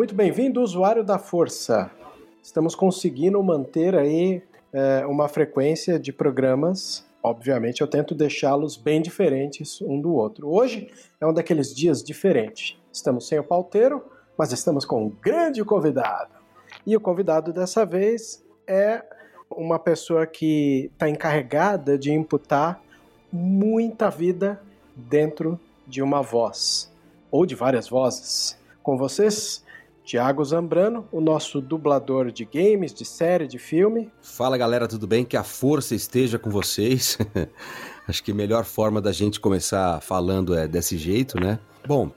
Muito 0.00 0.14
bem-vindo, 0.14 0.62
usuário 0.62 1.04
da 1.04 1.18
Força. 1.18 1.90
Estamos 2.42 2.74
conseguindo 2.74 3.42
manter 3.42 3.94
aí 3.94 4.42
é, 4.72 5.04
uma 5.04 5.28
frequência 5.28 6.00
de 6.00 6.10
programas. 6.10 7.06
Obviamente, 7.22 7.82
eu 7.82 7.86
tento 7.86 8.14
deixá-los 8.14 8.78
bem 8.78 9.02
diferentes 9.02 9.78
um 9.82 10.00
do 10.00 10.14
outro. 10.14 10.48
Hoje 10.48 10.90
é 11.20 11.26
um 11.26 11.34
daqueles 11.34 11.74
dias 11.74 12.02
diferentes. 12.02 12.78
Estamos 12.90 13.28
sem 13.28 13.38
o 13.38 13.44
pauteiro, 13.44 14.02
mas 14.38 14.52
estamos 14.52 14.86
com 14.86 15.04
um 15.04 15.10
grande 15.10 15.62
convidado. 15.62 16.32
E 16.86 16.96
o 16.96 17.00
convidado 17.00 17.52
dessa 17.52 17.84
vez 17.84 18.42
é 18.66 19.04
uma 19.50 19.78
pessoa 19.78 20.26
que 20.26 20.90
está 20.94 21.10
encarregada 21.10 21.98
de 21.98 22.10
imputar 22.10 22.82
muita 23.30 24.08
vida 24.08 24.62
dentro 24.96 25.60
de 25.86 26.00
uma 26.00 26.22
voz, 26.22 26.90
ou 27.30 27.44
de 27.44 27.54
várias 27.54 27.86
vozes. 27.86 28.58
Com 28.82 28.96
vocês, 28.96 29.62
Tiago 30.10 30.44
Zambrano, 30.44 31.06
o 31.12 31.20
nosso 31.20 31.60
dublador 31.60 32.32
de 32.32 32.44
games, 32.44 32.92
de 32.92 33.04
série, 33.04 33.46
de 33.46 33.60
filme. 33.60 34.10
Fala 34.20 34.58
galera, 34.58 34.88
tudo 34.88 35.06
bem? 35.06 35.24
Que 35.24 35.36
a 35.36 35.44
força 35.44 35.94
esteja 35.94 36.36
com 36.36 36.50
vocês. 36.50 37.16
Acho 38.08 38.24
que 38.24 38.32
a 38.32 38.34
melhor 38.34 38.64
forma 38.64 39.00
da 39.00 39.12
gente 39.12 39.38
começar 39.38 40.00
falando 40.00 40.52
é 40.52 40.66
desse 40.66 40.98
jeito, 40.98 41.38
né? 41.38 41.60
Bom, 41.86 42.10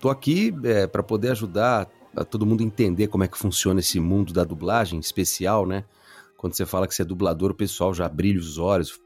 tô 0.00 0.08
aqui 0.08 0.54
é, 0.64 0.86
para 0.86 1.02
poder 1.02 1.32
ajudar 1.32 1.86
a 2.16 2.24
todo 2.24 2.46
mundo 2.46 2.62
entender 2.62 3.08
como 3.08 3.24
é 3.24 3.28
que 3.28 3.36
funciona 3.36 3.80
esse 3.80 4.00
mundo 4.00 4.32
da 4.32 4.42
dublagem 4.42 4.98
especial, 4.98 5.66
né? 5.66 5.84
Quando 6.38 6.54
você 6.54 6.64
fala 6.64 6.88
que 6.88 6.94
você 6.94 7.02
é 7.02 7.04
dublador, 7.04 7.50
o 7.50 7.54
pessoal 7.54 7.92
já 7.92 8.08
brilha 8.08 8.40
os 8.40 8.56
olhos, 8.56 8.98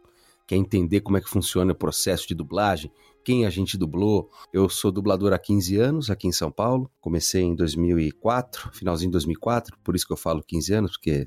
quer 0.47 0.55
entender 0.55 1.01
como 1.01 1.17
é 1.17 1.21
que 1.21 1.29
funciona 1.29 1.73
o 1.73 1.75
processo 1.75 2.29
de 2.29 2.37
dublagem, 2.37 2.89
quem 3.29 3.45
a 3.45 3.51
gente 3.51 3.77
dublou. 3.77 4.31
Eu 4.55 4.71
sou 4.71 4.91
dublador 4.91 5.35
há 5.35 5.39
15 5.39 5.77
anos 5.77 6.09
aqui 6.09 6.27
em 6.27 6.33
São 6.33 6.51
Paulo. 6.51 6.91
Comecei 6.99 7.43
em 7.43 7.55
2004, 7.55 8.71
finalzinho 8.73 9.11
de 9.11 9.13
2004, 9.13 9.77
por 9.85 9.95
isso 9.95 10.07
que 10.07 10.15
eu 10.15 10.17
falo 10.17 10.43
15 10.43 10.73
anos, 10.73 10.93
porque 10.93 11.27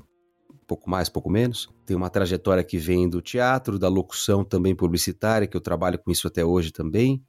pouco 0.66 0.90
mais, 0.90 1.08
pouco 1.08 1.30
menos. 1.30 1.72
Tem 1.86 1.96
uma 1.96 2.10
trajetória 2.10 2.64
que 2.64 2.76
vem 2.76 3.08
do 3.08 3.22
teatro, 3.22 3.78
da 3.78 3.86
locução 3.86 4.44
também 4.44 4.74
publicitária, 4.74 5.46
que 5.46 5.56
eu 5.56 5.60
trabalho 5.60 5.96
com 5.96 6.10
isso 6.10 6.26
até 6.26 6.44
hoje 6.44 6.72
também. 6.72 7.22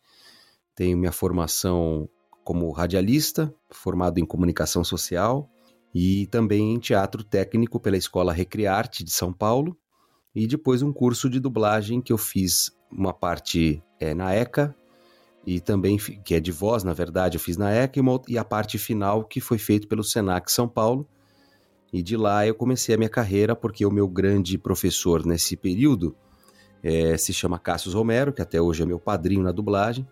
Tenho 0.73 0.97
minha 0.97 1.11
formação 1.11 2.09
como 2.43 2.71
radialista, 2.71 3.53
formado 3.69 4.17
em 4.17 4.25
comunicação 4.25 4.83
social 4.83 5.47
e 5.93 6.25
também 6.31 6.73
em 6.73 6.79
teatro 6.79 7.23
técnico 7.23 7.79
pela 7.79 7.95
Escola 7.95 8.33
Recriarte 8.33 9.03
de 9.03 9.11
São 9.11 9.31
Paulo 9.31 9.77
e 10.33 10.47
depois 10.47 10.81
um 10.81 10.91
curso 10.91 11.29
de 11.29 11.39
dublagem 11.39 12.01
que 12.01 12.11
eu 12.11 12.17
fiz 12.17 12.71
uma 12.91 13.13
parte 13.13 13.83
é, 14.03 14.13
na 14.13 14.33
ECA 14.33 14.75
e 15.45 15.59
também 15.59 15.97
que 15.97 16.35
é 16.35 16.39
de 16.39 16.51
voz, 16.51 16.83
na 16.83 16.93
verdade, 16.93 17.37
eu 17.37 17.41
fiz 17.41 17.57
na 17.57 17.71
ECA 17.71 17.99
e, 17.99 18.01
uma, 18.01 18.21
e 18.27 18.37
a 18.37 18.43
parte 18.43 18.77
final 18.77 19.23
que 19.23 19.41
foi 19.41 19.57
feito 19.57 19.87
pelo 19.87 20.03
Senac 20.03 20.51
São 20.51 20.67
Paulo. 20.67 21.07
E 21.91 22.01
de 22.01 22.17
lá 22.17 22.47
eu 22.47 22.55
comecei 22.55 22.95
a 22.95 22.97
minha 22.97 23.09
carreira 23.09 23.55
porque 23.55 23.85
o 23.85 23.91
meu 23.91 24.07
grande 24.07 24.57
professor 24.57 25.25
nesse 25.25 25.55
período 25.55 26.15
é, 26.81 27.17
se 27.17 27.33
chama 27.33 27.59
Cássio 27.59 27.91
Romero, 27.91 28.33
que 28.33 28.41
até 28.41 28.61
hoje 28.61 28.83
é 28.83 28.85
meu 28.85 28.99
padrinho 28.99 29.43
na 29.43 29.51
dublagem. 29.51 30.07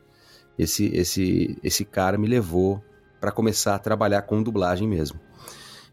Esse 0.58 0.86
esse 0.94 1.58
esse 1.64 1.86
cara 1.86 2.18
me 2.18 2.28
levou 2.28 2.84
para 3.20 3.32
começar 3.32 3.76
a 3.76 3.80
trabalhar 3.80 4.22
com 4.24 4.44
dublagem 4.44 4.88
mesmo. 4.88 5.20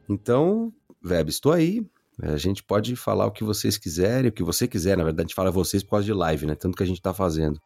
Então, 0.09 0.73
Web, 1.05 1.31
estou 1.31 1.53
aí, 1.53 1.87
a 2.21 2.37
gente 2.37 2.63
pode 2.63 2.97
falar 2.97 3.27
o 3.27 3.31
que 3.31 3.45
vocês 3.45 3.79
quiserem, 3.79 4.31
o 4.31 4.33
que 4.33 4.43
você 4.43 4.67
quiser, 4.67 4.97
na 4.97 5.05
verdade, 5.05 5.27
a 5.27 5.29
gente 5.29 5.35
fala 5.35 5.51
vocês 5.51 5.83
por 5.83 5.91
causa 5.91 6.07
de 6.07 6.13
live, 6.13 6.47
né? 6.47 6.55
Tanto 6.55 6.77
que 6.77 6.83
a 6.83 6.87
gente 6.87 6.99
está 6.99 7.15
fazendo. 7.15 7.61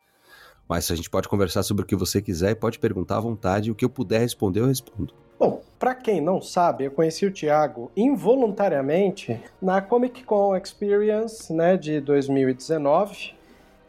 Mas 0.69 0.91
a 0.91 0.95
gente 0.95 1.11
pode 1.11 1.29
conversar 1.29 1.63
sobre 1.63 1.85
o 1.85 1.87
que 1.87 1.97
você 1.97 2.23
quiser 2.23 2.51
e 2.51 2.55
pode 2.55 2.79
perguntar 2.79 3.17
à 3.17 3.21
vontade. 3.21 3.71
O 3.71 3.75
que 3.75 3.85
eu 3.85 3.91
puder 3.91 4.21
responder, 4.21 4.61
eu 4.61 4.67
respondo. 4.67 5.13
Bom, 5.39 5.61
para 5.79 5.95
quem 5.95 6.21
não 6.21 6.41
sabe, 6.41 6.85
eu 6.85 6.91
conheci 6.91 7.27
o 7.27 7.33
Thiago 7.33 7.91
involuntariamente 7.97 9.41
na 9.61 9.83
Comic 9.83 10.23
Con 10.25 10.57
Experience 10.57 11.53
né, 11.53 11.77
de 11.77 12.01
2019. 12.01 13.35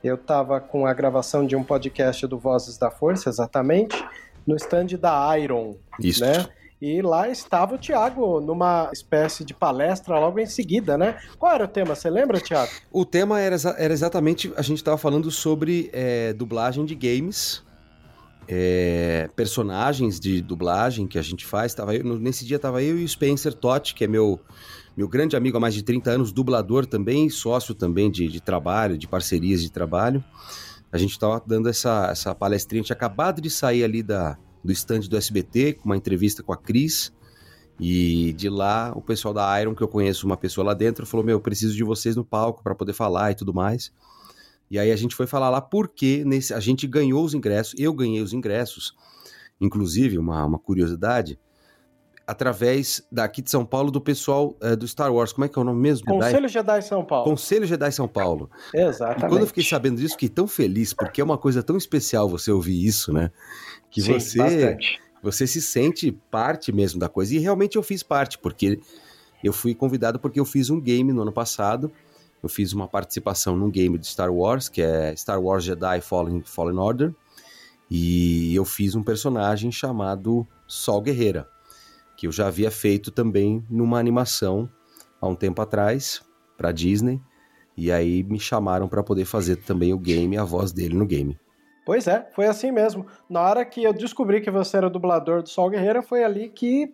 Eu 0.03 0.15
estava 0.15 0.59
com 0.59 0.85
a 0.85 0.93
gravação 0.93 1.45
de 1.45 1.55
um 1.55 1.63
podcast 1.63 2.25
do 2.27 2.37
Vozes 2.37 2.77
da 2.77 2.91
Força, 2.91 3.29
exatamente, 3.29 4.03
no 4.45 4.55
stand 4.55 4.97
da 4.99 5.37
Iron. 5.37 5.75
Isso. 5.99 6.25
Né? 6.25 6.45
E 6.85 7.01
lá 7.01 7.29
estava 7.29 7.75
o 7.75 7.77
Thiago 7.77 8.41
numa 8.41 8.89
espécie 8.91 9.45
de 9.45 9.53
palestra 9.53 10.19
logo 10.19 10.37
em 10.37 10.45
seguida, 10.45 10.97
né? 10.97 11.17
Qual 11.39 11.49
era 11.49 11.63
o 11.63 11.67
tema? 11.67 11.95
Você 11.95 12.09
lembra, 12.09 12.41
Thiago? 12.41 12.73
O 12.91 13.05
tema 13.05 13.39
era, 13.39 13.55
era 13.77 13.93
exatamente. 13.93 14.51
A 14.57 14.61
gente 14.61 14.79
estava 14.79 14.97
falando 14.97 15.31
sobre 15.31 15.89
é, 15.93 16.33
dublagem 16.33 16.83
de 16.83 16.93
games. 16.93 17.63
É, 18.49 19.29
personagens 19.33 20.19
de 20.19 20.41
dublagem 20.41 21.07
que 21.07 21.17
a 21.17 21.21
gente 21.21 21.45
faz. 21.45 21.73
Tava 21.73 21.95
eu, 21.95 22.03
nesse 22.19 22.45
dia 22.45 22.57
estava 22.57 22.83
eu 22.83 22.99
e 22.99 23.05
o 23.05 23.07
Spencer 23.07 23.53
Totti, 23.53 23.95
que 23.95 24.03
é 24.03 24.07
meu, 24.07 24.37
meu 24.97 25.07
grande 25.07 25.37
amigo 25.37 25.55
há 25.55 25.61
mais 25.61 25.73
de 25.73 25.83
30 25.83 26.11
anos, 26.11 26.33
dublador 26.33 26.85
também, 26.85 27.29
sócio 27.29 27.73
também 27.73 28.11
de, 28.11 28.27
de 28.27 28.41
trabalho, 28.41 28.97
de 28.97 29.07
parcerias 29.07 29.61
de 29.61 29.71
trabalho. 29.71 30.21
A 30.91 30.97
gente 30.97 31.11
estava 31.11 31.41
dando 31.47 31.69
essa, 31.69 32.09
essa 32.11 32.35
palestrinha, 32.35 32.81
a 32.81 32.83
gente 32.83 32.91
acabado 32.91 33.39
de 33.39 33.49
sair 33.49 33.85
ali 33.85 34.03
da, 34.03 34.37
do 34.63 34.71
stand 34.71 35.01
do 35.01 35.17
SBT, 35.17 35.73
com 35.73 35.85
uma 35.85 35.97
entrevista 35.97 36.41
com 36.41 36.53
a 36.53 36.57
Cris. 36.57 37.11
E 37.79 38.33
de 38.33 38.49
lá, 38.49 38.93
o 38.95 39.01
pessoal 39.01 39.33
da 39.33 39.59
Iron, 39.59 39.73
que 39.75 39.81
eu 39.81 39.87
conheço 39.87 40.25
uma 40.25 40.37
pessoa 40.37 40.65
lá 40.65 40.73
dentro, 40.73 41.05
falou: 41.05 41.25
Meu, 41.25 41.37
eu 41.37 41.41
preciso 41.41 41.75
de 41.75 41.83
vocês 41.83 42.15
no 42.15 42.23
palco 42.23 42.63
para 42.63 42.75
poder 42.75 42.93
falar 42.93 43.31
e 43.31 43.35
tudo 43.35 43.53
mais. 43.53 43.91
E 44.69 44.79
aí 44.79 44.91
a 44.91 44.95
gente 44.95 45.15
foi 45.15 45.27
falar 45.27 45.49
lá 45.49 45.61
porque 45.61 46.23
nesse, 46.25 46.53
a 46.53 46.59
gente 46.59 46.87
ganhou 46.87 47.23
os 47.23 47.33
ingressos, 47.33 47.75
eu 47.77 47.93
ganhei 47.93 48.21
os 48.21 48.33
ingressos, 48.33 48.95
inclusive, 49.59 50.17
uma, 50.17 50.45
uma 50.45 50.59
curiosidade, 50.59 51.39
através 52.25 53.05
daqui 53.11 53.41
de 53.41 53.49
São 53.49 53.65
Paulo 53.65 53.91
do 53.91 53.99
pessoal 53.99 54.55
é, 54.61 54.75
do 54.75 54.87
Star 54.87 55.13
Wars. 55.13 55.33
Como 55.33 55.45
é 55.45 55.49
que 55.49 55.57
é 55.57 55.61
o 55.61 55.65
nome 55.65 55.81
mesmo? 55.81 56.05
Conselho 56.05 56.47
Jedi 56.47 56.81
São 56.81 57.03
Paulo. 57.03 57.29
Conselho 57.29 57.65
Jedi 57.65 57.91
São 57.91 58.07
Paulo. 58.07 58.49
Exatamente. 58.73 59.25
E 59.25 59.29
quando 59.29 59.41
eu 59.41 59.47
fiquei 59.47 59.63
sabendo 59.63 59.97
disso, 59.97 60.13
fiquei 60.13 60.29
tão 60.29 60.47
feliz, 60.47 60.93
porque 60.93 61.21
é 61.21 61.23
uma 61.23 61.37
coisa 61.37 61.61
tão 61.61 61.77
especial 61.77 62.29
você 62.29 62.51
ouvir 62.51 62.85
isso, 62.85 63.11
né? 63.11 63.31
Que 63.89 64.01
Sim, 64.01 64.13
você, 64.13 64.37
bastante. 64.37 65.01
você 65.21 65.45
se 65.45 65.61
sente 65.61 66.11
parte 66.31 66.71
mesmo 66.71 66.99
da 66.99 67.09
coisa. 67.09 67.35
E 67.35 67.39
realmente 67.39 67.75
eu 67.75 67.83
fiz 67.83 68.01
parte, 68.01 68.37
porque 68.37 68.79
eu 69.43 69.51
fui 69.51 69.75
convidado 69.75 70.19
porque 70.19 70.39
eu 70.39 70.45
fiz 70.45 70.69
um 70.69 70.79
game 70.79 71.11
no 71.11 71.21
ano 71.21 71.33
passado. 71.33 71.91
Eu 72.41 72.49
fiz 72.49 72.73
uma 72.73 72.87
participação 72.87 73.55
num 73.55 73.69
game 73.69 73.97
de 73.97 74.07
Star 74.07 74.31
Wars, 74.33 74.67
que 74.67 74.81
é 74.81 75.15
Star 75.15 75.41
Wars 75.41 75.63
Jedi 75.63 76.01
Fallen, 76.01 76.41
Fallen 76.43 76.77
Order. 76.77 77.13
E 77.89 78.55
eu 78.55 78.65
fiz 78.65 78.95
um 78.95 79.03
personagem 79.03 79.71
chamado 79.71 80.47
Sol 80.67 81.01
Guerreira, 81.01 81.47
que 82.23 82.27
eu 82.27 82.31
já 82.31 82.47
havia 82.47 82.71
feito 82.71 83.11
também 83.11 83.65
numa 83.69 83.99
animação 83.99 84.69
há 85.19 85.27
um 85.27 85.35
tempo 85.35 85.61
atrás 85.61 86.21
para 86.57 86.71
Disney. 86.71 87.19
E 87.75 87.91
aí 87.91 88.23
me 88.23 88.39
chamaram 88.39 88.87
para 88.87 89.03
poder 89.03 89.25
fazer 89.25 89.57
também 89.57 89.93
o 89.93 89.97
game, 89.99 90.37
a 90.37 90.45
voz 90.45 90.71
dele 90.71 90.95
no 90.95 91.05
game. 91.05 91.37
Pois 91.85 92.07
é, 92.07 92.25
foi 92.33 92.45
assim 92.45 92.71
mesmo. 92.71 93.05
Na 93.29 93.41
hora 93.41 93.65
que 93.65 93.83
eu 93.83 93.91
descobri 93.91 94.39
que 94.39 94.49
você 94.49 94.77
era 94.77 94.89
dublador 94.89 95.43
do 95.43 95.49
Sol 95.49 95.69
Guerreira, 95.69 96.01
foi 96.01 96.23
ali 96.23 96.47
que 96.47 96.93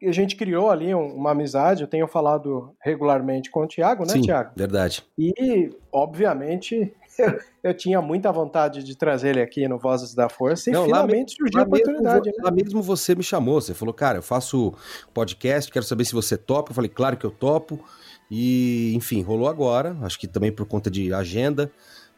a 0.00 0.12
gente 0.12 0.36
criou 0.36 0.70
ali 0.70 0.94
uma 0.94 1.32
amizade. 1.32 1.82
Eu 1.82 1.88
tenho 1.88 2.06
falado 2.06 2.72
regularmente 2.80 3.50
com 3.50 3.64
o 3.64 3.66
Thiago, 3.66 4.04
né, 4.04 4.12
Sim, 4.12 4.20
Thiago? 4.20 4.52
verdade. 4.54 5.04
E, 5.18 5.70
obviamente, 5.90 6.94
eu, 7.18 7.38
eu, 7.70 7.74
tinha 7.74 8.00
muita 8.00 8.30
vontade 8.32 8.82
de 8.82 8.96
trazer 8.96 9.30
ele 9.30 9.42
aqui 9.42 9.66
no 9.68 9.78
Vozes 9.78 10.14
da 10.14 10.28
Força 10.28 10.70
e 10.70 10.72
Não, 10.72 10.84
finalmente 10.84 11.32
lá, 11.32 11.36
surgiu 11.38 11.60
a 11.60 11.64
oportunidade. 11.64 12.26
Mesmo, 12.26 12.42
né? 12.42 12.44
Lá 12.44 12.50
mesmo 12.50 12.82
você 12.82 13.14
me 13.14 13.22
chamou, 13.22 13.60
você 13.60 13.74
falou, 13.74 13.94
cara, 13.94 14.18
eu 14.18 14.22
faço 14.22 14.74
podcast, 15.12 15.70
quero 15.70 15.84
saber 15.84 16.04
se 16.04 16.12
você 16.12 16.36
topa. 16.36 16.70
Eu 16.70 16.74
falei, 16.74 16.90
claro 16.90 17.16
que 17.16 17.24
eu 17.24 17.30
topo. 17.30 17.84
E, 18.30 18.92
enfim, 18.94 19.22
rolou 19.22 19.48
agora, 19.48 19.96
acho 20.02 20.18
que 20.18 20.26
também 20.26 20.52
por 20.52 20.66
conta 20.66 20.90
de 20.90 21.12
agenda 21.14 21.72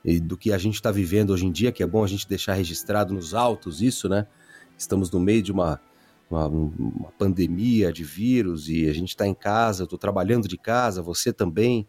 e 0.04 0.18
do 0.18 0.36
que 0.36 0.52
a 0.52 0.58
gente 0.58 0.74
está 0.74 0.90
vivendo 0.90 1.30
hoje 1.30 1.46
em 1.46 1.52
dia, 1.52 1.70
que 1.70 1.82
é 1.82 1.86
bom 1.86 2.02
a 2.02 2.06
gente 2.06 2.28
deixar 2.28 2.54
registrado 2.54 3.12
nos 3.14 3.34
autos 3.34 3.82
isso, 3.82 4.08
né? 4.08 4.26
Estamos 4.76 5.10
no 5.10 5.20
meio 5.20 5.42
de 5.42 5.52
uma, 5.52 5.80
uma, 6.30 6.46
uma 6.46 7.12
pandemia 7.18 7.92
de 7.92 8.02
vírus 8.02 8.68
e 8.68 8.88
a 8.88 8.92
gente 8.92 9.10
está 9.10 9.26
em 9.26 9.34
casa, 9.34 9.82
eu 9.82 9.84
estou 9.84 9.98
trabalhando 9.98 10.48
de 10.48 10.56
casa, 10.56 11.02
você 11.02 11.32
também. 11.32 11.86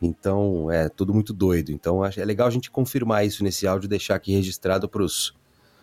Então 0.00 0.70
é 0.70 0.88
tudo 0.88 1.12
muito 1.12 1.32
doido. 1.32 1.70
Então 1.70 2.04
é 2.04 2.24
legal 2.24 2.46
a 2.46 2.50
gente 2.50 2.70
confirmar 2.70 3.24
isso 3.24 3.44
nesse 3.44 3.66
áudio 3.66 3.86
e 3.86 3.90
deixar 3.90 4.14
aqui 4.14 4.32
registrado 4.32 4.88
para 4.88 5.02
os 5.02 5.34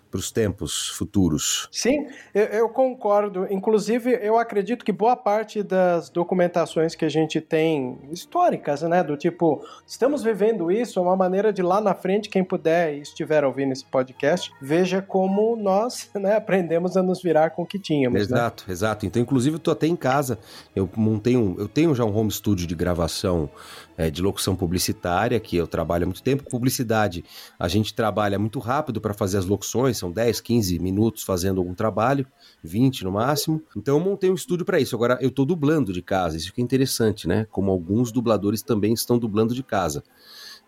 para 0.10 0.20
os 0.20 0.32
tempos 0.32 0.90
futuros. 0.90 1.68
Sim, 1.72 2.08
eu, 2.34 2.46
eu, 2.46 2.70
concordo. 2.70 3.48
Inclusive, 3.50 4.18
eu 4.22 4.38
acredito 4.38 4.84
que 4.84 4.92
boa 4.92 5.16
parte 5.16 5.62
das 5.62 6.10
documentações 6.10 6.96
que 6.96 7.06
a 7.06 7.10
gente 7.10 7.42
tem 7.42 7.98
históricas, 8.12 8.82
né, 8.84 9.04
do 9.04 9.18
tipo, 9.18 9.64
estamos 9.86 10.24
vivendo 10.24 10.72
isso, 10.72 11.00
é 11.00 11.02
uma 11.02 11.16
maneira 11.16 11.52
de 11.52 11.62
lá 11.62 11.82
na 11.82 11.94
frente, 11.94 12.30
quem 12.30 12.44
puder 12.44 12.96
e 12.96 13.02
estiver 13.02 13.44
ouvindo 13.44 13.74
esse 13.74 13.86
podcast, 13.86 14.52
veja 14.62 15.02
como 15.02 15.56
nós 15.56 16.10
né, 16.16 16.36
aprendemos 16.36 16.96
a 16.96 17.04
nos 17.04 17.22
virar 17.22 17.52
com 17.52 17.64
o 17.64 17.66
que 17.66 17.80
tínhamos. 17.80 18.22
Exato, 18.22 18.64
né? 18.68 18.74
exato. 18.74 19.06
Então, 19.06 19.22
inclusive, 19.22 19.56
eu 19.56 19.60
tô 19.60 19.72
até 19.72 19.88
em 19.88 19.96
casa, 19.96 20.40
eu 20.76 20.90
montei 20.96 21.36
um, 21.36 21.56
eu 21.58 21.68
tenho 21.68 21.94
já 21.94 22.06
um 22.06 22.16
home 22.16 22.32
studio 22.32 22.66
de 22.66 22.76
gravação 22.76 23.50
é, 23.98 24.12
de 24.12 24.22
locução 24.22 24.56
publicitária, 24.56 25.40
que 25.40 25.58
eu 25.58 25.68
trabalho 25.68 26.04
há 26.04 26.06
muito 26.06 26.22
tempo. 26.22 26.44
Publicidade, 26.50 27.26
a 27.58 27.68
gente 27.68 27.94
trabalha 27.94 28.38
muito 28.38 28.60
rápido 28.60 29.02
para 29.02 29.14
fazer 29.14 29.40
as 29.40 29.46
locuções, 29.46 29.98
são 29.98 30.12
10, 30.12 30.40
15 30.40 30.80
minutos 30.80 31.24
fazendo 31.24 31.60
algum 31.60 31.74
trabalho, 31.74 32.28
20 32.64 33.04
no 33.04 33.12
máximo. 33.12 33.62
Então 33.76 33.98
eu 33.98 34.04
montei 34.04 34.30
um 34.30 34.36
estúdio 34.36 34.66
para 34.66 34.80
isso. 34.80 34.96
Agora 34.96 35.18
eu 35.20 35.30
estou 35.30 35.46
dublando 35.46 35.92
de 35.92 36.02
casa, 36.02 36.38
isso 36.38 36.54
que 36.54 36.62
é 36.62 36.64
interessante, 36.64 37.28
né? 37.28 37.48
Como 37.50 37.72
alguns 37.72 38.12
dubladores 38.12 38.62
também 38.62 38.94
estão 38.94 39.18
dublando 39.18 39.56
de 39.56 39.64
casa. 39.64 40.04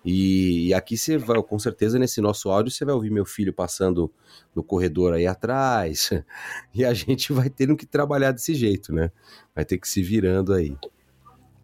E, 0.04 0.74
aqui 0.74 0.98
você 0.98 1.18
vai, 1.18 1.42
com 1.44 1.60
certeza, 1.60 2.00
nesse 2.00 2.22
nosso 2.22 2.50
áudio, 2.50 2.72
você 2.72 2.86
vai 2.86 2.96
ouvir 2.96 3.12
meu 3.12 3.26
filho 3.26 3.54
passando 3.54 4.10
no 4.56 4.64
corredor 4.64 5.14
aí 5.14 5.28
atrás. 5.28 6.10
E 6.74 6.86
a 6.86 6.94
gente 6.94 7.34
vai 7.34 7.50
tendo 7.50 7.76
que 7.76 7.86
trabalhar 7.86 8.32
desse 8.32 8.54
jeito, 8.54 8.94
né? 8.94 9.12
Vai 9.54 9.66
ter 9.66 9.78
que 9.78 9.88
se 9.88 10.02
virando 10.02 10.54
aí. 10.54 10.78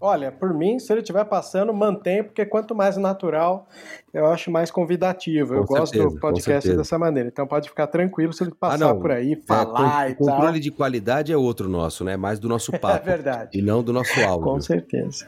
Olha, 0.05 0.31
por 0.31 0.53
mim, 0.53 0.77
se 0.77 0.93
ele 0.93 1.01
estiver 1.01 1.25
passando, 1.25 1.73
mantém, 1.73 2.23
porque 2.23 2.45
quanto 2.45 2.75
mais 2.75 2.95
natural, 2.95 3.67
eu 4.13 4.27
acho 4.27 4.51
mais 4.51 4.69
convidativo. 4.69 5.65
Com 5.65 5.75
eu 5.75 5.87
certeza, 5.87 6.03
gosto 6.03 6.15
do 6.15 6.19
podcast 6.19 6.75
dessa 6.77 6.99
maneira. 6.99 7.27
Então 7.27 7.47
pode 7.47 7.67
ficar 7.67 7.87
tranquilo 7.87 8.31
se 8.31 8.43
ele 8.43 8.51
ah, 8.51 8.57
passar 8.59 8.91
ah, 8.91 8.95
por 8.95 9.09
aí, 9.09 9.33
é, 9.33 9.47
falar 9.47 10.07
é, 10.07 10.11
e 10.11 10.13
tal. 10.13 10.27
O 10.27 10.29
controle 10.29 10.59
de 10.59 10.69
qualidade 10.69 11.33
é 11.33 11.37
outro 11.37 11.67
nosso, 11.67 12.03
né? 12.03 12.15
Mais 12.15 12.37
do 12.37 12.47
nosso 12.47 12.71
papo. 12.77 12.97
é 12.97 12.99
verdade. 12.99 13.57
E 13.57 13.63
não 13.63 13.81
do 13.81 13.91
nosso 13.91 14.19
áudio. 14.21 14.43
Com 14.43 14.61
certeza. 14.61 15.27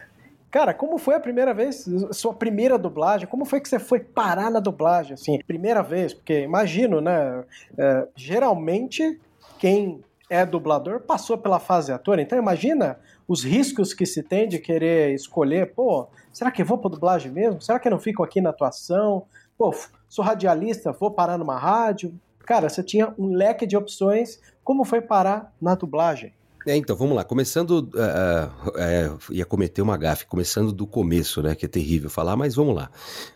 Cara, 0.51 0.75
como 0.75 1.00
foi 1.00 1.15
a 1.15 1.19
primeira 1.19 1.56
vez, 1.56 1.89
sua 2.12 2.33
primeira 2.33 2.77
dublagem? 2.77 3.27
Como 3.27 3.45
foi 3.45 3.59
que 3.59 3.68
você 3.68 3.79
foi 3.79 4.00
parar 4.00 4.51
na 4.51 4.59
dublagem, 4.59 5.15
assim, 5.15 5.39
primeira 5.45 5.81
vez? 5.81 6.13
Porque 6.13 6.41
imagino, 6.41 7.01
né? 7.01 7.44
É, 7.75 8.07
geralmente, 8.15 9.19
quem 9.57 10.01
é 10.29 10.45
dublador 10.45 11.01
passou 11.01 11.38
pela 11.38 11.59
fase 11.59 11.91
ator. 11.91 12.19
Então 12.19 12.38
imagina 12.38 13.00
os 13.27 13.44
riscos 13.44 13.94
que 13.94 14.06
se 14.06 14.24
tem 14.24 14.47
de 14.47 14.57
querer 14.57 15.13
escolher, 15.13 15.74
pô, 15.74 16.07
será 16.31 16.50
que 16.50 16.62
eu 16.62 16.65
vou 16.65 16.77
para 16.77 16.91
dublagem 16.91 17.31
mesmo? 17.31 17.62
Será 17.62 17.79
que 17.79 17.88
eu 17.88 17.91
não 17.91 18.00
fico 18.00 18.24
aqui 18.24 18.39
na 18.39 18.51
atuação? 18.51 19.25
Pô, 19.57 19.74
sou 20.07 20.24
radialista, 20.24 20.91
vou 20.94 21.12
parar 21.12 21.38
numa 21.38 21.57
rádio? 21.57 22.13
Cara, 22.45 22.69
você 22.69 22.81
tinha 22.81 23.13
um 23.19 23.33
leque 23.33 23.68
de 23.68 23.75
opções. 23.75 24.39
Como 24.63 24.85
foi 24.85 25.01
parar 25.01 25.53
na 25.62 25.75
dublagem? 25.75 26.33
É, 26.65 26.75
então, 26.75 26.95
vamos 26.97 27.15
lá. 27.15 27.24
Começando, 27.24 27.71
uh, 27.71 28.69
uh, 28.69 29.33
ia 29.33 29.45
cometer 29.45 29.81
uma 29.81 29.95
gafe, 29.95 30.25
começando 30.25 30.74
do 30.74 30.85
começo, 30.85 31.41
né? 31.41 31.56
Que 31.56 31.65
é 31.65 31.69
terrível 31.69 32.09
falar, 32.09 32.35
mas 32.35 32.56
vamos 32.56 32.75
lá. 32.75 32.89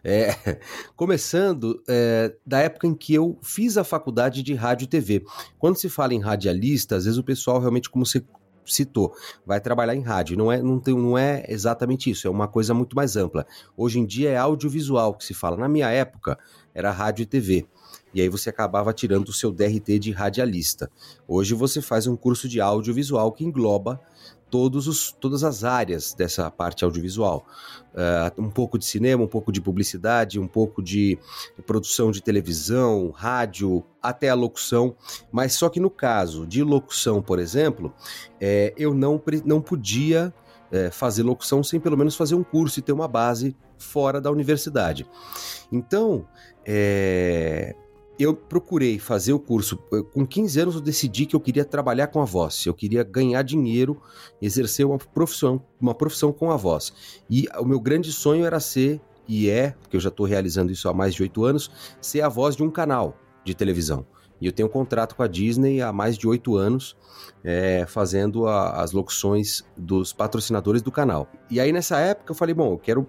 É, 0.03 0.59
começando 0.97 1.81
da 2.45 2.59
época 2.59 2.87
em 2.87 2.93
que 2.93 3.13
eu 3.13 3.37
fiz 3.41 3.77
a 3.77 3.85
faculdade 3.85 4.43
de 4.43 4.53
rádio 4.53 4.85
e 4.85 4.87
TV. 4.87 5.23
Quando 5.57 5.77
se 5.77 5.87
fala 5.87 6.13
em 6.13 6.19
radialista, 6.19 6.97
às 6.97 7.05
vezes 7.05 7.17
o 7.17 7.23
pessoal 7.23 7.59
realmente, 7.59 7.89
como 7.89 8.05
você 8.05 8.21
citou, 8.65 9.13
vai 9.45 9.59
trabalhar 9.59 9.95
em 9.95 10.01
rádio. 10.01 10.37
Não 10.37 10.51
é, 10.51 10.61
não, 10.61 10.79
tem, 10.79 10.95
não 10.95 11.17
é 11.17 11.45
exatamente 11.47 12.09
isso, 12.09 12.27
é 12.27 12.29
uma 12.29 12.47
coisa 12.47 12.73
muito 12.73 12.95
mais 12.95 13.15
ampla. 13.15 13.45
Hoje 13.75 13.99
em 13.99 14.05
dia 14.05 14.29
é 14.29 14.37
audiovisual 14.37 15.13
que 15.13 15.25
se 15.25 15.33
fala. 15.33 15.57
Na 15.57 15.67
minha 15.67 15.89
época, 15.89 16.37
era 16.73 16.91
rádio 16.91 17.23
e 17.23 17.25
TV. 17.25 17.65
E 18.13 18.21
aí 18.21 18.29
você 18.29 18.49
acabava 18.49 18.93
tirando 18.93 19.29
o 19.29 19.33
seu 19.33 19.51
DRT 19.51 19.99
de 19.99 20.11
radialista. 20.11 20.91
Hoje 21.27 21.53
você 21.53 21.81
faz 21.81 22.07
um 22.07 22.15
curso 22.15 22.47
de 22.47 22.59
audiovisual 22.59 23.31
que 23.31 23.45
engloba 23.45 23.99
todos 24.51 24.85
os, 24.87 25.13
todas 25.13 25.43
as 25.43 25.63
áreas 25.63 26.13
dessa 26.13 26.51
parte 26.51 26.83
audiovisual. 26.83 27.45
Uh, 27.93 28.41
um 28.41 28.49
pouco 28.49 28.77
de 28.77 28.85
cinema, 28.85 29.23
um 29.23 29.27
pouco 29.27 29.51
de 29.51 29.61
publicidade, 29.61 30.39
um 30.39 30.47
pouco 30.47 30.83
de 30.83 31.17
produção 31.65 32.11
de 32.11 32.21
televisão, 32.21 33.09
rádio, 33.09 33.83
até 34.01 34.29
a 34.29 34.35
locução. 34.35 34.95
Mas 35.31 35.53
só 35.53 35.69
que 35.69 35.79
no 35.79 35.89
caso 35.89 36.45
de 36.45 36.61
locução, 36.61 37.21
por 37.21 37.39
exemplo, 37.39 37.93
é, 38.39 38.73
eu 38.77 38.93
não, 38.93 39.21
não 39.45 39.61
podia 39.61 40.33
é, 40.69 40.91
fazer 40.91 41.23
locução 41.23 41.63
sem 41.63 41.79
pelo 41.79 41.97
menos 41.97 42.15
fazer 42.15 42.35
um 42.35 42.43
curso 42.43 42.79
e 42.79 42.81
ter 42.83 42.91
uma 42.91 43.07
base 43.07 43.55
fora 43.77 44.21
da 44.21 44.29
universidade. 44.29 45.07
Então, 45.71 46.27
é, 46.65 47.75
eu 48.21 48.35
procurei 48.35 48.99
fazer 48.99 49.33
o 49.33 49.39
curso. 49.39 49.77
Com 50.13 50.25
15 50.25 50.59
anos 50.59 50.75
eu 50.75 50.81
decidi 50.81 51.25
que 51.25 51.35
eu 51.35 51.39
queria 51.39 51.65
trabalhar 51.65 52.07
com 52.07 52.21
a 52.21 52.25
voz, 52.25 52.65
eu 52.65 52.73
queria 52.73 53.03
ganhar 53.03 53.41
dinheiro, 53.41 54.01
exercer 54.41 54.85
uma 54.85 54.97
profissão, 54.97 55.61
uma 55.79 55.95
profissão 55.95 56.31
com 56.31 56.51
a 56.51 56.57
voz. 56.57 57.21
E 57.29 57.47
o 57.57 57.65
meu 57.65 57.79
grande 57.79 58.11
sonho 58.11 58.45
era 58.45 58.59
ser, 58.59 59.01
e 59.27 59.49
é, 59.49 59.71
porque 59.81 59.95
eu 59.95 60.01
já 60.01 60.09
estou 60.09 60.25
realizando 60.25 60.71
isso 60.71 60.89
há 60.89 60.93
mais 60.93 61.13
de 61.15 61.21
oito 61.21 61.43
anos, 61.43 61.71
ser 62.01 62.21
a 62.21 62.29
voz 62.29 62.55
de 62.55 62.63
um 62.63 62.69
canal 62.69 63.17
de 63.43 63.55
televisão. 63.55 64.05
E 64.41 64.47
eu 64.47 64.51
tenho 64.51 64.67
um 64.67 64.71
contrato 64.71 65.15
com 65.15 65.21
a 65.21 65.27
Disney 65.27 65.81
há 65.81 65.93
mais 65.93 66.17
de 66.17 66.27
oito 66.27 66.57
anos, 66.57 66.97
é, 67.43 67.85
fazendo 67.87 68.47
a, 68.47 68.81
as 68.81 68.91
locuções 68.91 69.63
dos 69.77 70.11
patrocinadores 70.11 70.81
do 70.81 70.91
canal. 70.91 71.27
E 71.49 71.59
aí 71.59 71.71
nessa 71.71 71.99
época 71.99 72.31
eu 72.31 72.35
falei, 72.35 72.55
bom, 72.55 72.73
eu 72.73 72.77
quero. 72.79 73.07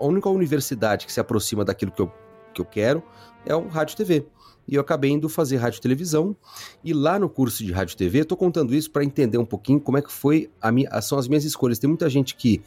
A 0.00 0.06
única 0.06 0.28
universidade 0.28 1.04
que 1.04 1.12
se 1.12 1.18
aproxima 1.18 1.64
daquilo 1.64 1.90
que 1.90 2.00
eu, 2.00 2.12
que 2.58 2.60
eu 2.60 2.64
quero 2.64 3.02
é 3.46 3.54
o 3.54 3.68
Rádio 3.68 3.96
TV 3.96 4.26
e 4.68 4.74
eu 4.74 4.82
acabei 4.82 5.10
indo 5.10 5.28
fazer 5.30 5.56
rádio 5.56 5.80
televisão. 5.80 6.36
E 6.84 6.92
lá 6.92 7.18
no 7.18 7.28
curso 7.28 7.64
de 7.64 7.72
rádio 7.72 7.96
TV, 7.96 8.18
estou 8.18 8.36
contando 8.36 8.74
isso 8.74 8.90
para 8.90 9.02
entender 9.02 9.38
um 9.38 9.44
pouquinho 9.44 9.80
como 9.80 9.96
é 9.96 10.02
que 10.02 10.12
foi 10.12 10.50
a 10.60 10.70
minha, 10.70 11.00
são 11.00 11.18
as 11.18 11.26
minhas 11.26 11.44
escolhas. 11.44 11.78
Tem 11.78 11.88
muita 11.88 12.08
gente 12.10 12.36
que, 12.36 12.60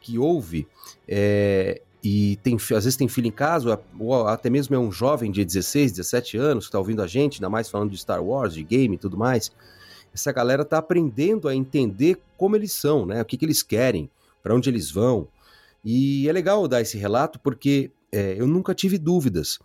que 0.00 0.18
ouve 0.18 0.66
é, 1.06 1.82
e 2.02 2.36
tem, 2.42 2.56
às 2.56 2.68
vezes 2.84 2.96
tem 2.96 3.06
filho 3.06 3.26
em 3.26 3.32
casa, 3.32 3.78
ou 3.98 4.26
até 4.26 4.48
mesmo 4.48 4.74
é 4.74 4.78
um 4.78 4.90
jovem 4.90 5.30
de 5.30 5.44
16, 5.44 5.92
17 5.92 6.38
anos 6.38 6.64
que 6.64 6.68
está 6.68 6.78
ouvindo 6.78 7.02
a 7.02 7.06
gente, 7.06 7.36
ainda 7.36 7.50
mais 7.50 7.68
falando 7.68 7.90
de 7.90 7.98
Star 7.98 8.24
Wars, 8.24 8.54
de 8.54 8.62
game 8.62 8.94
e 8.94 8.98
tudo 8.98 9.18
mais. 9.18 9.52
Essa 10.14 10.32
galera 10.32 10.62
está 10.62 10.78
aprendendo 10.78 11.48
a 11.48 11.54
entender 11.54 12.18
como 12.38 12.56
eles 12.56 12.72
são, 12.72 13.04
né? 13.04 13.20
O 13.20 13.24
que, 13.26 13.36
que 13.36 13.44
eles 13.44 13.62
querem, 13.62 14.10
para 14.42 14.54
onde 14.54 14.70
eles 14.70 14.90
vão. 14.90 15.28
E 15.84 16.28
é 16.28 16.32
legal 16.32 16.66
dar 16.66 16.80
esse 16.80 16.96
relato 16.96 17.38
porque 17.40 17.90
é, 18.12 18.36
eu 18.38 18.46
nunca 18.46 18.74
tive 18.74 18.98
dúvidas. 18.98 19.58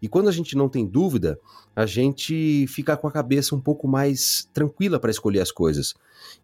E 0.00 0.08
quando 0.08 0.28
a 0.28 0.32
gente 0.32 0.56
não 0.56 0.68
tem 0.68 0.86
dúvida, 0.86 1.40
a 1.74 1.84
gente 1.84 2.66
fica 2.68 2.96
com 2.96 3.08
a 3.08 3.12
cabeça 3.12 3.54
um 3.54 3.60
pouco 3.60 3.88
mais 3.88 4.48
tranquila 4.52 5.00
para 5.00 5.10
escolher 5.10 5.40
as 5.40 5.50
coisas. 5.50 5.94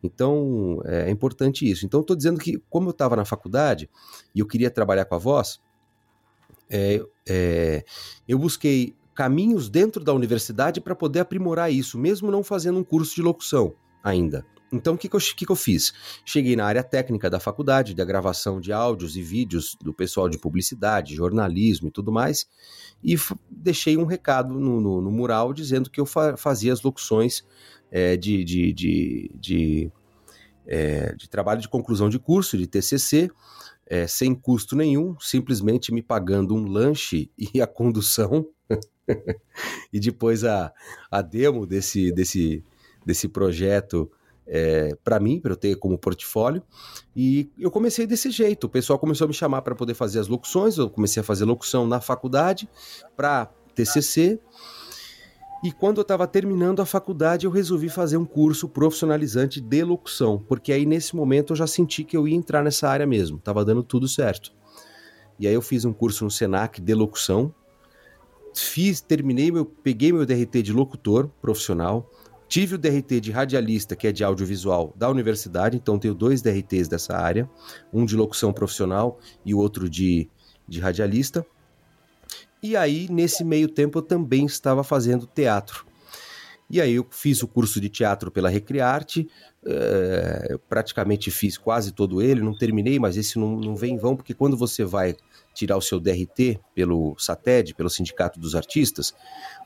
Então, 0.03 0.81
é, 0.85 1.09
é 1.09 1.11
importante 1.11 1.69
isso. 1.71 1.87
Então, 1.87 2.01
estou 2.01 2.17
dizendo 2.17 2.41
que, 2.41 2.61
como 2.69 2.89
eu 2.89 2.93
estava 2.93 3.15
na 3.15 3.25
faculdade 3.25 3.89
e 4.35 4.41
eu 4.41 4.47
queria 4.47 4.71
trabalhar 4.71 5.05
com 5.05 5.15
a 5.15 5.19
voz, 5.19 5.61
é, 6.69 7.01
é, 7.29 7.85
eu 8.27 8.39
busquei 8.39 8.95
caminhos 9.15 9.69
dentro 9.69 10.03
da 10.03 10.13
universidade 10.13 10.81
para 10.81 10.95
poder 10.95 11.21
aprimorar 11.21 11.73
isso, 11.73 11.97
mesmo 11.97 12.31
não 12.31 12.43
fazendo 12.43 12.79
um 12.81 12.85
curso 12.85 13.15
de 13.15 13.23
locução 13.23 13.75
ainda. 14.03 14.45
Então, 14.75 14.95
o 14.95 14.99
que, 14.99 15.09
que, 15.09 15.15
eu, 15.15 15.21
que, 15.21 15.47
que 15.47 15.53
eu 15.53 15.57
fiz? 15.57 15.93
Cheguei 16.25 16.57
na 16.57 16.67
área 16.67 16.83
técnica 16.83 17.31
da 17.31 17.39
faculdade, 17.39 17.95
da 17.95 18.05
gravação 18.05 18.61
de 18.61 18.73
áudios 18.73 19.17
e 19.17 19.23
vídeos 19.23 19.77
do 19.81 19.95
pessoal 19.95 20.29
de 20.29 20.37
publicidade, 20.37 21.15
jornalismo 21.15 21.89
e 21.89 21.91
tudo 21.93 22.11
mais, 22.11 22.49
e 23.03 23.17
deixei 23.49 23.97
um 23.97 24.05
recado 24.05 24.53
no, 24.53 24.81
no, 24.81 25.01
no, 25.01 25.11
mural 25.13 25.53
dizendo 25.53 25.89
que 25.89 26.01
eu 26.01 26.07
fa 26.07 26.37
fazia 26.37 26.73
as 26.73 26.83
locuções 26.83 27.45
é, 27.91 28.17
de, 28.17 28.43
de, 28.43 28.73
de, 28.73 29.31
de, 29.35 29.93
é, 30.67 31.15
de, 31.15 31.29
trabalho 31.29 31.61
de 31.61 31.69
conclusão 31.69 32.09
de 32.09 32.19
curso, 32.19 32.59
de 32.59 32.67
TCC, 32.67 33.31
é, 33.87 34.07
sem 34.09 34.35
custo 34.35 34.75
nenhum, 34.75 35.17
simplesmente 35.21 35.93
me 35.93 36.03
pagando 36.03 36.55
um 36.55 36.67
lanche 36.67 37.31
e 37.39 37.61
a 37.61 37.67
condução. 37.67 38.47
e 39.93 40.01
depois 40.01 40.43
a, 40.43 40.73
a 41.11 41.23
demo 41.23 41.67
desse, 41.67 42.11
desse, 42.11 42.65
desse 43.07 43.29
projeto 43.29 44.11
é, 44.47 44.97
para 45.03 45.19
mim, 45.19 45.41
para 45.41 45.53
eu 45.53 45.57
ter 45.57 45.77
como 45.77 45.99
portfólio. 45.99 46.63
E 47.15 47.51
eu 47.59 47.71
comecei 47.71 48.07
desse 48.07 48.31
jeito. 48.31 48.65
O 48.65 48.71
pessoal 48.71 48.99
começou 48.99 49.25
a 49.25 49.29
me 49.29 49.35
chamar 49.35 49.63
para 49.63 49.75
poder 49.75 49.95
fazer 49.95 50.19
as 50.19 50.29
locuções. 50.29 50.77
Eu 50.77 50.91
comecei 50.91 51.21
a 51.21 51.25
fazer 51.25 51.45
locução 51.45 51.87
na 51.87 52.01
faculdade 52.01 52.69
para 53.17 53.47
TCC. 53.75 54.39
E 55.65 55.73
quando 55.73 55.97
eu 55.97 56.03
estava 56.03 56.27
terminando 56.27 56.83
a 56.83 56.87
faculdade, 56.87 57.47
eu 57.47 57.51
resolvi 57.51 57.89
fazer 57.89 58.19
um 58.19 58.27
curso 58.27 58.69
profissionalizante 58.69 59.63
de 59.63 59.83
locução, 59.83 60.39
porque 60.39 60.71
aí 60.71 60.85
nesse 60.85 61.17
momento 61.17 61.55
eu 61.55 61.57
já 61.57 61.67
senti 61.67 62.05
que 62.05 62.15
eu 62.15 62.29
ia 62.29 62.37
entrar 62.37 62.63
nessa 62.63 62.87
área 62.87 63.07
mesmo, 63.07 63.39
estava 63.39 63.65
dando 63.65 63.83
tudo 63.83 64.07
certo. 64.07 64.53
E 65.39 65.49
aí 65.49 65.55
eu 65.55 65.63
fiz 65.63 65.87
um 65.87 65.93
curso 65.93 66.23
no 66.23 66.31
Senac 66.31 66.83
de 66.83 66.93
locução, 66.95 67.55
fiz, 68.55 69.01
terminei, 69.01 69.51
meu, 69.51 69.65
peguei 69.65 70.13
meu 70.13 70.27
DRT 70.27 70.63
de 70.63 70.71
locutor 70.71 71.31
profissional, 71.41 72.11
tive 72.49 72.75
o 72.75 72.79
DRT 72.79 73.21
de 73.21 73.31
radialista, 73.31 73.97
que 73.97 74.07
é 74.07 74.13
de 74.13 74.23
audiovisual 74.23 74.93
da 74.97 75.09
universidade, 75.09 75.77
então 75.77 75.99
tenho 75.99 76.15
dois 76.15 76.43
DRTs 76.43 76.89
dessa 76.89 77.17
área, 77.17 77.49
um 77.93 78.05
de 78.05 78.17
locução 78.17 78.53
profissional 78.53 79.19
e 79.45 79.55
o 79.55 79.59
outro 79.59 79.89
de, 79.89 80.29
de 80.67 80.81
radialista. 80.81 81.45
E 82.63 82.77
aí, 82.77 83.09
nesse 83.11 83.45
meio 83.45 83.69
tempo, 83.69 83.99
eu 83.99 84.03
também 84.03 84.47
estava 84.47 84.83
fazendo 84.83 85.27
teatro. 85.27 85.87
E 86.71 86.81
aí 86.81 86.95
eu 86.95 87.07
fiz 87.11 87.43
o 87.43 87.49
curso 87.49 87.81
de 87.81 87.89
teatro 87.89 88.31
pela 88.31 88.49
Recriarte, 88.49 89.29
é, 89.67 90.49
eu 90.51 90.59
praticamente 90.59 91.31
fiz 91.31 91.57
quase 91.57 91.93
todo 91.93 92.21
ele, 92.21 92.43
não 92.43 92.57
terminei, 92.57 92.99
mas 92.99 93.17
esse 93.17 93.39
não, 93.39 93.57
não 93.57 93.75
vem 93.75 93.95
em 93.95 93.99
vão, 93.99 94.15
porque 94.17 94.35
quando 94.35 94.57
você 94.57 94.85
vai 94.85 95.17
tirar 95.55 95.77
o 95.77 95.81
seu 95.81 95.99
DRT 95.99 96.61
pelo 96.75 97.17
SATED, 97.19 97.75
pelo 97.75 97.89
Sindicato 97.89 98.39
dos 98.39 98.55
Artistas, 98.55 99.15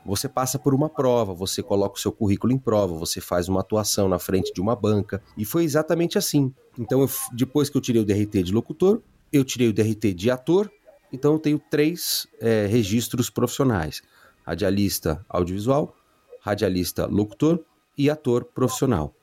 você 0.05 0.29
passa 0.29 0.57
por 0.57 0.73
uma 0.73 0.89
prova, 0.89 1.33
você 1.33 1.61
coloca 1.61 1.97
o 1.97 1.99
seu 1.99 2.11
currículo 2.11 2.53
em 2.53 2.57
prova, 2.57 2.95
você 2.95 3.19
faz 3.19 3.49
uma 3.49 3.61
atuação 3.61 4.07
na 4.07 4.19
frente 4.19 4.53
de 4.53 4.61
uma 4.61 4.75
banca, 4.75 5.21
e 5.37 5.43
foi 5.43 5.63
exatamente 5.63 6.17
assim. 6.17 6.53
Então, 6.77 7.01
eu, 7.01 7.09
depois 7.33 7.69
que 7.69 7.75
eu 7.75 7.81
tirei 7.81 8.01
o 8.01 8.05
DRT 8.05 8.43
de 8.43 8.53
locutor, 8.53 9.01
eu 9.31 9.43
tirei 9.43 9.67
o 9.67 9.73
DRT 9.73 10.13
de 10.13 10.31
ator, 10.31 10.71
então 11.11 11.33
eu 11.33 11.39
tenho 11.39 11.59
três 11.69 12.27
é, 12.39 12.67
registros 12.67 13.29
profissionais: 13.29 14.01
radialista 14.45 15.25
audiovisual, 15.27 15.95
radialista 16.41 17.05
locutor 17.05 17.59
e 17.97 18.09
ator 18.09 18.45
profissional. 18.45 19.13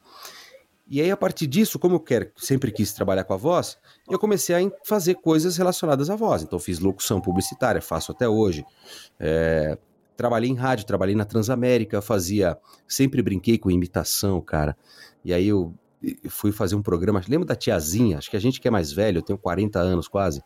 E 0.89 1.01
aí, 1.01 1.11
a 1.11 1.17
partir 1.17 1.47
disso, 1.49 1.79
como 1.81 1.97
eu 1.97 2.01
quero, 2.01 2.31
sempre 2.37 2.71
quis 2.71 2.93
trabalhar 2.93 3.25
com 3.25 3.33
a 3.35 3.37
voz, 3.37 3.77
eu 4.09 4.19
comecei 4.21 4.55
a 4.55 4.71
fazer 4.85 5.17
coisas 5.17 5.57
relacionadas 5.57 6.09
à 6.11 6.15
voz. 6.15 6.43
Então, 6.43 6.59
fiz 6.61 6.79
locução 6.79 7.21
publicitária, 7.21 7.81
faço 7.83 8.13
até 8.13 8.29
hoje. 8.29 8.65
É, 9.19 9.77
trabalhei 10.17 10.49
em 10.49 10.55
rádio, 10.55 10.87
trabalhei 10.87 11.17
na 11.17 11.25
Transamérica, 11.25 12.01
fazia. 12.01 12.57
Sempre 12.87 13.21
brinquei 13.21 13.59
com 13.59 13.69
imitação, 13.69 14.41
cara. 14.41 14.77
E 15.25 15.33
aí 15.35 15.49
eu 15.49 15.75
fui 16.29 16.53
fazer 16.53 16.77
um 16.77 16.83
programa. 16.83 17.21
Lembra 17.29 17.47
da 17.49 17.57
tiazinha? 17.57 18.19
Acho 18.19 18.31
que 18.31 18.37
a 18.37 18.41
gente 18.41 18.61
que 18.61 18.69
é 18.69 18.71
mais 18.71 18.93
velho, 18.93 19.19
eu 19.19 19.23
tenho 19.23 19.39
40 19.39 19.81
anos 19.81 20.07
quase. 20.07 20.41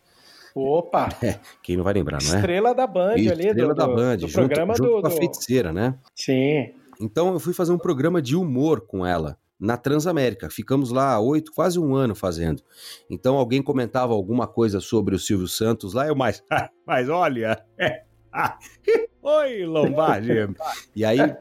Opa! 0.55 1.11
É, 1.23 1.39
quem 1.63 1.77
não 1.77 1.85
vai 1.85 1.93
lembrar, 1.93 2.19
não 2.23 2.33
é? 2.33 2.37
Estrela 2.37 2.75
da 2.75 2.87
Band 2.87 3.17
Isso, 3.17 3.31
ali, 3.33 3.47
Estrela 3.47 3.75
do, 3.75 3.77
da 3.79 3.87
do- 3.87 3.95
Band, 3.95 4.17
do 4.17 4.21
junto, 4.27 4.33
programa 4.47 4.75
junto 4.75 4.89
do, 4.89 5.01
com 5.03 5.07
a 5.07 5.11
do- 5.11 5.17
feiticeira, 5.17 5.71
né? 5.73 5.99
Sim. 6.15 6.73
Então 6.99 7.33
eu 7.35 7.39
fui 7.39 7.53
fazer 7.53 7.73
um 7.73 7.79
programa 7.79 8.23
de 8.23 8.35
humor 8.35 8.81
com 8.81 9.05
ela 9.05 9.37
na 9.61 9.77
Transamérica. 9.77 10.49
Ficamos 10.49 10.91
lá 10.91 11.21
oito, 11.21 11.53
quase 11.53 11.79
um 11.79 11.95
ano 11.95 12.15
fazendo. 12.15 12.63
Então 13.11 13.37
alguém 13.37 13.63
comentava 13.63 14.13
alguma 14.15 14.47
coisa 14.47 14.81
sobre 14.81 15.15
o 15.15 15.19
Silvio 15.19 15.47
Santos 15.49 15.93
lá, 15.95 16.07
eu 16.07 16.17
mais. 16.17 16.43
Mas 16.87 17.09
olha. 17.09 17.63
Oi, 19.23 19.65
Lombardi! 19.67 20.33
E 20.97 21.05
aí 21.05 21.19
é, 21.21 21.35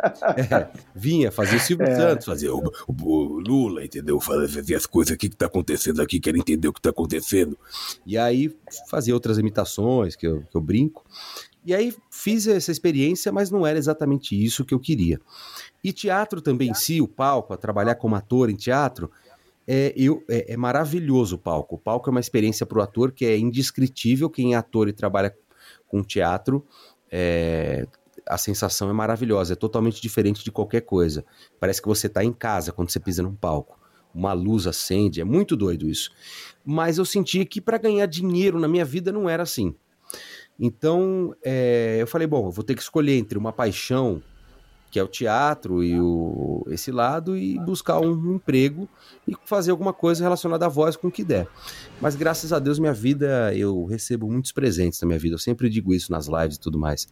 vinha, 0.93 1.31
fazia 1.31 1.57
o 1.57 1.61
Silvio 1.61 1.87
Santos, 1.95 2.25
fazia 2.25 2.53
o, 2.53 2.59
o- 2.87 2.93
o 3.05 3.39
Lula, 3.39 3.83
entendeu? 3.85 4.19
Fazia 4.19 4.75
as 4.77 4.85
coisas 4.85 5.13
aqui 5.13 5.29
que 5.29 5.35
tá 5.35 5.45
acontecendo 5.45 6.01
aqui, 6.01 6.19
quero 6.19 6.37
entender 6.37 6.67
o 6.67 6.73
que 6.73 6.81
tá 6.81 6.89
acontecendo. 6.89 7.57
E 8.05 8.17
aí 8.17 8.53
fazia 8.89 9.13
outras 9.13 9.37
imitações 9.37 10.15
que 10.15 10.27
eu, 10.27 10.41
que 10.49 10.55
eu 10.57 10.61
brinco. 10.61 11.03
E 11.69 11.75
aí 11.75 11.93
fiz 12.09 12.47
essa 12.47 12.71
experiência, 12.71 13.31
mas 13.31 13.51
não 13.51 13.63
era 13.63 13.77
exatamente 13.77 14.33
isso 14.35 14.65
que 14.65 14.73
eu 14.73 14.79
queria. 14.79 15.21
E 15.83 15.93
teatro 15.93 16.41
também 16.41 16.71
em 16.71 16.73
si, 16.73 16.99
o 16.99 17.07
palco, 17.07 17.53
a 17.53 17.57
trabalhar 17.57 17.93
como 17.93 18.15
ator 18.15 18.49
em 18.49 18.55
teatro, 18.55 19.11
é, 19.67 19.93
eu, 19.95 20.23
é, 20.27 20.53
é 20.53 20.57
maravilhoso 20.57 21.35
o 21.35 21.37
palco. 21.37 21.75
O 21.75 21.77
palco 21.77 22.09
é 22.09 22.11
uma 22.11 22.19
experiência 22.19 22.65
para 22.65 22.79
o 22.79 22.81
ator 22.81 23.11
que 23.11 23.23
é 23.23 23.37
indescritível. 23.37 24.31
Quem 24.31 24.55
é 24.55 24.57
ator 24.57 24.89
e 24.89 24.93
trabalha 24.93 25.31
com 25.87 26.01
teatro, 26.01 26.65
é, 27.11 27.85
a 28.27 28.39
sensação 28.39 28.89
é 28.89 28.93
maravilhosa, 28.93 29.53
é 29.53 29.55
totalmente 29.55 30.01
diferente 30.01 30.43
de 30.43 30.51
qualquer 30.51 30.81
coisa. 30.81 31.23
Parece 31.59 31.79
que 31.79 31.87
você 31.87 32.07
está 32.07 32.23
em 32.23 32.33
casa 32.33 32.71
quando 32.71 32.89
você 32.89 32.99
pisa 32.99 33.21
num 33.21 33.35
palco. 33.35 33.77
Uma 34.11 34.33
luz 34.33 34.65
acende, 34.65 35.21
é 35.21 35.23
muito 35.23 35.55
doido 35.55 35.87
isso. 35.87 36.09
Mas 36.65 36.97
eu 36.97 37.05
senti 37.05 37.45
que 37.45 37.61
para 37.61 37.77
ganhar 37.77 38.07
dinheiro 38.07 38.59
na 38.59 38.67
minha 38.67 38.83
vida 38.83 39.11
não 39.11 39.29
era 39.29 39.43
assim. 39.43 39.75
Então, 40.59 41.33
é, 41.43 41.97
eu 41.99 42.07
falei, 42.07 42.27
bom, 42.27 42.47
eu 42.47 42.51
vou 42.51 42.63
ter 42.63 42.75
que 42.75 42.81
escolher 42.81 43.17
entre 43.17 43.37
uma 43.37 43.53
paixão, 43.53 44.21
que 44.91 44.99
é 44.99 45.03
o 45.03 45.07
teatro 45.07 45.83
e 45.83 45.99
o, 45.99 46.65
esse 46.69 46.91
lado, 46.91 47.37
e 47.37 47.57
buscar 47.59 47.99
um 47.99 48.35
emprego 48.35 48.89
e 49.27 49.35
fazer 49.45 49.71
alguma 49.71 49.93
coisa 49.93 50.23
relacionada 50.23 50.65
à 50.65 50.69
voz 50.69 50.95
com 50.95 51.07
o 51.07 51.11
que 51.11 51.23
der. 51.23 51.47
Mas 52.01 52.15
graças 52.15 52.51
a 52.51 52.59
Deus, 52.59 52.79
minha 52.79 52.93
vida, 52.93 53.55
eu 53.55 53.85
recebo 53.85 54.29
muitos 54.29 54.51
presentes 54.51 54.99
na 54.99 55.07
minha 55.07 55.19
vida. 55.19 55.35
Eu 55.35 55.39
sempre 55.39 55.69
digo 55.69 55.93
isso 55.93 56.11
nas 56.11 56.27
lives 56.27 56.57
e 56.57 56.59
tudo 56.59 56.77
mais. 56.77 57.07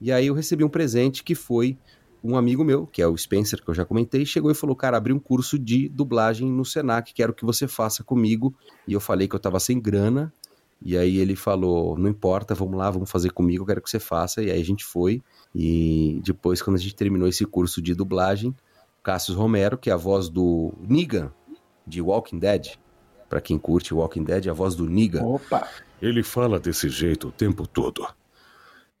E 0.00 0.10
aí 0.10 0.26
eu 0.26 0.34
recebi 0.34 0.64
um 0.64 0.68
presente 0.68 1.22
que 1.22 1.34
foi 1.34 1.78
um 2.24 2.36
amigo 2.36 2.64
meu, 2.64 2.86
que 2.86 3.00
é 3.00 3.06
o 3.06 3.16
Spencer, 3.16 3.62
que 3.62 3.70
eu 3.70 3.74
já 3.74 3.84
comentei, 3.84 4.26
chegou 4.26 4.50
e 4.50 4.54
falou: 4.54 4.74
Cara, 4.74 4.96
abri 4.96 5.12
um 5.12 5.18
curso 5.18 5.58
de 5.58 5.88
dublagem 5.88 6.50
no 6.50 6.64
Senac, 6.64 7.14
quero 7.14 7.32
que 7.32 7.44
você 7.44 7.68
faça 7.68 8.02
comigo. 8.02 8.54
E 8.86 8.92
eu 8.92 9.00
falei 9.00 9.28
que 9.28 9.34
eu 9.34 9.40
tava 9.40 9.60
sem 9.60 9.80
grana. 9.80 10.32
E 10.82 10.96
aí 10.96 11.18
ele 11.18 11.34
falou: 11.34 11.96
Não 11.96 12.08
importa, 12.08 12.54
vamos 12.54 12.76
lá, 12.76 12.90
vamos 12.90 13.10
fazer 13.10 13.30
comigo, 13.30 13.62
eu 13.62 13.66
quero 13.66 13.82
que 13.82 13.90
você 13.90 13.98
faça. 13.98 14.42
E 14.42 14.50
aí 14.50 14.60
a 14.60 14.64
gente 14.64 14.84
foi. 14.84 15.22
E 15.54 16.20
depois, 16.24 16.60
quando 16.60 16.76
a 16.76 16.80
gente 16.80 16.94
terminou 16.94 17.28
esse 17.28 17.44
curso 17.44 17.80
de 17.80 17.94
dublagem, 17.94 18.54
Cassius 19.02 19.36
Romero, 19.36 19.78
que 19.78 19.90
é 19.90 19.92
a 19.92 19.96
voz 19.96 20.28
do 20.28 20.74
Negan, 20.80 21.32
de 21.86 22.00
Walking 22.00 22.38
Dead. 22.38 22.74
Pra 23.28 23.40
quem 23.40 23.58
curte 23.58 23.94
Walking 23.94 24.24
Dead, 24.24 24.46
é 24.46 24.50
a 24.50 24.52
voz 24.52 24.74
do 24.74 24.88
Negan. 24.88 25.24
Opa! 25.24 25.68
Ele 26.00 26.22
fala 26.22 26.60
desse 26.60 26.88
jeito 26.88 27.28
o 27.28 27.32
tempo 27.32 27.66
todo. 27.66 28.06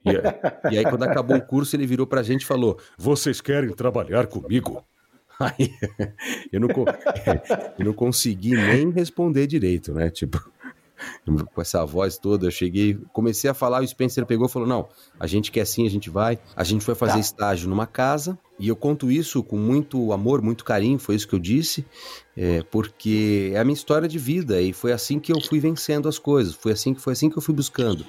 E 0.04 0.10
é, 0.10 0.40
E 0.72 0.78
aí, 0.78 0.84
quando 0.84 1.02
acabou 1.02 1.36
o 1.36 1.42
curso, 1.42 1.76
ele 1.76 1.86
virou 1.86 2.06
pra 2.06 2.22
gente 2.22 2.42
e 2.42 2.46
falou: 2.46 2.78
vocês 2.96 3.40
querem 3.40 3.70
trabalhar 3.72 4.26
comigo? 4.26 4.84
Aí, 5.38 5.70
eu, 6.50 6.60
não, 6.60 6.68
eu 7.78 7.84
não 7.84 7.92
consegui 7.92 8.56
nem 8.56 8.90
responder 8.90 9.46
direito, 9.46 9.92
né? 9.92 10.08
Tipo, 10.08 10.40
com 11.52 11.60
essa 11.60 11.84
voz 11.84 12.18
toda, 12.18 12.46
eu 12.46 12.50
cheguei, 12.50 12.98
comecei 13.12 13.50
a 13.50 13.54
falar, 13.54 13.82
o 13.82 13.86
Spencer 13.86 14.24
pegou 14.26 14.46
e 14.46 14.50
falou: 14.50 14.66
Não, 14.68 14.88
a 15.18 15.26
gente 15.26 15.50
quer 15.50 15.66
sim, 15.66 15.86
a 15.86 15.90
gente 15.90 16.08
vai. 16.10 16.38
A 16.54 16.64
gente 16.64 16.84
foi 16.84 16.94
fazer 16.94 17.14
Tá. 17.14 17.20
estágio 17.20 17.68
numa 17.68 17.86
casa, 17.86 18.38
e 18.58 18.68
eu 18.68 18.76
conto 18.76 19.10
isso 19.10 19.42
com 19.42 19.56
muito 19.56 20.12
amor, 20.12 20.40
muito 20.42 20.64
carinho, 20.64 20.98
foi 20.98 21.14
isso 21.14 21.28
que 21.28 21.34
eu 21.34 21.38
disse, 21.38 21.84
é, 22.36 22.62
porque 22.70 23.50
é 23.54 23.58
a 23.58 23.64
minha 23.64 23.74
história 23.74 24.08
de 24.08 24.18
vida, 24.18 24.60
e 24.60 24.72
foi 24.72 24.92
assim 24.92 25.18
que 25.18 25.32
eu 25.32 25.40
fui 25.40 25.60
vencendo 25.60 26.08
as 26.08 26.18
coisas, 26.18 26.54
foi 26.54 26.72
assim, 26.72 26.94
foi 26.94 27.12
assim 27.12 27.28
que 27.30 27.36
eu 27.36 27.42
fui 27.42 27.54
buscando. 27.54 28.04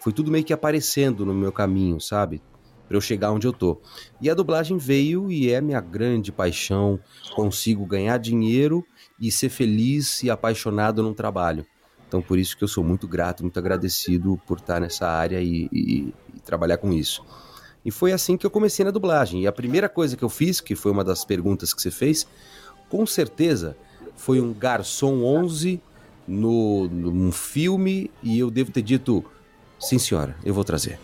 Foi 0.00 0.12
tudo 0.12 0.30
meio 0.30 0.44
que 0.44 0.52
aparecendo 0.52 1.24
no 1.26 1.34
meu 1.34 1.50
caminho, 1.50 2.00
sabe? 2.00 2.40
Pra 2.86 2.96
eu 2.96 3.00
chegar 3.00 3.32
onde 3.32 3.46
eu 3.46 3.52
tô. 3.52 3.80
E 4.20 4.30
a 4.30 4.34
dublagem 4.34 4.76
veio 4.76 5.28
e 5.32 5.50
é 5.50 5.60
minha 5.60 5.80
grande 5.80 6.30
paixão. 6.30 7.00
Consigo 7.34 7.84
ganhar 7.84 8.16
dinheiro 8.18 8.86
e 9.18 9.32
ser 9.32 9.48
feliz 9.48 10.22
e 10.22 10.30
apaixonado 10.30 11.02
num 11.02 11.12
trabalho. 11.12 11.66
Então, 12.16 12.22
por 12.26 12.38
isso 12.38 12.56
que 12.56 12.64
eu 12.64 12.68
sou 12.68 12.82
muito 12.82 13.06
grato, 13.06 13.42
muito 13.42 13.58
agradecido 13.58 14.40
por 14.46 14.56
estar 14.56 14.80
nessa 14.80 15.06
área 15.06 15.38
e, 15.38 15.68
e- 15.70 16.14
e 16.34 16.40
trabalhar 16.42 16.78
com 16.78 16.90
isso. 16.90 17.22
E 17.84 17.90
foi 17.90 18.10
assim 18.10 18.38
que 18.38 18.46
eu 18.46 18.50
comecei 18.50 18.82
na 18.86 18.90
dublagem. 18.90 19.42
E 19.42 19.46
a 19.46 19.52
primeira 19.52 19.86
coisa 19.86 20.16
que 20.16 20.24
eu 20.24 20.30
fiz, 20.30 20.58
que 20.58 20.74
foi 20.74 20.90
uma 20.92 21.04
das 21.04 21.26
perguntas 21.26 21.74
que 21.74 21.82
você 21.82 21.90
fez, 21.90 22.26
com 22.88 23.04
certeza 23.06 23.76
foi 24.16 24.40
um 24.40 24.54
Garçom 24.54 25.22
11 25.24 25.78
no, 26.26 26.88
num 26.88 27.30
filme 27.30 28.10
e 28.22 28.38
eu 28.38 28.50
devo 28.50 28.72
ter 28.72 28.80
dito, 28.82 29.22
sim 29.78 29.98
senhora, 29.98 30.34
eu 30.42 30.54
vou 30.54 30.64
trazer. 30.64 30.98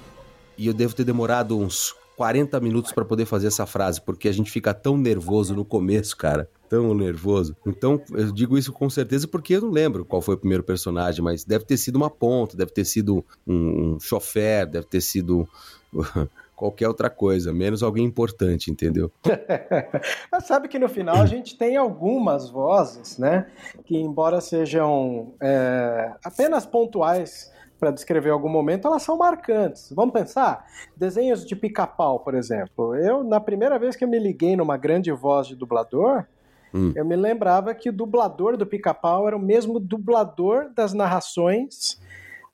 E 0.56 0.66
eu 0.66 0.72
devo 0.72 0.94
ter 0.94 1.04
demorado 1.04 1.58
uns 1.58 1.94
40 2.16 2.58
minutos 2.58 2.90
para 2.90 3.04
poder 3.04 3.26
fazer 3.26 3.48
essa 3.48 3.66
frase, 3.66 4.00
porque 4.00 4.28
a 4.28 4.32
gente 4.32 4.50
fica 4.50 4.72
tão 4.72 4.96
nervoso 4.96 5.54
no 5.54 5.64
começo, 5.64 6.16
cara. 6.16 6.48
Tão 6.72 6.94
nervoso. 6.94 7.54
Então, 7.66 8.00
eu 8.12 8.32
digo 8.32 8.56
isso 8.56 8.72
com 8.72 8.88
certeza 8.88 9.28
porque 9.28 9.56
eu 9.56 9.60
não 9.60 9.68
lembro 9.68 10.06
qual 10.06 10.22
foi 10.22 10.36
o 10.36 10.38
primeiro 10.38 10.62
personagem, 10.62 11.22
mas 11.22 11.44
deve 11.44 11.66
ter 11.66 11.76
sido 11.76 11.96
uma 11.96 12.08
ponta, 12.08 12.56
deve 12.56 12.72
ter 12.72 12.86
sido 12.86 13.22
um, 13.46 13.96
um 13.96 14.00
chofer, 14.00 14.66
deve 14.66 14.86
ter 14.86 15.02
sido 15.02 15.46
qualquer 16.56 16.88
outra 16.88 17.10
coisa, 17.10 17.52
menos 17.52 17.82
alguém 17.82 18.06
importante, 18.06 18.70
entendeu? 18.70 19.12
Mas 20.32 20.46
sabe 20.46 20.66
que 20.66 20.78
no 20.78 20.88
final 20.88 21.16
a 21.16 21.26
gente 21.26 21.58
tem 21.58 21.76
algumas 21.76 22.48
vozes, 22.48 23.18
né? 23.18 23.50
Que 23.84 23.98
embora 23.98 24.40
sejam 24.40 25.34
é, 25.42 26.14
apenas 26.24 26.64
pontuais 26.64 27.52
para 27.78 27.90
descrever 27.90 28.30
algum 28.30 28.48
momento, 28.48 28.88
elas 28.88 29.02
são 29.02 29.18
marcantes. 29.18 29.92
Vamos 29.94 30.14
pensar? 30.14 30.64
Desenhos 30.96 31.44
de 31.44 31.54
pica-pau, 31.54 32.20
por 32.20 32.34
exemplo. 32.34 32.94
Eu, 32.94 33.22
na 33.22 33.40
primeira 33.40 33.78
vez 33.78 33.94
que 33.94 34.04
eu 34.04 34.08
me 34.08 34.18
liguei 34.18 34.56
numa 34.56 34.78
grande 34.78 35.12
voz 35.12 35.48
de 35.48 35.54
dublador, 35.54 36.24
hum. 36.74 36.92
eu 36.94 37.04
me 37.04 37.16
lembrava 37.16 37.74
que 37.74 37.88
o 37.88 37.92
dublador 37.92 38.56
do 38.56 38.66
pica-pau 38.66 39.26
era 39.26 39.36
o 39.36 39.40
mesmo 39.40 39.78
dublador 39.78 40.72
das 40.74 40.92
narrações 40.92 42.00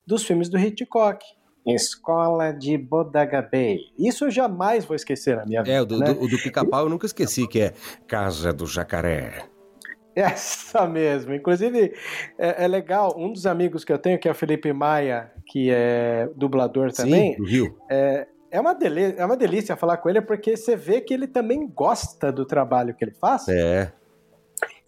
dos 0.05 0.23
filmes 0.23 0.49
do 0.49 0.57
Hitchcock. 0.57 1.23
Escola 1.67 2.51
de 2.51 2.77
Bodaga 2.77 3.41
Bay. 3.41 3.79
Isso 3.97 4.25
eu 4.25 4.31
jamais 4.31 4.85
vou 4.85 4.95
esquecer 4.95 5.35
na 5.35 5.45
minha 5.45 5.61
vida. 5.61 5.75
É, 5.75 5.81
o 5.81 5.85
do, 5.85 5.99
né? 5.99 6.13
do, 6.13 6.27
do 6.27 6.37
pica-pau 6.37 6.85
eu 6.85 6.89
nunca 6.89 7.05
esqueci, 7.05 7.47
que 7.47 7.59
é 7.59 7.73
Casa 8.07 8.51
do 8.51 8.65
Jacaré. 8.65 9.43
Essa 10.15 10.87
mesmo. 10.87 11.33
Inclusive, 11.33 11.93
é, 12.37 12.65
é, 12.65 12.67
legal, 12.67 13.15
um 13.17 13.31
dos 13.31 13.45
amigos 13.45 13.83
que 13.83 13.93
eu 13.93 13.97
tenho, 13.97 14.19
que 14.19 14.27
é 14.27 14.31
o 14.31 14.35
Felipe 14.35 14.71
Maia, 14.73 15.31
que 15.45 15.69
é 15.71 16.29
dublador 16.35 16.91
também. 16.91 17.33
Sim, 17.33 17.37
do 17.37 17.47
Rio. 17.47 17.77
É, 17.89 18.27
é, 18.51 18.59
uma 18.59 18.73
delícia, 18.73 19.15
é 19.17 19.25
uma 19.25 19.37
delícia 19.37 19.75
falar 19.75 19.97
com 19.97 20.09
ele, 20.09 20.21
porque 20.21 20.57
você 20.57 20.75
vê 20.75 21.01
que 21.01 21.13
ele 21.13 21.27
também 21.27 21.67
gosta 21.67 22.31
do 22.31 22.45
trabalho 22.45 22.93
que 22.95 23.03
ele 23.03 23.13
faz. 23.13 23.47
É. 23.47 23.91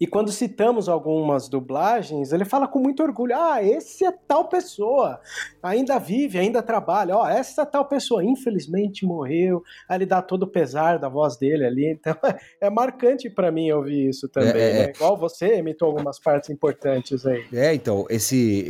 E 0.02 0.06
quando 0.08 0.32
citamos 0.32 0.88
algumas 0.88 1.48
dublagens, 1.48 2.32
ele 2.32 2.44
fala 2.44 2.66
com 2.66 2.80
muito 2.80 3.04
orgulho: 3.04 3.36
ah, 3.36 3.62
esse 3.62 4.04
é 4.04 4.10
tal 4.10 4.48
pessoa, 4.48 5.20
ainda 5.62 5.96
vive, 5.96 6.40
ainda 6.40 6.60
trabalha. 6.60 7.16
Ó, 7.16 7.24
essa 7.24 7.64
tal 7.64 7.84
pessoa, 7.84 8.24
infelizmente 8.24 9.06
morreu. 9.06 9.62
Aí 9.88 9.98
ele 9.98 10.06
dá 10.06 10.20
todo 10.20 10.42
o 10.42 10.48
pesar 10.48 10.98
da 10.98 11.08
voz 11.08 11.36
dele 11.36 11.64
ali. 11.64 11.86
Então 11.92 12.16
é 12.60 12.68
marcante 12.68 13.30
para 13.30 13.52
mim 13.52 13.70
ouvir 13.70 14.08
isso 14.08 14.28
também. 14.28 14.50
É, 14.50 14.54
né? 14.54 14.84
é. 14.86 14.90
Igual 14.90 15.16
você 15.16 15.58
imitou 15.58 15.86
algumas 15.86 16.18
partes 16.18 16.50
importantes 16.50 17.24
aí. 17.24 17.44
É, 17.52 17.72
então, 17.72 18.04
esse. 18.10 18.66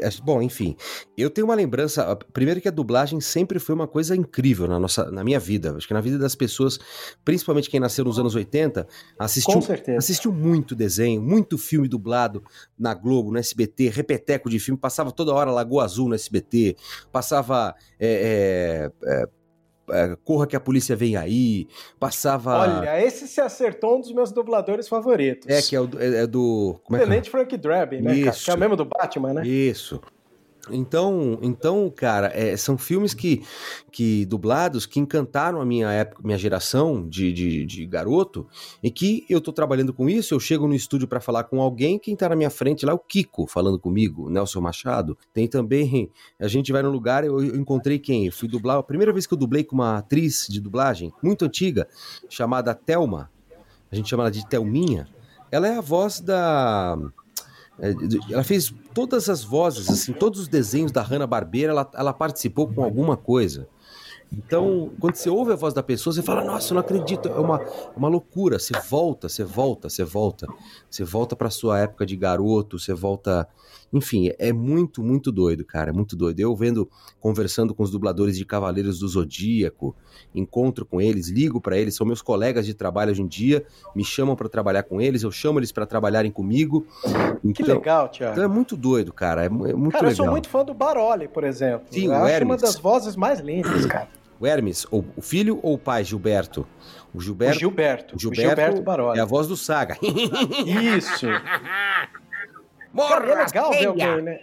É, 0.00 0.06
é, 0.08 0.10
bom, 0.20 0.42
enfim. 0.42 0.76
Eu 1.16 1.30
tenho 1.30 1.44
uma 1.44 1.54
lembrança. 1.54 2.16
Primeiro 2.32 2.60
que 2.60 2.66
a 2.66 2.72
dublagem 2.72 3.20
sempre 3.20 3.60
foi 3.60 3.72
uma 3.72 3.86
coisa 3.86 4.16
incrível 4.16 4.66
na, 4.66 4.80
nossa, 4.80 5.08
na 5.12 5.22
minha 5.22 5.38
vida. 5.38 5.76
Acho 5.76 5.86
que 5.86 5.94
na 5.94 6.00
vida 6.00 6.18
das 6.18 6.34
pessoas, 6.34 6.80
principalmente 7.24 7.70
quem 7.70 7.78
nasceu 7.78 8.04
nos 8.04 8.18
anos 8.18 8.34
80, 8.34 8.84
assistiu, 9.16 9.60
assistiu 9.96 10.32
muito 10.32 10.71
muito 10.72 10.74
desenho, 10.74 11.20
muito 11.20 11.58
filme 11.58 11.86
dublado 11.86 12.42
na 12.78 12.94
Globo, 12.94 13.30
no 13.30 13.38
SBT, 13.38 13.90
repeteco 13.90 14.50
de 14.50 14.58
filme, 14.58 14.78
passava 14.78 15.12
toda 15.12 15.32
hora 15.32 15.50
Lagoa 15.50 15.84
Azul 15.84 16.08
no 16.08 16.14
SBT, 16.14 16.76
passava. 17.10 17.74
É, 18.00 18.90
é, 19.04 19.10
é, 19.10 19.28
é, 19.90 20.16
Corra 20.24 20.46
que 20.46 20.54
a 20.54 20.60
polícia 20.60 20.94
vem 20.94 21.16
aí, 21.16 21.66
passava. 21.98 22.56
Olha, 22.56 23.04
esse 23.04 23.26
se 23.26 23.40
acertou 23.40 23.98
um 23.98 24.00
dos 24.00 24.12
meus 24.12 24.30
dubladores 24.30 24.88
favoritos. 24.88 25.48
É, 25.48 25.60
que 25.60 25.76
é, 25.76 25.80
o, 25.80 25.90
é, 25.98 26.22
é 26.22 26.26
do. 26.26 26.80
Como 26.84 26.96
é 26.96 27.00
Tenente 27.00 27.28
Frank 27.28 27.54
Drabin, 27.56 28.00
né? 28.00 28.16
Isso. 28.16 28.44
Que 28.44 28.50
é 28.50 28.54
o 28.54 28.58
mesmo 28.58 28.76
do 28.76 28.84
Batman, 28.84 29.34
né? 29.34 29.46
Isso. 29.46 30.00
Então, 30.70 31.40
então, 31.42 31.90
cara, 31.90 32.30
é, 32.32 32.56
são 32.56 32.78
filmes 32.78 33.12
que, 33.12 33.42
que 33.90 34.24
dublados 34.26 34.86
que 34.86 35.00
encantaram 35.00 35.60
a 35.60 35.64
minha 35.64 35.90
época, 35.90 36.22
minha 36.24 36.38
geração 36.38 37.08
de, 37.08 37.32
de, 37.32 37.66
de 37.66 37.84
garoto, 37.84 38.46
e 38.80 38.88
que 38.88 39.26
eu 39.28 39.40
tô 39.40 39.52
trabalhando 39.52 39.92
com 39.92 40.08
isso, 40.08 40.32
eu 40.32 40.38
chego 40.38 40.68
no 40.68 40.74
estúdio 40.74 41.08
para 41.08 41.20
falar 41.20 41.44
com 41.44 41.60
alguém, 41.60 41.98
quem 41.98 42.14
tá 42.14 42.28
na 42.28 42.36
minha 42.36 42.50
frente 42.50 42.86
lá 42.86 42.92
é 42.92 42.94
o 42.94 42.98
Kiko 42.98 43.44
falando 43.48 43.76
comigo, 43.76 44.30
Nelson 44.30 44.60
Machado. 44.60 45.18
Tem 45.34 45.48
também, 45.48 46.08
a 46.38 46.46
gente 46.46 46.70
vai 46.70 46.82
no 46.82 46.90
lugar, 46.90 47.24
eu, 47.24 47.42
encontrei 47.42 47.98
quem? 47.98 48.26
Eu 48.26 48.32
fui 48.32 48.46
dublar, 48.46 48.78
a 48.78 48.82
primeira 48.84 49.12
vez 49.12 49.26
que 49.26 49.34
eu 49.34 49.38
dublei 49.38 49.64
com 49.64 49.74
uma 49.74 49.98
atriz 49.98 50.46
de 50.48 50.60
dublagem, 50.60 51.12
muito 51.20 51.44
antiga, 51.44 51.88
chamada 52.28 52.72
Telma, 52.72 53.28
a 53.90 53.96
gente 53.96 54.08
chama 54.08 54.22
ela 54.22 54.30
de 54.30 54.48
Telminha, 54.48 55.08
ela 55.50 55.66
é 55.66 55.76
a 55.76 55.80
voz 55.80 56.20
da 56.20 56.96
ela 58.30 58.44
fez 58.44 58.72
todas 58.94 59.28
as 59.28 59.42
vozes, 59.42 59.88
assim, 59.88 60.12
todos 60.12 60.40
os 60.40 60.48
desenhos 60.48 60.92
da 60.92 61.02
Hanna-Barbera, 61.02 61.72
ela, 61.72 61.90
ela 61.94 62.12
participou 62.12 62.68
com 62.68 62.82
alguma 62.82 63.16
coisa. 63.16 63.68
Então, 64.32 64.90
quando 64.98 65.14
você 65.14 65.28
ouve 65.28 65.52
a 65.52 65.56
voz 65.56 65.74
da 65.74 65.82
pessoa, 65.82 66.14
você 66.14 66.22
fala, 66.22 66.42
nossa, 66.42 66.72
eu 66.72 66.74
não 66.74 66.80
acredito, 66.80 67.28
é 67.28 67.38
uma, 67.38 67.60
uma 67.94 68.08
loucura. 68.08 68.58
Você 68.58 68.72
volta, 68.88 69.28
você 69.28 69.44
volta, 69.44 69.90
você 69.90 70.04
volta. 70.04 70.46
Você 70.88 71.04
volta 71.04 71.36
para 71.36 71.50
sua 71.50 71.80
época 71.80 72.06
de 72.06 72.16
garoto, 72.16 72.78
você 72.78 72.94
volta. 72.94 73.46
Enfim, 73.92 74.30
é 74.38 74.52
muito, 74.52 75.02
muito 75.02 75.30
doido, 75.30 75.64
cara. 75.64 75.90
É 75.90 75.92
muito 75.92 76.16
doido. 76.16 76.40
Eu 76.40 76.56
vendo, 76.56 76.88
conversando 77.20 77.74
com 77.74 77.82
os 77.82 77.90
dubladores 77.90 78.38
de 78.38 78.44
Cavaleiros 78.44 78.98
do 79.00 79.08
Zodíaco, 79.08 79.94
encontro 80.34 80.86
com 80.86 81.00
eles, 81.00 81.28
ligo 81.28 81.60
para 81.60 81.76
eles, 81.76 81.94
são 81.94 82.06
meus 82.06 82.22
colegas 82.22 82.64
de 82.64 82.72
trabalho 82.72 83.10
hoje 83.10 83.22
em 83.22 83.26
dia, 83.26 83.64
me 83.94 84.04
chamam 84.04 84.34
para 84.34 84.48
trabalhar 84.48 84.82
com 84.84 85.00
eles, 85.00 85.22
eu 85.22 85.30
chamo 85.30 85.58
eles 85.58 85.70
para 85.70 85.84
trabalharem 85.84 86.30
comigo. 86.30 86.86
Então, 87.44 87.52
que 87.52 87.62
legal, 87.62 88.08
Tiago. 88.08 88.32
Então 88.32 88.44
é 88.44 88.48
muito 88.48 88.76
doido, 88.76 89.12
cara. 89.12 89.42
É, 89.42 89.46
é 89.46 89.48
muito 89.50 89.92
cara, 89.92 90.08
legal. 90.08 90.10
eu 90.10 90.16
sou 90.16 90.30
muito 90.30 90.48
fã 90.48 90.64
do 90.64 90.72
Baroli, 90.72 91.28
por 91.28 91.44
exemplo. 91.44 91.86
Sim, 91.90 92.06
eu 92.06 92.12
o 92.12 92.14
acho 92.14 92.28
Hermes. 92.28 92.50
uma 92.50 92.56
das 92.56 92.76
vozes 92.76 93.14
mais 93.14 93.40
lindas, 93.40 93.84
cara. 93.84 94.08
O 94.40 94.46
Hermes, 94.46 94.86
ou 94.90 95.04
o 95.16 95.22
filho 95.22 95.60
ou 95.62 95.74
o 95.74 95.78
pai, 95.78 96.02
Gilberto? 96.02 96.66
O 97.14 97.20
Gilberto. 97.20 97.56
O 97.56 97.60
Gilberto. 97.60 98.16
O 98.16 98.18
Gilberto, 98.18 98.42
o 98.42 98.48
Gilberto 98.48 98.82
Baroli. 98.82 99.18
É 99.18 99.22
a 99.22 99.24
voz 99.24 99.46
do 99.46 99.56
Saga. 99.56 99.96
Isso. 100.96 101.26
Cara, 102.96 103.32
é 103.32 103.44
legal 103.44 103.70
ver 103.70 103.86
alguém, 103.86 104.22
né? 104.22 104.40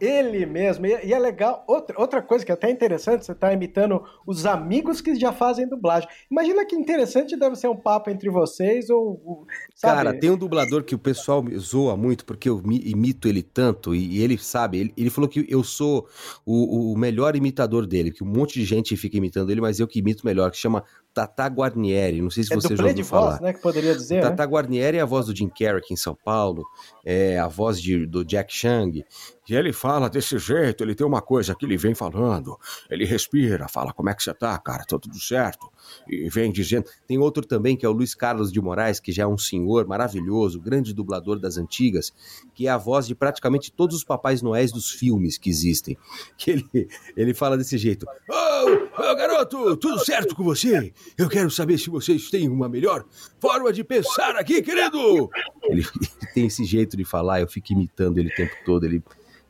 Ele 0.00 0.44
mesmo. 0.46 0.86
E 0.86 1.12
é 1.12 1.18
legal. 1.18 1.64
Outra, 1.66 2.00
outra 2.00 2.22
coisa 2.22 2.44
que 2.44 2.50
é 2.50 2.54
até 2.54 2.70
interessante, 2.70 3.24
você 3.24 3.32
está 3.32 3.52
imitando 3.52 4.02
os 4.26 4.44
amigos 4.46 5.00
que 5.00 5.14
já 5.14 5.32
fazem 5.32 5.68
dublagem. 5.68 6.08
Imagina 6.30 6.64
que 6.66 6.74
interessante 6.74 7.36
deve 7.36 7.56
ser 7.56 7.68
um 7.68 7.76
papo 7.76 8.10
entre 8.10 8.28
vocês 8.28 8.90
ou. 8.90 9.46
Sabe? 9.74 9.96
Cara, 9.96 10.18
tem 10.18 10.30
um 10.30 10.36
dublador 10.36 10.82
que 10.84 10.94
o 10.94 10.98
pessoal 10.98 11.44
zoa 11.58 11.96
muito 11.96 12.24
porque 12.24 12.48
eu 12.48 12.62
imito 12.66 13.28
ele 13.28 13.42
tanto 13.42 13.94
e, 13.94 14.22
ele 14.22 14.36
sabe. 14.36 14.78
Ele, 14.78 14.94
ele, 14.96 15.10
falou 15.10 15.28
que 15.28 15.46
eu 15.48 15.62
sou 15.62 16.08
o, 16.44 16.92
o 16.92 16.98
melhor 16.98 17.36
imitador 17.36 17.86
dele, 17.86 18.10
que 18.10 18.24
um 18.24 18.26
monte 18.26 18.54
de 18.54 18.64
gente 18.64 18.96
fica 18.96 19.16
imitando 19.16 19.50
ele, 19.50 19.60
mas 19.60 19.78
eu 19.78 19.86
que 19.86 19.98
imito 20.00 20.26
melhor, 20.26 20.50
que 20.50 20.56
chama 20.56 20.84
Tata 21.14 21.46
Guarnieri, 21.46 22.20
não 22.20 22.28
sei 22.28 22.42
se 22.42 22.52
é 22.52 22.56
você 22.56 22.76
já 22.76 22.82
ouviu 22.82 22.94
de 22.94 23.04
falar. 23.04 23.30
Voz, 23.30 23.40
né, 23.40 23.52
que 23.52 23.60
poderia 23.60 23.94
dizer, 23.94 24.20
Tata 24.20 24.44
né? 24.44 24.52
Guarnieri 24.52 24.98
é 24.98 25.00
a 25.00 25.06
voz 25.06 25.26
do 25.26 25.36
Jim 25.36 25.48
Carrey 25.48 25.78
aqui 25.78 25.94
em 25.94 25.96
São 25.96 26.16
Paulo, 26.24 26.64
é 27.04 27.38
a 27.38 27.46
voz 27.46 27.80
de, 27.80 28.04
do 28.04 28.24
Jack 28.24 28.52
Chang, 28.52 29.04
e 29.48 29.54
ele 29.54 29.72
fala 29.72 30.08
desse 30.08 30.38
jeito, 30.38 30.82
ele 30.82 30.94
tem 30.94 31.06
uma 31.06 31.20
coisa 31.20 31.54
que 31.54 31.66
ele 31.66 31.76
vem 31.76 31.94
falando, 31.94 32.58
ele 32.88 33.04
respira, 33.04 33.68
fala 33.68 33.92
como 33.92 34.08
é 34.08 34.14
que 34.14 34.22
você 34.22 34.32
tá, 34.32 34.58
cara, 34.58 34.84
tá 34.84 34.98
tudo 34.98 35.18
certo, 35.20 35.70
e 36.08 36.28
vem 36.30 36.50
dizendo. 36.50 36.86
Tem 37.06 37.18
outro 37.18 37.44
também 37.46 37.76
que 37.76 37.84
é 37.84 37.88
o 37.88 37.92
Luiz 37.92 38.14
Carlos 38.14 38.50
de 38.50 38.60
Moraes, 38.60 39.00
que 39.00 39.12
já 39.12 39.24
é 39.24 39.26
um 39.26 39.36
senhor 39.36 39.86
maravilhoso, 39.86 40.60
grande 40.60 40.94
dublador 40.94 41.38
das 41.38 41.58
antigas, 41.58 42.12
que 42.54 42.66
é 42.66 42.70
a 42.70 42.78
voz 42.78 43.06
de 43.06 43.14
praticamente 43.14 43.70
todos 43.70 43.96
os 43.96 44.04
Papais 44.04 44.40
Noéis 44.40 44.72
dos 44.72 44.90
filmes 44.90 45.38
que 45.38 45.50
existem. 45.50 45.96
Que 46.36 46.50
ele, 46.50 46.88
ele 47.16 47.32
fala 47.32 47.56
desse 47.56 47.78
jeito: 47.78 48.04
Ô, 48.28 48.32
oh, 48.32 48.88
oh, 48.98 49.16
garoto, 49.16 49.76
tudo 49.76 50.04
certo 50.04 50.34
com 50.34 50.42
você? 50.42 50.92
Eu 51.16 51.28
quero 51.28 51.50
saber 51.50 51.78
se 51.78 51.88
vocês 51.88 52.28
têm 52.28 52.48
uma 52.48 52.68
melhor 52.68 53.04
forma 53.40 53.72
de 53.72 53.84
pensar 53.84 54.36
aqui, 54.36 54.60
querido! 54.60 55.30
Ele, 55.62 55.82
ele 55.96 56.32
tem 56.34 56.46
esse 56.46 56.64
jeito 56.64 56.96
de 56.96 57.04
falar, 57.04 57.40
eu 57.40 57.48
fico 57.48 57.72
imitando 57.72 58.18
ele 58.18 58.28
o 58.28 58.34
tempo 58.34 58.54
todo, 58.64 58.84
ele 58.84 59.02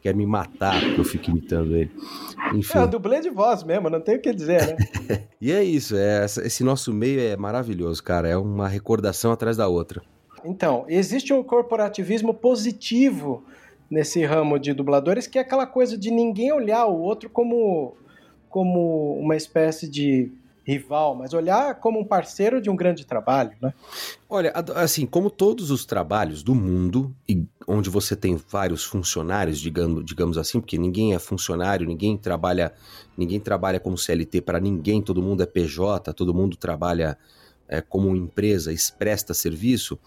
quer 0.05 0.15
me 0.15 0.27
matar 0.27 0.79
porque 0.83 1.01
eu 1.01 1.05
fico 1.05 1.31
imitando 1.31 1.75
ele. 1.75 1.91
Enfim. 2.55 2.77
É, 2.77 2.87
dublê 2.87 3.23
de 3.23 3.31
voz 3.31 3.65
mesmo, 3.65 3.89
não 3.89 4.03
tem 4.03 4.17
o 4.17 4.21
que 4.21 4.35
dizer, 4.35 4.61
né? 4.67 4.77
e 5.41 5.51
é 5.51 5.65
isso, 5.65 5.97
é, 5.97 6.27
esse 6.27 6.63
nosso 6.63 6.93
meio 6.93 7.19
é 7.19 7.35
maravilhoso, 7.39 8.03
cara. 8.03 8.29
É 8.29 8.37
uma 8.37 8.69
recordação 8.69 9.33
atrás 9.33 9.57
da 9.57 9.67
outra. 9.67 10.03
Então, 10.45 10.85
existe 10.89 11.33
um 11.33 11.43
corporativismo 11.43 12.35
positivo 12.35 13.43
nesse 13.91 14.23
ramo 14.27 14.59
de 14.59 14.75
dubladores, 14.75 15.27
que 15.27 15.39
é 15.39 15.41
aquela 15.41 15.67
coisa 15.67 15.97
de 15.97 16.11
ninguém 16.11 16.53
olhar 16.53 16.85
o 16.85 17.01
outro 17.01 17.31
como, 17.31 17.97
como 18.51 19.19
uma 19.19 19.35
espécie 19.35 19.89
de 19.89 20.31
rival, 20.67 21.15
mas 21.15 21.33
olhar 21.33 21.75
como 21.77 22.01
um 22.01 22.05
parceiro 22.05 22.61
de 22.61 22.69
um 22.69 22.77
grande 22.77 23.07
trabalho, 23.07 23.53
né? 23.61 23.73
Olha, 24.29 24.53
assim, 24.75 25.07
como 25.07 25.31
todos 25.31 25.71
os 25.71 25.85
trabalhos 25.87 26.43
do 26.43 26.55
mundo, 26.55 27.15
e 27.29 27.47
onde 27.67 27.89
você 27.89 28.15
tem 28.15 28.37
vários 28.37 28.85
funcionários, 28.85 29.59
digamos, 29.59 30.05
digamos 30.05 30.39
assim, 30.39 30.61
porque 30.61 30.79
ninguém 30.79 31.15
é 31.15 31.19
funcionário, 31.19 31.87
ninguém 31.87 32.17
trabalha, 32.17 32.73
ninguém 33.17 33.41
trabalha 33.41 33.81
como 33.81 33.97
CLT 33.97 34.41
para 34.43 34.61
ninguém, 34.61 35.01
todo 35.03 35.23
mundo 35.23 35.43
é 35.43 35.47
PJ, 35.47 36.13
todo 36.13 36.35
mundo 36.35 36.57
trabalha 36.57 37.17
é, 37.69 37.81
como 37.81 38.15
empresa, 38.15 38.73
presta 38.99 39.33
serviço. 39.35 39.99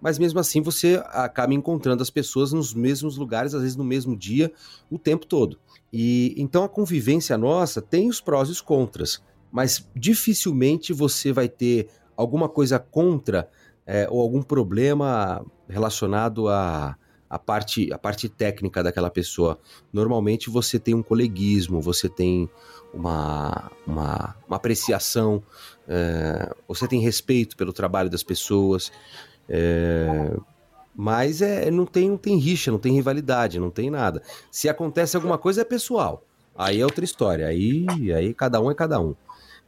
Mas 0.00 0.18
mesmo 0.18 0.38
assim 0.38 0.60
você 0.60 1.02
acaba 1.06 1.54
encontrando 1.54 2.02
as 2.02 2.10
pessoas 2.10 2.52
nos 2.52 2.74
mesmos 2.74 3.16
lugares, 3.16 3.54
às 3.54 3.62
vezes 3.62 3.76
no 3.76 3.84
mesmo 3.84 4.16
dia, 4.16 4.52
o 4.90 4.98
tempo 4.98 5.26
todo. 5.26 5.58
E 5.92 6.34
então 6.36 6.64
a 6.64 6.68
convivência 6.68 7.38
nossa 7.38 7.80
tem 7.80 8.08
os 8.08 8.20
prós 8.20 8.48
e 8.48 8.52
os 8.52 8.60
contras 8.60 9.22
mas 9.54 9.88
dificilmente 9.94 10.92
você 10.92 11.32
vai 11.32 11.48
ter 11.48 11.86
alguma 12.16 12.48
coisa 12.48 12.76
contra 12.76 13.48
é, 13.86 14.06
ou 14.10 14.20
algum 14.20 14.42
problema 14.42 15.44
relacionado 15.68 16.48
a, 16.48 16.96
a 17.28 17.38
parte, 17.38 17.92
a 17.92 17.98
parte 17.98 18.28
técnica 18.28 18.82
daquela 18.82 19.10
pessoa. 19.10 19.58
Normalmente 19.92 20.48
você 20.50 20.78
tem 20.78 20.94
um 20.94 21.02
coleguismo, 21.02 21.80
você 21.80 22.08
tem 22.08 22.48
uma, 22.92 23.70
uma, 23.86 24.36
uma 24.46 24.56
apreciação, 24.56 25.42
é, 25.88 26.54
você 26.66 26.86
tem 26.86 27.00
respeito 27.00 27.56
pelo 27.56 27.72
trabalho 27.72 28.08
das 28.08 28.22
pessoas. 28.22 28.92
É, 29.48 30.36
mas 30.94 31.42
é, 31.42 31.70
não, 31.70 31.84
tem, 31.84 32.08
não 32.08 32.16
tem 32.16 32.38
rixa, 32.38 32.70
não 32.70 32.78
tem 32.78 32.92
rivalidade, 32.92 33.58
não 33.58 33.70
tem 33.70 33.90
nada. 33.90 34.22
Se 34.50 34.68
acontece 34.68 35.16
alguma 35.16 35.36
coisa, 35.36 35.62
é 35.62 35.64
pessoal. 35.64 36.24
Aí 36.56 36.80
é 36.80 36.84
outra 36.84 37.04
história. 37.04 37.48
Aí, 37.48 37.84
aí 38.14 38.32
cada 38.32 38.60
um 38.60 38.70
é 38.70 38.74
cada 38.74 39.00
um. 39.00 39.14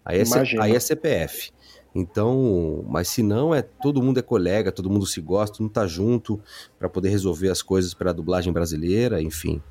Aí 0.04 0.20
é, 0.20 0.24
aí 0.60 0.76
é 0.76 0.80
CPF. 0.80 1.50
Então, 1.98 2.84
mas 2.86 3.08
se 3.08 3.22
não, 3.22 3.54
é 3.54 3.62
todo 3.62 4.02
mundo 4.02 4.18
é 4.18 4.22
colega, 4.22 4.70
todo 4.70 4.90
mundo 4.90 5.06
se 5.06 5.18
gosta, 5.18 5.54
todo 5.54 5.62
mundo 5.62 5.72
tá 5.72 5.86
junto 5.86 6.38
para 6.78 6.90
poder 6.90 7.08
resolver 7.08 7.48
as 7.48 7.62
coisas 7.62 7.94
para 7.94 8.10
a 8.10 8.12
dublagem 8.12 8.52
brasileira, 8.52 9.22
enfim. 9.22 9.62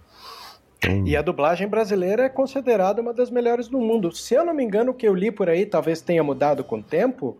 Então... 0.85 1.07
E 1.07 1.15
a 1.15 1.21
dublagem 1.21 1.67
brasileira 1.67 2.23
é 2.23 2.29
considerada 2.29 3.01
uma 3.01 3.13
das 3.13 3.29
melhores 3.29 3.67
do 3.67 3.79
mundo. 3.79 4.11
Se 4.11 4.35
eu 4.35 4.45
não 4.45 4.53
me 4.53 4.63
engano, 4.63 4.91
o 4.91 4.93
que 4.93 5.07
eu 5.07 5.13
li 5.13 5.31
por 5.31 5.49
aí, 5.49 5.65
talvez 5.65 6.01
tenha 6.01 6.23
mudado 6.23 6.63
com 6.63 6.79
o 6.79 6.83
tempo, 6.83 7.37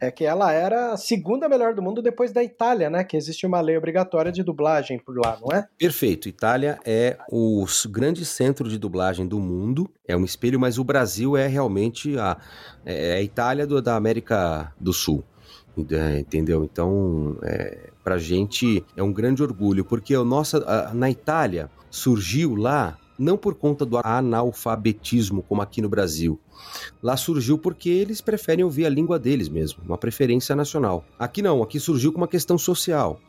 é 0.00 0.10
que 0.10 0.24
ela 0.24 0.52
era 0.52 0.92
a 0.92 0.96
segunda 0.96 1.48
melhor 1.48 1.74
do 1.74 1.82
mundo 1.82 2.02
depois 2.02 2.32
da 2.32 2.42
Itália, 2.42 2.88
né? 2.88 3.04
Que 3.04 3.16
existe 3.16 3.46
uma 3.46 3.60
lei 3.60 3.76
obrigatória 3.76 4.32
de 4.32 4.42
dublagem 4.42 4.98
por 4.98 5.16
lá, 5.16 5.38
não 5.40 5.56
é? 5.56 5.66
Perfeito. 5.78 6.28
Itália 6.28 6.78
é 6.84 7.16
o 7.30 7.64
grande 7.88 8.24
centro 8.24 8.68
de 8.68 8.78
dublagem 8.78 9.26
do 9.26 9.38
mundo. 9.38 9.90
É 10.06 10.16
um 10.16 10.24
espelho, 10.24 10.60
mas 10.60 10.78
o 10.78 10.84
Brasil 10.84 11.36
é 11.36 11.46
realmente 11.46 12.18
a, 12.18 12.36
é 12.84 13.14
a 13.14 13.22
Itália 13.22 13.66
do, 13.66 13.80
da 13.80 13.96
América 13.96 14.72
do 14.80 14.92
Sul. 14.92 15.24
Entendeu? 15.76 16.62
Então, 16.62 17.36
é, 17.42 17.90
pra 18.04 18.16
gente 18.16 18.84
é 18.96 19.02
um 19.02 19.12
grande 19.12 19.42
orgulho, 19.42 19.84
porque 19.84 20.16
o 20.16 20.24
nossa, 20.24 20.58
a, 20.58 20.94
na 20.94 21.10
Itália, 21.10 21.68
surgiu 21.94 22.56
lá 22.56 22.98
não 23.16 23.36
por 23.36 23.54
conta 23.54 23.86
do 23.86 23.96
analfabetismo 24.02 25.42
como 25.44 25.62
aqui 25.62 25.80
no 25.80 25.88
Brasil. 25.88 26.40
Lá 27.00 27.16
surgiu 27.16 27.56
porque 27.56 27.88
eles 27.88 28.20
preferem 28.20 28.64
ouvir 28.64 28.84
a 28.84 28.88
língua 28.88 29.16
deles 29.16 29.48
mesmo, 29.48 29.80
uma 29.84 29.96
preferência 29.96 30.56
nacional. 30.56 31.04
Aqui 31.16 31.40
não, 31.40 31.62
aqui 31.62 31.78
surgiu 31.78 32.12
com 32.12 32.18
uma 32.18 32.26
questão 32.26 32.58
social. 32.58 33.20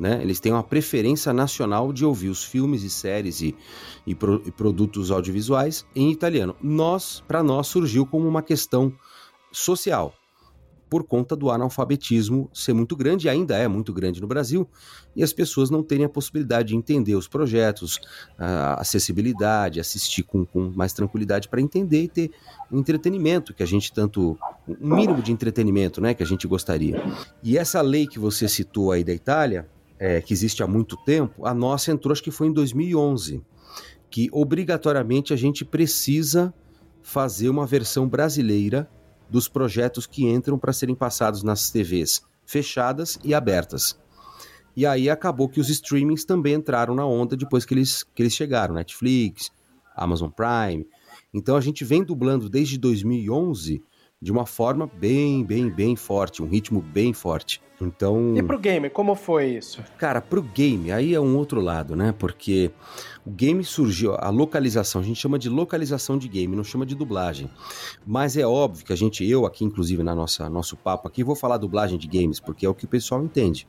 Né? 0.00 0.20
Eles 0.20 0.40
têm 0.40 0.52
uma 0.52 0.64
preferência 0.64 1.32
nacional 1.32 1.92
de 1.92 2.04
ouvir 2.04 2.28
os 2.28 2.42
filmes 2.42 2.82
e 2.82 2.90
séries 2.90 3.40
e, 3.40 3.54
e, 4.04 4.14
pro, 4.14 4.42
e 4.44 4.50
produtos 4.50 5.12
audiovisuais 5.12 5.86
em 5.94 6.10
italiano. 6.10 6.56
Nós, 6.60 7.22
para 7.26 7.42
nós, 7.42 7.68
surgiu 7.68 8.04
como 8.04 8.26
uma 8.26 8.42
questão 8.42 8.92
social 9.52 10.12
por 10.88 11.04
conta 11.04 11.36
do 11.36 11.50
analfabetismo 11.50 12.50
ser 12.52 12.72
muito 12.72 12.96
grande, 12.96 13.26
e 13.26 13.30
ainda 13.30 13.56
é 13.56 13.68
muito 13.68 13.92
grande 13.92 14.20
no 14.20 14.26
Brasil, 14.26 14.68
e 15.14 15.22
as 15.22 15.32
pessoas 15.32 15.70
não 15.70 15.82
terem 15.82 16.04
a 16.04 16.08
possibilidade 16.08 16.68
de 16.68 16.76
entender 16.76 17.14
os 17.14 17.28
projetos, 17.28 18.00
a 18.38 18.80
acessibilidade, 18.80 19.80
assistir 19.80 20.22
com, 20.22 20.44
com 20.44 20.70
mais 20.74 20.92
tranquilidade 20.92 21.48
para 21.48 21.60
entender 21.60 22.02
e 22.02 22.08
ter 22.08 22.30
um 22.70 22.78
entretenimento 22.78 23.54
que 23.54 23.62
a 23.62 23.66
gente 23.66 23.92
tanto. 23.92 24.38
um 24.68 24.94
mínimo 24.94 25.22
de 25.22 25.32
entretenimento 25.32 26.00
né, 26.00 26.14
que 26.14 26.22
a 26.22 26.26
gente 26.26 26.46
gostaria. 26.46 27.02
E 27.42 27.58
essa 27.58 27.80
lei 27.80 28.06
que 28.06 28.18
você 28.18 28.48
citou 28.48 28.92
aí 28.92 29.04
da 29.04 29.12
Itália, 29.12 29.68
é, 29.98 30.20
que 30.20 30.32
existe 30.32 30.62
há 30.62 30.66
muito 30.66 30.96
tempo, 31.04 31.44
a 31.44 31.52
nossa 31.52 31.90
entrou, 31.90 32.12
acho 32.12 32.22
que 32.22 32.30
foi 32.30 32.46
em 32.46 32.52
2011, 32.52 33.42
que 34.10 34.28
obrigatoriamente 34.32 35.32
a 35.32 35.36
gente 35.36 35.64
precisa 35.64 36.54
fazer 37.02 37.48
uma 37.48 37.66
versão 37.66 38.08
brasileira 38.08 38.88
dos 39.30 39.48
projetos 39.48 40.06
que 40.06 40.26
entram 40.26 40.58
para 40.58 40.72
serem 40.72 40.94
passados 40.94 41.42
nas 41.42 41.70
TVs 41.70 42.22
fechadas 42.48 43.18
e 43.22 43.34
abertas. 43.34 43.98
E 44.74 44.86
aí 44.86 45.10
acabou 45.10 45.48
que 45.50 45.60
os 45.60 45.68
streamings 45.68 46.24
também 46.24 46.54
entraram 46.54 46.94
na 46.94 47.04
onda 47.04 47.36
depois 47.36 47.66
que 47.66 47.74
eles, 47.74 48.02
que 48.02 48.22
eles 48.22 48.32
chegaram, 48.32 48.74
Netflix, 48.74 49.50
Amazon 49.94 50.30
Prime. 50.30 50.86
Então 51.34 51.56
a 51.56 51.60
gente 51.60 51.84
vem 51.84 52.02
dublando 52.02 52.48
desde 52.48 52.78
2011 52.78 53.82
de 54.20 54.32
uma 54.32 54.44
forma 54.44 54.90
bem, 54.98 55.44
bem, 55.44 55.70
bem 55.70 55.94
forte, 55.94 56.42
um 56.42 56.46
ritmo 56.46 56.80
bem 56.80 57.12
forte. 57.12 57.62
Então. 57.80 58.36
E 58.36 58.42
pro 58.42 58.58
game, 58.58 58.90
como 58.90 59.14
foi 59.14 59.50
isso? 59.50 59.82
Cara, 59.96 60.20
pro 60.20 60.42
game, 60.42 60.90
aí 60.90 61.14
é 61.14 61.20
um 61.20 61.36
outro 61.36 61.60
lado, 61.60 61.94
né? 61.94 62.12
Porque 62.18 62.72
o 63.24 63.30
game 63.30 63.62
surgiu, 63.62 64.16
a 64.18 64.28
localização, 64.30 65.00
a 65.00 65.04
gente 65.04 65.20
chama 65.20 65.38
de 65.38 65.48
localização 65.48 66.18
de 66.18 66.26
game, 66.26 66.56
não 66.56 66.64
chama 66.64 66.84
de 66.84 66.96
dublagem. 66.96 67.48
Mas 68.04 68.36
é 68.36 68.44
óbvio 68.44 68.84
que 68.84 68.92
a 68.92 68.96
gente, 68.96 69.24
eu 69.24 69.46
aqui, 69.46 69.64
inclusive, 69.64 70.02
na 70.02 70.14
nossa 70.14 70.50
nosso 70.50 70.76
papo 70.76 71.06
aqui, 71.06 71.22
vou 71.22 71.36
falar 71.36 71.56
dublagem 71.56 71.96
de 71.96 72.08
games, 72.08 72.40
porque 72.40 72.66
é 72.66 72.68
o 72.68 72.74
que 72.74 72.84
o 72.84 72.88
pessoal 72.88 73.22
entende. 73.22 73.68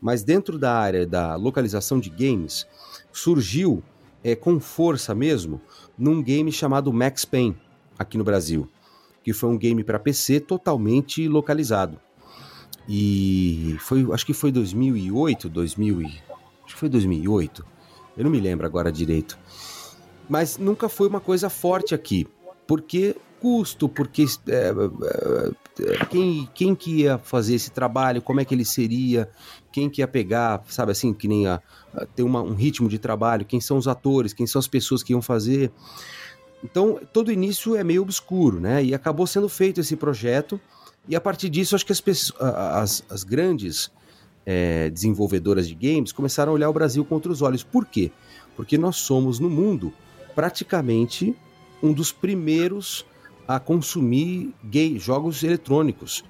Mas 0.00 0.22
dentro 0.22 0.58
da 0.58 0.72
área 0.72 1.06
da 1.06 1.34
localização 1.34 2.00
de 2.00 2.08
games, 2.08 2.66
surgiu 3.12 3.82
é, 4.24 4.34
com 4.34 4.58
força 4.58 5.14
mesmo 5.14 5.60
num 5.98 6.22
game 6.22 6.50
chamado 6.50 6.90
Max 6.90 7.26
Payne, 7.26 7.56
aqui 7.98 8.16
no 8.16 8.24
Brasil 8.24 8.66
que 9.28 9.34
foi 9.34 9.50
um 9.50 9.58
game 9.58 9.84
para 9.84 9.98
PC 9.98 10.40
totalmente 10.40 11.28
localizado. 11.28 12.00
E 12.88 13.76
foi, 13.78 14.06
acho 14.10 14.24
que 14.24 14.32
foi 14.32 14.50
2008, 14.50 15.50
2000 15.50 16.00
acho 16.06 16.22
que 16.64 16.74
foi 16.74 16.88
2008. 16.88 17.62
Eu 18.16 18.24
não 18.24 18.30
me 18.30 18.40
lembro 18.40 18.64
agora 18.64 18.90
direito. 18.90 19.38
Mas 20.30 20.56
nunca 20.56 20.88
foi 20.88 21.08
uma 21.08 21.20
coisa 21.20 21.50
forte 21.50 21.94
aqui, 21.94 22.26
porque 22.66 23.16
custo, 23.38 23.86
porque 23.86 24.24
é, 24.48 24.70
é, 24.70 26.04
quem, 26.06 26.48
quem 26.54 26.74
que 26.74 27.02
ia 27.02 27.18
fazer 27.18 27.54
esse 27.54 27.70
trabalho, 27.70 28.22
como 28.22 28.40
é 28.40 28.46
que 28.46 28.54
ele 28.54 28.64
seria, 28.64 29.28
quem 29.70 29.90
que 29.90 30.00
ia 30.00 30.08
pegar, 30.08 30.64
sabe 30.68 30.92
assim, 30.92 31.12
que 31.12 31.28
nem 31.28 31.46
a, 31.46 31.60
a 31.92 32.06
ter 32.06 32.22
uma, 32.22 32.40
um 32.42 32.54
ritmo 32.54 32.88
de 32.88 32.98
trabalho, 32.98 33.44
quem 33.44 33.60
são 33.60 33.76
os 33.76 33.86
atores, 33.86 34.32
quem 34.32 34.46
são 34.46 34.58
as 34.58 34.66
pessoas 34.66 35.02
que 35.02 35.12
iam 35.12 35.20
fazer. 35.20 35.70
Então, 36.62 37.00
todo 37.12 37.32
início 37.32 37.76
é 37.76 37.84
meio 37.84 38.02
obscuro, 38.02 38.60
né? 38.60 38.82
E 38.84 38.94
acabou 38.94 39.26
sendo 39.26 39.48
feito 39.48 39.80
esse 39.80 39.96
projeto, 39.96 40.60
e 41.08 41.16
a 41.16 41.20
partir 41.20 41.48
disso, 41.48 41.74
acho 41.74 41.86
que 41.86 41.92
as, 41.92 42.02
as, 42.38 43.04
as 43.08 43.24
grandes 43.24 43.90
é, 44.44 44.90
desenvolvedoras 44.90 45.68
de 45.68 45.74
games 45.74 46.12
começaram 46.12 46.52
a 46.52 46.54
olhar 46.54 46.68
o 46.68 46.72
Brasil 46.72 47.04
contra 47.04 47.30
os 47.30 47.42
olhos. 47.42 47.62
Por 47.62 47.86
quê? 47.86 48.10
Porque 48.56 48.76
nós 48.76 48.96
somos, 48.96 49.38
no 49.38 49.48
mundo, 49.48 49.92
praticamente 50.34 51.34
um 51.82 51.92
dos 51.92 52.12
primeiros 52.12 53.06
a 53.46 53.58
consumir 53.58 54.54
gay, 54.64 54.98
jogos 54.98 55.42
eletrônicos. 55.42 56.24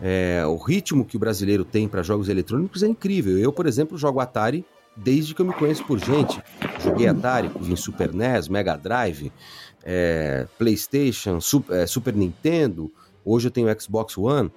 É, 0.00 0.42
o 0.46 0.56
ritmo 0.56 1.04
que 1.04 1.16
o 1.16 1.20
brasileiro 1.20 1.64
tem 1.64 1.88
para 1.88 2.02
jogos 2.02 2.28
eletrônicos 2.28 2.82
é 2.82 2.86
incrível. 2.86 3.36
Eu, 3.38 3.52
por 3.52 3.66
exemplo, 3.66 3.98
jogo 3.98 4.20
Atari 4.20 4.64
desde 4.96 5.34
que 5.34 5.42
eu 5.42 5.46
me 5.46 5.52
conheço 5.52 5.84
por 5.84 5.98
gente. 5.98 6.40
Joguei 6.86 7.08
Atari, 7.08 7.50
em 7.60 7.74
Super 7.74 8.14
NES, 8.14 8.48
Mega 8.48 8.76
Drive, 8.76 9.32
é, 9.84 10.46
PlayStation, 10.56 11.40
Super, 11.40 11.78
é, 11.78 11.86
Super 11.86 12.14
Nintendo. 12.14 12.92
Hoje 13.24 13.48
eu 13.48 13.50
tenho 13.50 13.80
Xbox 13.80 14.16
One 14.16 14.52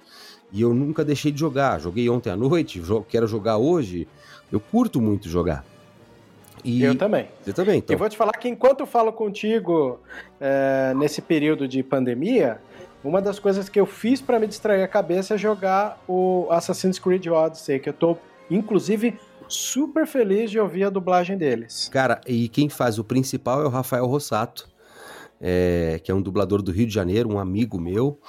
e 0.52 0.62
eu 0.62 0.72
nunca 0.72 1.04
deixei 1.04 1.32
de 1.32 1.40
jogar. 1.40 1.80
Joguei 1.80 2.08
ontem 2.08 2.30
à 2.30 2.36
noite, 2.36 2.80
quero 3.08 3.26
jogar 3.26 3.56
hoje. 3.56 4.06
Eu 4.50 4.60
curto 4.60 5.00
muito 5.00 5.28
jogar. 5.28 5.64
E 6.64 6.84
eu 6.84 6.94
também. 6.94 7.26
Você 7.42 7.52
também, 7.52 7.78
então. 7.78 7.94
Eu 7.94 7.98
vou 7.98 8.08
te 8.08 8.16
falar 8.16 8.32
que 8.32 8.48
enquanto 8.48 8.80
eu 8.80 8.86
falo 8.86 9.12
contigo 9.12 9.98
é, 10.40 10.94
nesse 10.94 11.20
período 11.20 11.66
de 11.66 11.82
pandemia, 11.82 12.60
uma 13.02 13.20
das 13.20 13.40
coisas 13.40 13.68
que 13.68 13.80
eu 13.80 13.86
fiz 13.86 14.20
para 14.20 14.38
me 14.38 14.46
distrair 14.46 14.84
a 14.84 14.88
cabeça 14.88 15.34
é 15.34 15.38
jogar 15.38 16.00
o 16.06 16.46
Assassin's 16.48 17.00
Creed 17.00 17.26
Odyssey, 17.26 17.80
que 17.80 17.88
eu 17.88 17.92
tô, 17.92 18.16
inclusive, 18.48 19.18
super 19.52 20.06
feliz 20.06 20.50
de 20.50 20.58
ouvir 20.58 20.84
a 20.84 20.90
dublagem 20.90 21.36
deles. 21.36 21.88
Cara, 21.92 22.20
e 22.26 22.48
quem 22.48 22.68
faz 22.68 22.98
o 22.98 23.04
principal 23.04 23.62
é 23.62 23.66
o 23.66 23.68
Rafael 23.68 24.06
Rossato. 24.06 24.68
É, 25.42 25.98
que 26.04 26.12
é 26.12 26.14
um 26.14 26.20
dublador 26.20 26.60
do 26.60 26.70
Rio 26.70 26.86
de 26.86 26.92
Janeiro, 26.92 27.32
um 27.32 27.38
amigo 27.38 27.80
meu, 27.80 28.20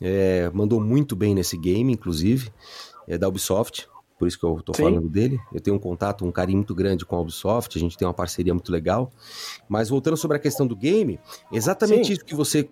é, 0.00 0.50
mandou 0.54 0.80
muito 0.80 1.14
bem 1.14 1.34
nesse 1.34 1.58
game, 1.58 1.92
inclusive, 1.92 2.50
é 3.06 3.18
da 3.18 3.28
Ubisoft, 3.28 3.86
por 4.18 4.28
isso 4.28 4.38
que 4.38 4.44
eu 4.44 4.60
tô 4.62 4.72
Sim. 4.72 4.84
falando 4.84 5.08
dele. 5.08 5.38
Eu 5.52 5.60
tenho 5.60 5.76
um 5.76 5.78
contato, 5.78 6.24
um 6.24 6.32
carinho 6.32 6.58
muito 6.58 6.74
grande 6.74 7.04
com 7.04 7.16
a 7.16 7.20
Ubisoft, 7.20 7.76
a 7.76 7.80
gente 7.80 7.96
tem 7.96 8.06
uma 8.06 8.14
parceria 8.14 8.54
muito 8.54 8.70
legal. 8.70 9.10
Mas 9.68 9.88
voltando 9.88 10.16
sobre 10.16 10.36
a 10.36 10.40
questão 10.40 10.66
do 10.66 10.76
game, 10.76 11.18
exatamente 11.52 12.06
Sim. 12.06 12.12
isso 12.14 12.24
que 12.24 12.34
você 12.34 12.68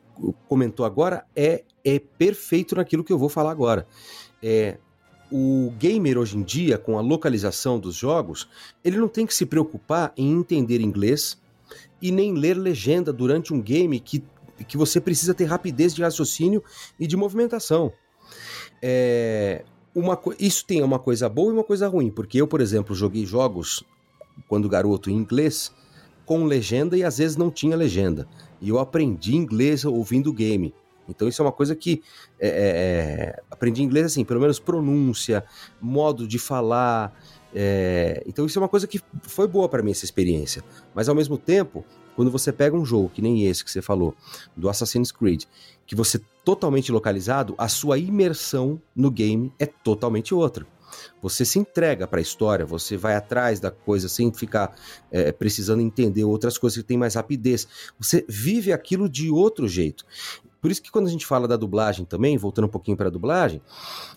comentou 0.49 0.87
agora 0.87 1.27
é, 1.35 1.65
é 1.85 1.99
perfeito 1.99 2.77
naquilo 2.77 3.05
que 3.05 3.13
eu 3.13 3.19
vou 3.19 3.29
falar 3.29 3.51
agora. 3.51 3.87
É, 4.43 4.79
o 5.33 5.73
gamer 5.79 6.19
hoje 6.19 6.37
em 6.37 6.43
dia, 6.43 6.77
com 6.77 6.99
a 6.99 7.01
localização 7.01 7.79
dos 7.79 7.97
jogos, 7.97 8.47
ele 8.85 8.99
não 8.99 9.09
tem 9.09 9.27
que 9.27 9.35
se 9.35 9.47
preocupar 9.47 10.13
em 10.17 10.31
entender 10.31 10.81
inglês 10.81 11.41
e 12.01 12.13
nem 12.13 12.35
ler 12.35 12.55
legenda 12.55 13.13
durante 13.13 13.55
um 13.55 13.61
game 13.61 13.99
que, 13.99 14.23
que 14.69 14.77
você 14.77 15.01
precisa 15.01 15.33
ter 15.33 15.45
rapidez 15.45 15.95
de 15.95 16.03
raciocínio 16.03 16.63
e 17.01 17.07
de 17.07 17.17
movimentação. 17.17 17.93
É, 18.83 19.65
uma, 19.95 20.21
isso 20.39 20.67
tem 20.67 20.83
uma 20.83 20.99
coisa 20.99 21.29
boa 21.29 21.51
e 21.51 21.55
uma 21.55 21.65
coisa 21.65 21.89
ruim, 21.89 22.11
porque 22.11 22.41
eu, 22.41 22.47
por 22.47 22.61
exemplo, 22.61 22.95
joguei 22.95 23.25
jogos 23.25 23.83
quando 24.49 24.69
garoto 24.69 25.11
em 25.11 25.15
inglês 25.15 25.73
com 26.27 26.45
legenda 26.45 26.97
e 26.97 27.03
às 27.03 27.19
vezes 27.19 27.37
não 27.37 27.51
tinha 27.51 27.77
legenda. 27.77 28.29
E 28.61 28.69
eu 28.69 28.79
aprendi 28.79 29.35
inglês 29.35 29.85
ouvindo 29.85 30.31
o 30.31 30.33
game. 30.33 30.75
Então 31.09 31.29
isso 31.29 31.43
é 31.43 31.45
uma 31.45 31.53
coisa 31.53 31.75
que 31.75 32.03
é, 32.39 32.49
é, 32.49 32.51
é, 32.51 33.43
aprendi 33.51 33.83
inglês 33.83 34.07
assim, 34.07 34.25
pelo 34.25 34.41
menos 34.41 34.59
pronúncia, 34.59 35.45
modo 35.81 36.27
de 36.27 36.39
falar, 36.39 37.13
É, 37.55 38.23
então 38.27 38.47
isso 38.47 38.59
é 38.59 38.63
uma 38.63 38.69
coisa 38.69 38.87
que 38.87 38.99
foi 39.23 39.47
boa 39.47 39.69
para 39.69 39.83
mim 39.83 39.91
essa 39.91 40.07
experiência. 40.07 40.65
Mas 40.95 41.09
ao 41.09 41.15
mesmo 41.15 41.37
tempo, 41.37 41.85
quando 42.17 42.31
você 42.31 42.51
pega 42.53 42.77
um 42.77 42.85
jogo 42.85 43.11
que 43.11 43.21
nem 43.21 43.47
esse 43.47 43.63
que 43.65 43.71
você 43.71 43.83
falou, 43.83 44.15
do 44.57 44.69
Assassin's 44.69 45.13
Creed, 45.13 45.45
que 45.87 45.95
você 45.95 46.19
totalmente 46.45 46.91
localizado, 46.91 47.55
a 47.59 47.69
sua 47.69 47.99
imersão 47.99 48.81
no 48.97 49.11
game 49.11 49.53
é 49.59 49.67
totalmente 49.67 50.35
outra. 50.35 50.67
Você 51.21 51.45
se 51.45 51.59
entrega 51.59 52.07
para 52.07 52.19
a 52.19 52.23
história, 52.23 52.65
você 52.65 52.97
vai 52.97 53.15
atrás 53.15 53.61
da 53.61 53.71
coisa 53.71 54.09
sem 54.09 54.33
ficar 54.33 54.75
é, 55.11 55.33
precisando 55.33 55.81
entender 55.81 56.25
outras 56.25 56.59
coisas 56.59 56.79
que 56.79 56.85
tem 56.85 56.99
mais 56.99 57.15
rapidez. 57.15 57.67
Você 57.99 58.25
vive 58.29 58.73
aquilo 58.73 59.09
de 59.09 59.31
outro 59.31 59.69
jeito. 59.69 60.05
Por 60.63 60.71
isso 60.71 60.81
que 60.81 60.93
quando 60.93 61.09
a 61.09 61.11
gente 61.11 61.27
fala 61.27 61.49
da 61.49 61.57
dublagem 61.57 62.05
também, 62.05 62.39
voltando 62.39 62.67
um 62.67 62.71
pouquinho 62.71 62.97
para 62.97 63.09
a 63.09 63.11
dublagem, 63.11 63.61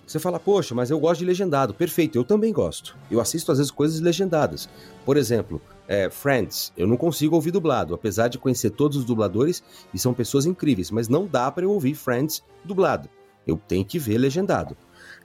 você 0.05 0.19
fala, 0.19 0.39
poxa, 0.39 0.75
mas 0.75 0.91
eu 0.91 0.99
gosto 0.99 1.21
de 1.21 1.25
legendado. 1.25 1.73
Perfeito, 1.73 2.15
eu 2.15 2.23
também 2.23 2.53
gosto. 2.53 2.95
Eu 3.09 3.19
assisto 3.19 3.51
às 3.51 3.57
vezes 3.57 3.71
coisas 3.71 3.99
legendadas. 3.99 4.69
Por 5.03 5.17
exemplo, 5.17 5.59
é, 5.87 6.07
Friends, 6.07 6.71
eu 6.77 6.85
não 6.85 6.97
consigo 6.97 7.33
ouvir 7.33 7.49
dublado, 7.49 7.95
apesar 7.95 8.27
de 8.27 8.37
conhecer 8.37 8.69
todos 8.69 8.95
os 8.95 9.05
dubladores 9.05 9.63
e 9.91 9.97
são 9.97 10.13
pessoas 10.13 10.45
incríveis, 10.45 10.91
mas 10.91 11.07
não 11.07 11.25
dá 11.25 11.49
para 11.49 11.65
eu 11.65 11.71
ouvir 11.71 11.95
Friends 11.95 12.43
dublado. 12.63 13.09
Eu 13.47 13.57
tenho 13.57 13.83
que 13.83 13.97
ver 13.97 14.19
legendado. 14.19 14.77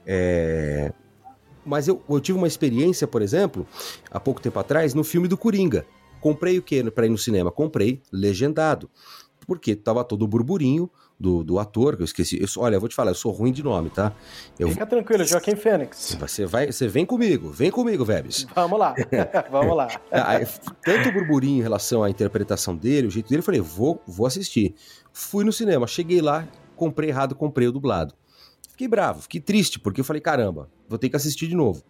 É... 0.07 0.91
Mas 1.71 1.87
eu, 1.87 2.03
eu 2.09 2.21
tive 2.21 2.37
uma 2.37 2.49
experiência, 2.49 3.07
por 3.07 3.23
exemplo, 3.23 3.67
há 4.11 4.19
pouco 4.19 4.41
tempo 4.41 4.59
atrás, 4.59 4.93
no 4.93 5.05
filme 5.05 5.29
do 5.29 5.39
Coringa. 5.39 5.87
Comprei 6.21 6.59
o 6.59 6.63
que 6.63 6.91
para 6.91 7.07
ir 7.07 7.11
no 7.11 7.17
cinema? 7.17 7.51
Comprei 7.51 8.03
legendado. 8.13 8.91
Porque 9.47 9.75
tava 9.75 10.05
todo 10.05 10.23
o 10.23 10.29
burburinho, 10.29 10.91
do, 11.21 11.45
do 11.45 11.59
ator, 11.59 11.97
que 11.97 12.03
eu 12.03 12.05
esqueci. 12.05 12.41
Eu, 12.41 12.49
olha, 12.63 12.77
eu 12.77 12.81
vou 12.81 12.89
te 12.89 12.95
falar, 12.95 13.11
eu 13.11 13.15
sou 13.15 13.31
ruim 13.31 13.53
de 13.53 13.63
nome, 13.63 13.91
tá? 13.91 14.13
Eu, 14.59 14.71
Fica 14.71 14.87
tranquilo, 14.87 15.23
Joaquim 15.23 15.55
Fênix. 15.55 16.17
Você, 16.19 16.47
vai, 16.47 16.73
você 16.73 16.89
vem 16.89 17.05
comigo, 17.05 17.51
vem 17.51 17.71
comigo, 17.71 18.03
Vebs. 18.05 18.47
Vamos 18.55 18.79
lá, 18.79 18.95
vamos 19.53 19.77
lá. 19.77 19.89
Tanto 20.83 21.13
burburinho 21.13 21.59
em 21.59 21.63
relação 21.63 22.03
à 22.03 22.09
interpretação 22.09 22.75
dele, 22.75 23.07
o 23.07 23.11
jeito 23.11 23.29
dele, 23.29 23.41
eu 23.41 23.45
falei, 23.45 23.61
vou, 23.61 24.03
vou 24.07 24.27
assistir. 24.27 24.75
Fui 25.13 25.45
no 25.45 25.53
cinema, 25.53 25.87
cheguei 25.87 26.23
lá, 26.23 26.49
comprei 26.75 27.11
errado, 27.11 27.35
comprei 27.35 27.69
o 27.69 27.73
dublado. 27.73 28.15
Fiquei 28.81 28.89
bravo, 28.89 29.21
fiquei 29.21 29.43
triste, 29.43 29.79
porque 29.79 30.01
eu 30.01 30.05
falei, 30.07 30.23
caramba, 30.23 30.71
vou 30.89 30.99
ter 30.99 31.11
que 31.11 31.17
assistir 31.17 31.47
de 31.47 31.55
novo. 31.55 31.83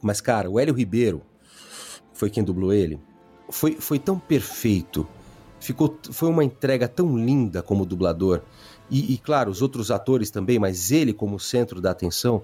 Mas, 0.00 0.22
cara, 0.22 0.50
o 0.50 0.58
Hélio 0.58 0.72
Ribeiro, 0.72 1.20
foi 2.14 2.30
quem 2.30 2.42
dublou 2.42 2.72
ele, 2.72 2.98
foi, 3.50 3.72
foi 3.72 3.98
tão 3.98 4.18
perfeito 4.18 5.06
Ficou, 5.60 5.98
foi 6.10 6.30
uma 6.30 6.42
entrega 6.42 6.88
tão 6.88 7.14
linda 7.14 7.62
como 7.62 7.84
dublador. 7.84 8.40
E, 8.90 9.12
e, 9.12 9.18
claro, 9.18 9.50
os 9.50 9.60
outros 9.60 9.90
atores 9.90 10.30
também, 10.30 10.58
mas 10.58 10.90
ele 10.90 11.12
como 11.12 11.38
centro 11.38 11.78
da 11.78 11.90
atenção. 11.90 12.42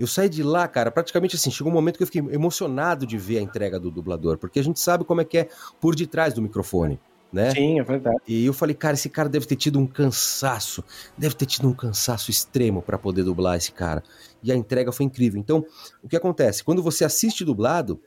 Eu 0.00 0.06
saí 0.06 0.30
de 0.30 0.42
lá, 0.42 0.66
cara, 0.66 0.90
praticamente 0.90 1.36
assim, 1.36 1.50
chegou 1.50 1.70
um 1.70 1.74
momento 1.74 1.98
que 1.98 2.02
eu 2.02 2.06
fiquei 2.06 2.22
emocionado 2.32 3.06
de 3.06 3.18
ver 3.18 3.38
a 3.38 3.42
entrega 3.42 3.78
do 3.78 3.90
dublador, 3.90 4.38
porque 4.38 4.58
a 4.58 4.64
gente 4.64 4.80
sabe 4.80 5.04
como 5.04 5.20
é 5.20 5.24
que 5.24 5.36
é 5.36 5.48
por 5.82 5.94
detrás 5.94 6.32
do 6.32 6.40
microfone. 6.40 6.98
Né? 7.32 7.50
Sim, 7.50 7.80
é 7.80 7.82
verdade. 7.82 8.18
E 8.26 8.46
eu 8.46 8.52
falei, 8.52 8.74
cara, 8.74 8.94
esse 8.94 9.08
cara 9.08 9.28
deve 9.28 9.46
ter 9.46 9.56
tido 9.56 9.78
um 9.78 9.86
cansaço, 9.86 10.82
deve 11.18 11.34
ter 11.34 11.46
tido 11.46 11.68
um 11.68 11.74
cansaço 11.74 12.30
extremo 12.30 12.80
para 12.80 12.96
poder 12.96 13.24
dublar 13.24 13.56
esse 13.56 13.72
cara. 13.72 14.02
E 14.42 14.52
a 14.52 14.54
entrega 14.54 14.92
foi 14.92 15.04
incrível. 15.06 15.38
Então, 15.38 15.64
o 16.02 16.08
que 16.08 16.16
acontece? 16.16 16.62
Quando 16.62 16.82
você 16.82 17.04
assiste 17.04 17.44
dublado, 17.44 18.00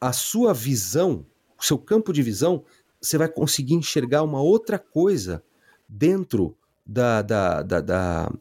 a 0.00 0.12
sua 0.12 0.52
visão, 0.52 1.24
o 1.58 1.64
seu 1.64 1.78
campo 1.78 2.12
de 2.12 2.22
visão 2.22 2.64
você 3.00 3.16
vai 3.16 3.28
conseguir 3.28 3.74
enxergar 3.74 4.22
uma 4.22 4.42
outra 4.42 4.78
coisa 4.78 5.42
dentro 5.88 6.56
da, 6.84 7.22
da, 7.22 7.62
da, 7.62 7.80
da, 7.80 8.32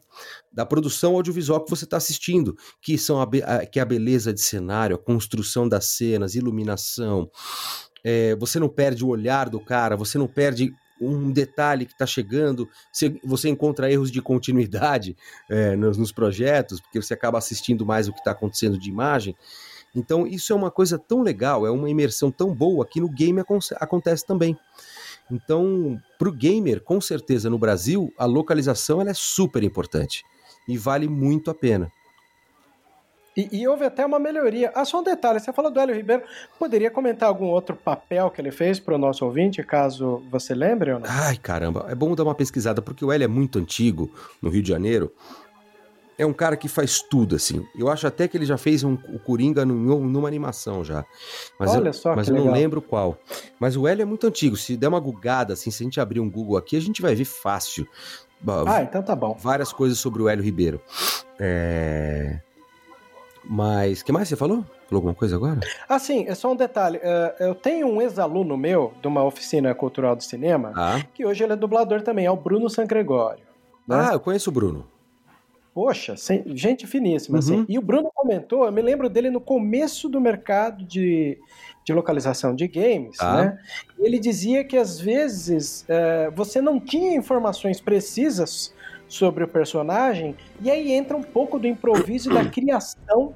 da 0.52 0.66
produção 0.66 1.16
audiovisual 1.16 1.64
que 1.64 1.70
você 1.70 1.86
está 1.86 1.98
assistindo, 1.98 2.58
que, 2.82 2.98
são 2.98 3.22
a, 3.22 3.24
a, 3.24 3.66
que 3.66 3.80
é 3.80 3.82
a 3.82 3.86
beleza 3.86 4.34
de 4.34 4.42
cenário, 4.42 4.96
a 4.96 5.00
construção 5.00 5.70
das 5.70 5.86
cenas, 5.86 6.36
iluminação. 6.36 7.30
É, 8.04 8.36
você 8.36 8.60
não 8.60 8.70
perde 8.70 9.04
o 9.04 9.10
olhar 9.10 9.50
do 9.50 9.60
cara, 9.60 9.96
você 9.96 10.18
não 10.18 10.28
perde 10.28 10.74
um 11.00 11.32
detalhe 11.32 11.86
que 11.86 11.94
está 11.94 12.06
chegando, 12.06 12.68
você, 12.92 13.18
você, 13.24 13.48
encontra 13.48 13.92
erros 13.92 14.12
de 14.12 14.22
continuidade 14.22 15.16
é, 15.50 15.76
nos, 15.78 15.98
nos, 15.98 16.12
projetos, 16.12 16.82
porque 16.82 17.02
você 17.02 17.14
acaba 17.14 17.38
assistindo 17.38 17.86
mais 17.86 18.08
o 18.08 18.14
que 18.14 18.20
está 18.20 18.32
acontecendo 18.32 18.78
de 18.78 18.90
imagem. 18.90 19.36
Então, 19.96 20.28
isso 20.28 20.54
é 20.54 20.56
uma 20.56 20.70
coisa 20.70 21.00
tão 21.00 21.22
legal, 21.22 21.66
é 21.66 21.72
uma 21.72 21.90
imersão 21.90 22.30
tão 22.30 22.54
boa 22.54 22.86
que 22.86 23.02
no 23.02 23.10
game 23.10 23.42
acontece 23.80 24.26
também. 24.26 24.58
Então, 25.32 26.00
para 26.18 26.30
o 26.30 26.34
gamer, 26.34 26.82
com 26.82 27.00
certeza 27.00 27.50
no 27.50 27.58
Brasil, 27.58 28.14
a 28.18 28.26
localização 28.26 29.00
ela 29.00 29.12
é 29.12 29.16
super 29.16 29.64
importante 29.64 30.24
e 30.68 30.78
vale 30.78 31.08
muito 31.08 31.50
a 31.50 31.56
pena. 31.56 31.92
E, 33.40 33.62
e, 33.62 33.68
houve 33.68 33.86
até 33.86 34.06
uma 34.06 34.20
melhoria. 34.20 34.72
Ah, 34.76 34.84
só 34.84 35.00
um 35.00 35.04
detalhe: 35.04 35.40
você 35.40 35.54
falou 35.54 35.72
do 35.72 35.80
Hélio 35.80 35.96
Ribeiro, 35.96 36.24
poderia 36.58 36.92
comentar 36.92 37.30
algum 37.30 37.46
outro 37.46 37.76
papel 37.76 38.30
que 38.30 38.42
ele 38.42 38.52
fez 38.52 38.80
para 38.80 38.96
o 38.96 38.98
nosso 38.98 39.24
ouvinte, 39.24 39.64
caso 39.64 40.22
você 40.30 40.54
lembre 40.54 40.92
ou 40.92 41.00
não? 41.00 41.10
Ai, 41.10 41.38
caramba, 41.38 41.86
é 41.90 41.96
bom 41.96 42.14
dar 42.16 42.24
uma 42.24 42.36
pesquisada, 42.36 42.82
porque 42.82 43.06
o 43.06 43.12
Hélio 43.12 43.26
é 43.26 43.30
muito 43.30 43.58
antigo 43.58 44.12
no 44.42 44.50
Rio 44.50 44.62
de 44.62 44.70
Janeiro 44.70 45.14
é 46.18 46.26
um 46.26 46.34
cara 46.34 46.58
que 46.58 46.68
faz 46.68 47.02
tudo, 47.02 47.34
assim. 47.38 47.66
Eu 47.74 47.88
acho 47.88 48.06
até 48.06 48.28
que 48.28 48.36
ele 48.36 48.46
já 48.46 48.58
fez 48.58 48.84
um, 48.84 48.96
o 49.08 49.18
Coringa 49.18 49.64
num, 49.64 50.06
numa 50.06 50.28
animação 50.28 50.84
já. 50.84 51.06
Mas 51.58 51.72
Olha 51.72 51.88
eu, 51.88 51.94
só 51.94 52.14
Mas 52.14 52.28
eu 52.28 52.34
legal. 52.34 52.48
não 52.48 52.54
lembro 52.54 52.82
qual. 52.82 53.18
Mas 53.58 53.78
o 53.78 53.88
Hélio 53.88 54.02
é 54.02 54.06
muito 54.06 54.28
antigo. 54.28 54.58
Se 54.58 54.76
der 54.76 54.90
uma 54.90 55.00
gugada, 55.00 55.54
assim, 55.54 55.72
se 55.72 55.82
a 55.82 55.86
gente 55.86 55.98
abrir 56.02 56.20
um 56.20 56.30
Google 56.30 56.58
aqui, 56.58 56.76
a 56.76 56.82
gente 56.82 57.02
vai 57.02 57.16
ver 57.16 57.24
fácil. 57.24 57.88
Ah, 58.68 58.82
então 58.84 59.02
tá 59.02 59.16
bom. 59.16 59.34
Várias 59.40 59.72
coisas 59.72 59.98
sobre 59.98 60.22
o 60.22 60.28
Hélio 60.28 60.44
Ribeiro. 60.44 60.82
É... 61.40 62.42
Mas, 63.44 64.04
que 64.04 64.12
mais 64.12 64.28
você 64.28 64.36
falou? 64.36 64.64
Falou 64.88 64.98
alguma 64.98 65.14
coisa 65.14 65.36
agora? 65.36 65.60
Ah, 65.88 66.00
sim, 66.00 66.26
é 66.28 66.36
só 66.36 66.52
um 66.52 66.56
detalhe. 66.56 67.00
eu 67.40 67.56
tenho 67.56 67.88
um 67.88 68.02
ex-aluno 68.02 68.58
meu 68.58 68.94
de 69.02 69.08
uma 69.08 69.24
oficina 69.24 69.74
cultural 69.74 70.16
do 70.16 70.24
cinema, 70.24 70.74
ah. 70.76 71.02
que 71.14 71.26
hoje 71.26 71.44
ele 71.44 71.54
é 71.54 71.56
dublador 71.56 72.02
também, 72.02 72.26
é 72.26 72.32
o 72.32 72.36
Bruno 72.36 72.70
San 72.70 72.86
Gregório. 72.86 73.44
Né? 73.88 74.08
Ah, 74.10 74.14
eu 74.14 74.20
conheço 74.20 74.50
o 74.50 74.54
Bruno. 74.54 74.86
Poxa, 75.74 76.16
gente 76.48 76.86
finíssima, 76.88 77.40
assim. 77.40 77.60
Uhum. 77.60 77.66
E 77.70 77.78
o 77.78 77.82
Bruno 77.82 78.12
comentou, 78.14 78.66
eu 78.66 78.72
me 78.72 78.82
lembro 78.82 79.08
dele 79.10 79.30
no 79.30 79.40
começo 79.40 80.10
do 80.10 80.20
mercado 80.20 80.84
de, 80.84 81.38
de 81.86 81.94
localização 81.94 82.54
de 82.54 82.68
games, 82.68 83.18
Ah. 83.20 83.44
né? 83.44 83.60
Ele 83.98 84.20
dizia 84.20 84.64
que 84.64 84.76
às 84.76 85.00
vezes 85.00 85.86
é, 85.88 86.30
você 86.32 86.60
não 86.60 86.80
tinha 86.80 87.16
informações 87.16 87.80
precisas 87.80 88.74
sobre 89.10 89.44
o 89.44 89.48
personagem, 89.48 90.36
e 90.62 90.70
aí 90.70 90.94
entra 90.94 91.18
um 91.18 91.24
pouco 91.24 91.60
do 91.60 91.68
improviso 91.68 92.32
e 92.32 92.34
da 92.34 92.46
criação 92.48 93.34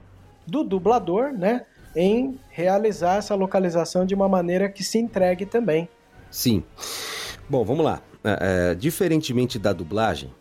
do 0.48 0.64
dublador, 0.64 1.34
né? 1.34 1.66
Em 1.96 2.40
realizar 2.50 3.18
essa 3.18 3.36
localização 3.36 4.06
de 4.06 4.16
uma 4.16 4.30
maneira 4.30 4.70
que 4.70 4.84
se 4.84 4.98
entregue 4.98 5.46
também. 5.46 5.90
Sim. 6.32 6.64
Bom, 7.50 7.64
vamos 7.64 7.84
lá. 7.84 8.02
É, 8.24 8.72
é, 8.72 8.76
diferentemente 8.76 9.60
da 9.60 9.74
dublagem, 9.74 10.32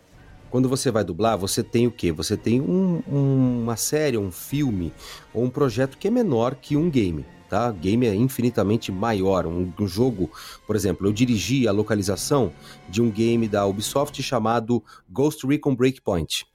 quando 0.49 0.69
você 0.69 0.91
vai 0.91 1.03
dublar, 1.03 1.37
você 1.37 1.63
tem 1.63 1.87
o 1.87 1.91
quê? 1.91 2.11
Você 2.11 2.37
tem 2.37 2.61
um, 2.61 3.01
um, 3.11 3.63
uma 3.63 3.75
série, 3.75 4.17
um 4.17 4.31
filme 4.31 4.93
ou 5.33 5.43
um 5.43 5.49
projeto 5.49 5.97
que 5.97 6.07
é 6.07 6.11
menor 6.11 6.55
que 6.55 6.77
um 6.77 6.89
game. 6.89 7.25
Tá? 7.53 7.69
Game 7.69 8.07
é 8.07 8.15
infinitamente 8.15 8.91
maior. 8.91 9.45
Um, 9.45 9.71
um, 9.79 9.87
jogo, 9.87 10.31
por 10.65 10.75
exemplo, 10.75 11.05
eu 11.05 11.13
dirigi 11.13 11.67
a 11.67 11.71
localização 11.71 12.51
de 12.89 12.99
um 12.99 13.11
game 13.11 13.47
da 13.47 13.63
Ubisoft 13.63 14.23
chamado 14.23 14.83
Ghost 15.07 15.45
Recon 15.45 15.75
Breakpoint. 15.75 16.47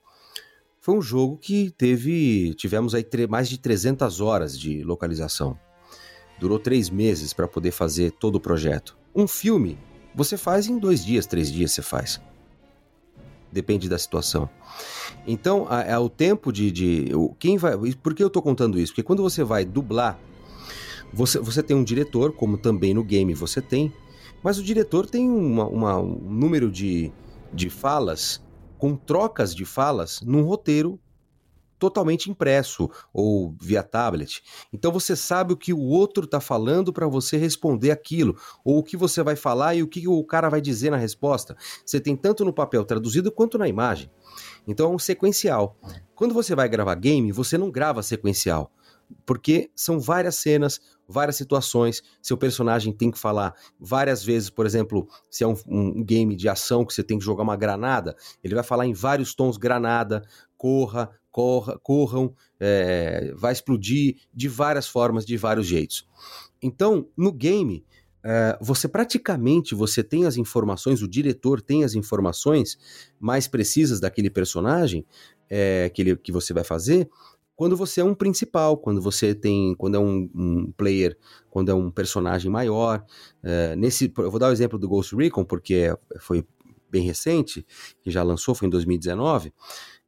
Foi 0.81 0.97
um 0.97 1.01
jogo 1.01 1.37
que 1.37 1.71
teve, 1.79 2.53
tivemos 2.55 2.97
aí 2.97 3.07
mais 3.31 3.49
de 3.49 3.59
300 3.59 4.21
horas 4.21 4.59
de 4.59 4.83
localização. 4.83 5.57
Durou 6.41 6.59
três 6.59 6.91
meses 6.91 7.33
para 7.33 7.47
poder 7.47 7.71
fazer 7.71 8.11
todo 8.11 8.35
o 8.35 8.41
projeto. 8.41 8.99
Um 9.15 9.29
filme, 9.29 9.79
você 10.13 10.37
faz 10.37 10.67
em 10.67 10.81
dois 10.81 11.05
dias, 11.05 11.27
três 11.27 11.49
dias 11.53 11.71
você 11.71 11.81
faz 11.81 12.21
depende 13.51 13.89
da 13.89 13.97
situação. 13.97 14.51
Então, 15.27 15.67
é 15.71 15.99
o 15.99 16.11
tempo 16.11 16.53
de, 16.53 16.71
de, 16.71 17.07
quem 17.39 17.57
vai. 17.57 17.73
Por 17.95 18.15
que 18.15 18.23
eu 18.23 18.27
estou 18.27 18.43
contando 18.43 18.79
isso? 18.79 18.93
Porque 18.93 19.03
quando 19.03 19.23
você 19.23 19.43
vai 19.43 19.65
dublar, 19.65 20.19
você, 21.12 21.38
você 21.38 21.62
tem 21.62 21.77
um 21.77 21.85
diretor, 21.85 22.33
como 22.33 22.59
também 22.59 22.94
no 22.94 23.05
game 23.05 23.35
você 23.35 23.61
tem, 23.61 23.92
mas 24.42 24.59
o 24.59 24.62
diretor 24.62 25.07
tem 25.07 25.29
uma, 25.29 25.66
uma, 25.66 25.99
um 25.99 26.31
número 26.31 26.71
de, 26.71 27.12
de 27.53 27.68
falas, 27.71 28.42
com 28.79 28.94
trocas 28.94 29.55
de 29.55 29.64
falas, 29.64 30.21
num 30.23 30.42
roteiro 30.42 31.01
totalmente 31.79 32.31
impresso 32.31 32.90
ou 33.12 33.55
via 33.61 33.83
tablet. 33.83 34.42
Então 34.73 34.90
você 34.90 35.14
sabe 35.14 35.53
o 35.53 35.57
que 35.57 35.73
o 35.73 35.81
outro 35.81 36.25
está 36.25 36.40
falando 36.40 36.92
para 36.92 37.07
você 37.07 37.37
responder 37.37 37.90
aquilo, 37.90 38.37
ou 38.64 38.79
o 38.79 38.83
que 38.83 38.97
você 38.97 39.23
vai 39.23 39.37
falar 39.37 39.75
e 39.75 39.83
o 39.83 39.88
que 39.88 40.07
o 40.09 40.25
cara 40.25 40.49
vai 40.49 40.61
dizer 40.61 40.90
na 40.90 40.97
resposta. 40.97 41.57
Você 41.85 42.01
tem 42.01 42.16
tanto 42.16 42.44
no 42.44 42.53
papel 42.53 42.85
traduzido 42.85 43.31
quanto 43.31 43.59
na 43.59 43.68
imagem. 43.68 44.11
Então 44.66 44.90
é 44.90 44.94
um 44.94 44.99
sequencial. 44.99 45.77
Quando 46.14 46.35
você 46.35 46.55
vai 46.55 46.68
gravar 46.68 46.94
game, 46.97 47.33
você 47.33 47.57
não 47.57 47.71
grava 47.71 48.03
sequencial. 48.03 48.73
Porque 49.25 49.71
são 49.75 49.99
várias 49.99 50.37
cenas, 50.37 50.81
várias 51.09 51.37
situações, 51.37 52.03
seu 52.21 52.37
personagem 52.37 52.92
tem 52.92 53.11
que 53.11 53.18
falar 53.18 53.55
várias 53.81 54.23
vezes, 54.23 54.51
por 54.51 54.66
exemplo, 54.66 55.09
se 55.31 55.42
é 55.42 55.47
um, 55.47 55.57
um, 55.66 56.05
game 56.05 56.37
de 56.37 56.49
ação 56.49 56.85
que 56.85 56.92
você 56.92 57.03
tem 57.03 57.18
que 57.18 57.25
jogar 57.25 57.42
uma 57.42 57.57
granada, 57.57 58.14
ele 58.44 58.55
vai 58.55 58.64
falar 58.64 58.87
em 58.87 58.92
vários 58.92 59.35
tons 59.35 59.57
granada, 59.57 60.23
corra, 60.57 61.11
corra, 61.31 61.79
corram, 61.83 62.35
é, 62.61 63.33
vai 63.37 63.53
explodir 63.53 64.16
de 64.35 64.49
várias 64.49 64.87
formas, 64.87 65.25
de 65.25 65.37
vários 65.37 65.66
jeitos. 65.66 66.07
Então, 66.61 67.09
no 67.16 67.33
game, 67.33 67.85
é, 68.23 68.59
você 68.61 68.88
praticamente 68.88 69.75
você 69.75 70.03
tem 70.03 70.27
as 70.27 70.37
informações, 70.37 71.03
o 71.03 71.09
diretor 71.09 71.62
tem 71.62 71.85
as 71.85 71.94
informações 71.94 72.77
mais 73.18 73.47
precisas 73.47 74.01
daquele 74.01 74.29
personagem 74.29 75.07
é, 75.49 75.88
que, 75.88 76.03
ele, 76.03 76.16
que 76.16 76.33
você 76.33 76.53
vai 76.53 76.64
fazer 76.64 77.09
quando 77.59 77.77
você 77.77 78.01
é 78.01 78.05
um 78.05 78.14
principal, 78.14 78.79
quando 78.79 79.03
você 79.03 79.35
tem, 79.35 79.75
quando 79.75 79.97
é 79.97 79.99
um, 79.99 80.31
um 80.33 80.73
player, 80.77 81.18
quando 81.51 81.73
é 81.73 81.75
um 81.75 81.90
personagem 81.90 82.49
maior. 82.49 83.05
É, 83.42 83.75
nesse, 83.75 84.12
eu 84.16 84.31
vou 84.31 84.38
dar 84.38 84.51
o 84.51 84.53
exemplo 84.53 84.79
do 84.79 84.88
Ghost 84.88 85.16
Recon 85.16 85.44
porque 85.44 85.92
foi 86.21 86.47
bem 86.88 87.03
recente, 87.03 87.66
que 88.01 88.12
já 88.12 88.23
lançou, 88.23 88.55
foi 88.55 88.68
em 88.68 88.71
2019. 88.71 89.53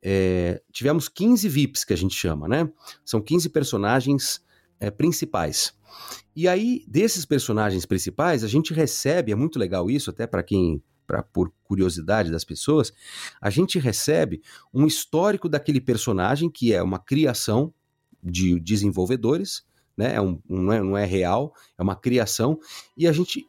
É, 0.01 0.63
tivemos 0.71 1.09
15 1.09 1.49
VIPs 1.49 1.83
que 1.83 1.93
a 1.93 1.97
gente 1.97 2.15
chama, 2.15 2.47
né? 2.47 2.71
São 3.05 3.21
15 3.21 3.49
personagens 3.49 4.41
é, 4.79 4.89
principais. 4.89 5.75
E 6.37 6.47
aí, 6.47 6.85
desses 6.87 7.25
personagens 7.25 7.85
principais, 7.85 8.45
a 8.45 8.49
gente 8.49 8.73
recebe, 8.73 9.33
é 9.33 9.35
muito 9.35 9.59
legal 9.59 9.91
isso, 9.91 10.09
até 10.09 10.25
para 10.25 10.45
quem, 10.45 10.81
pra, 11.11 11.25
por 11.25 11.53
curiosidade 11.65 12.31
das 12.31 12.45
pessoas, 12.45 12.93
a 13.41 13.51
gente 13.51 13.81
recebe 13.81 14.41
um 14.73 14.87
histórico 14.87 15.49
daquele 15.49 15.81
personagem, 15.81 16.49
que 16.49 16.73
é 16.73 16.81
uma 16.81 17.01
criação 17.01 17.75
de 18.23 18.61
desenvolvedores, 18.61 19.65
né? 19.97 20.15
É 20.15 20.21
um, 20.21 20.41
um, 20.49 20.63
não, 20.63 20.73
é, 20.73 20.81
não 20.81 20.97
é 20.97 21.05
real, 21.05 21.53
é 21.77 21.83
uma 21.83 21.97
criação, 21.97 22.61
e 22.97 23.09
a 23.09 23.13
gente 23.13 23.45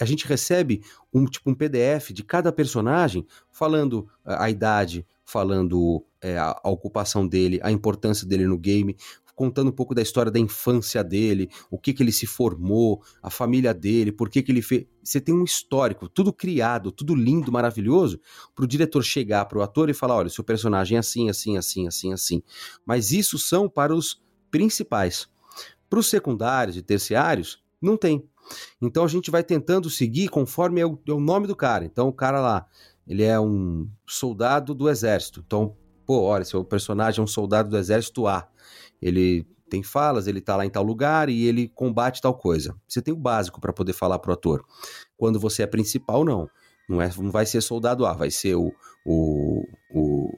a 0.00 0.04
gente 0.04 0.26
recebe 0.26 0.82
um 1.14 1.24
tipo 1.24 1.48
um 1.48 1.54
PDF 1.54 2.10
de 2.10 2.24
cada 2.24 2.52
personagem 2.52 3.24
falando 3.50 4.08
a, 4.24 4.50
idade, 4.50 5.06
falando 5.24 6.04
é, 6.20 6.36
a, 6.36 6.60
ocupação 6.64 7.26
dele, 7.26 7.60
a 7.62 7.70
importância 7.70 8.26
dele 8.26 8.44
no 8.44 8.58
game, 8.58 8.96
contando 9.34 9.68
um 9.68 9.72
pouco 9.72 9.94
da 9.94 10.02
história 10.02 10.30
da 10.30 10.38
infância 10.38 11.02
dele, 11.02 11.50
o 11.70 11.78
que 11.78 11.92
que 11.92 12.02
ele 12.02 12.12
se 12.12 12.26
formou, 12.26 13.02
a 13.22 13.30
família 13.30 13.72
dele, 13.72 14.12
por 14.12 14.28
que 14.28 14.42
que 14.42 14.52
ele 14.52 14.62
fez. 14.62 14.86
Você 15.02 15.20
tem 15.20 15.34
um 15.34 15.44
histórico, 15.44 16.08
tudo 16.08 16.32
criado, 16.32 16.92
tudo 16.92 17.14
lindo, 17.14 17.50
maravilhoso, 17.50 18.20
para 18.54 18.64
o 18.64 18.68
diretor 18.68 19.02
chegar 19.02 19.46
para 19.46 19.58
o 19.58 19.62
ator 19.62 19.90
e 19.90 19.94
falar: 19.94 20.16
olha, 20.16 20.28
seu 20.28 20.44
personagem 20.44 20.96
é 20.96 21.00
assim, 21.00 21.28
assim, 21.28 21.56
assim, 21.56 21.86
assim, 21.86 22.12
assim. 22.12 22.42
Mas 22.84 23.10
isso 23.10 23.38
são 23.38 23.68
para 23.68 23.94
os 23.94 24.22
principais. 24.50 25.28
Para 25.88 25.98
os 25.98 26.06
secundários 26.06 26.76
e 26.76 26.82
terciários, 26.82 27.62
não 27.80 27.96
tem. 27.96 28.24
Então 28.80 29.04
a 29.04 29.08
gente 29.08 29.30
vai 29.30 29.42
tentando 29.42 29.88
seguir 29.90 30.28
conforme 30.28 30.80
é 30.80 30.86
o, 30.86 30.98
é 31.06 31.12
o 31.12 31.20
nome 31.20 31.46
do 31.46 31.56
cara. 31.56 31.84
Então 31.84 32.08
o 32.08 32.12
cara 32.12 32.40
lá, 32.40 32.66
ele 33.06 33.22
é 33.22 33.38
um 33.40 33.88
soldado 34.06 34.74
do 34.74 34.88
exército. 34.88 35.42
Então, 35.44 35.76
pô, 36.06 36.22
olha, 36.22 36.44
seu 36.44 36.64
personagem 36.64 37.20
é 37.20 37.24
um 37.24 37.26
soldado 37.26 37.70
do 37.70 37.78
exército 37.78 38.26
A 38.26 38.48
ele 39.02 39.46
tem 39.68 39.82
falas, 39.82 40.26
ele 40.26 40.40
tá 40.40 40.54
lá 40.54 40.66
em 40.66 40.70
tal 40.70 40.84
lugar 40.84 41.28
e 41.28 41.46
ele 41.46 41.68
combate 41.68 42.20
tal 42.20 42.34
coisa. 42.34 42.76
Você 42.86 43.00
tem 43.00 43.12
o 43.12 43.16
básico 43.16 43.60
para 43.60 43.72
poder 43.72 43.94
falar 43.94 44.18
pro 44.18 44.32
ator. 44.32 44.64
Quando 45.16 45.40
você 45.40 45.62
é 45.62 45.66
principal, 45.66 46.24
não. 46.24 46.48
Não, 46.88 47.00
é, 47.00 47.10
não 47.18 47.30
vai 47.30 47.46
ser 47.46 47.60
soldado 47.62 48.04
A, 48.04 48.12
vai 48.12 48.30
ser 48.30 48.54
o, 48.54 48.72
o, 49.04 49.64
o 49.90 50.30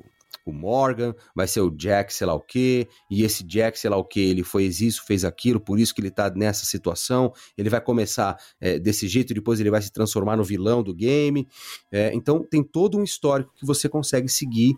o 0.44 0.52
Morgan, 0.52 1.14
vai 1.34 1.46
ser 1.46 1.60
o 1.60 1.70
Jack, 1.70 2.12
sei 2.12 2.26
lá 2.26 2.34
o 2.34 2.40
quê, 2.40 2.86
e 3.10 3.24
esse 3.24 3.42
Jack, 3.42 3.78
sei 3.78 3.88
lá 3.88 3.96
o 3.96 4.04
quê, 4.04 4.20
ele 4.20 4.44
fez 4.44 4.80
isso, 4.80 5.04
fez 5.06 5.24
aquilo, 5.24 5.58
por 5.58 5.78
isso 5.78 5.94
que 5.94 6.00
ele 6.00 6.10
tá 6.10 6.30
nessa 6.30 6.66
situação, 6.66 7.32
ele 7.56 7.70
vai 7.70 7.80
começar 7.80 8.36
é, 8.60 8.78
desse 8.78 9.08
jeito, 9.08 9.32
depois 9.32 9.58
ele 9.58 9.70
vai 9.70 9.80
se 9.80 9.90
transformar 9.90 10.36
no 10.36 10.44
vilão 10.44 10.82
do 10.82 10.94
game. 10.94 11.48
É, 11.90 12.12
então 12.14 12.42
tem 12.42 12.62
todo 12.62 12.98
um 12.98 13.02
histórico 13.04 13.52
que 13.54 13.64
você 13.64 13.88
consegue 13.88 14.28
seguir 14.28 14.76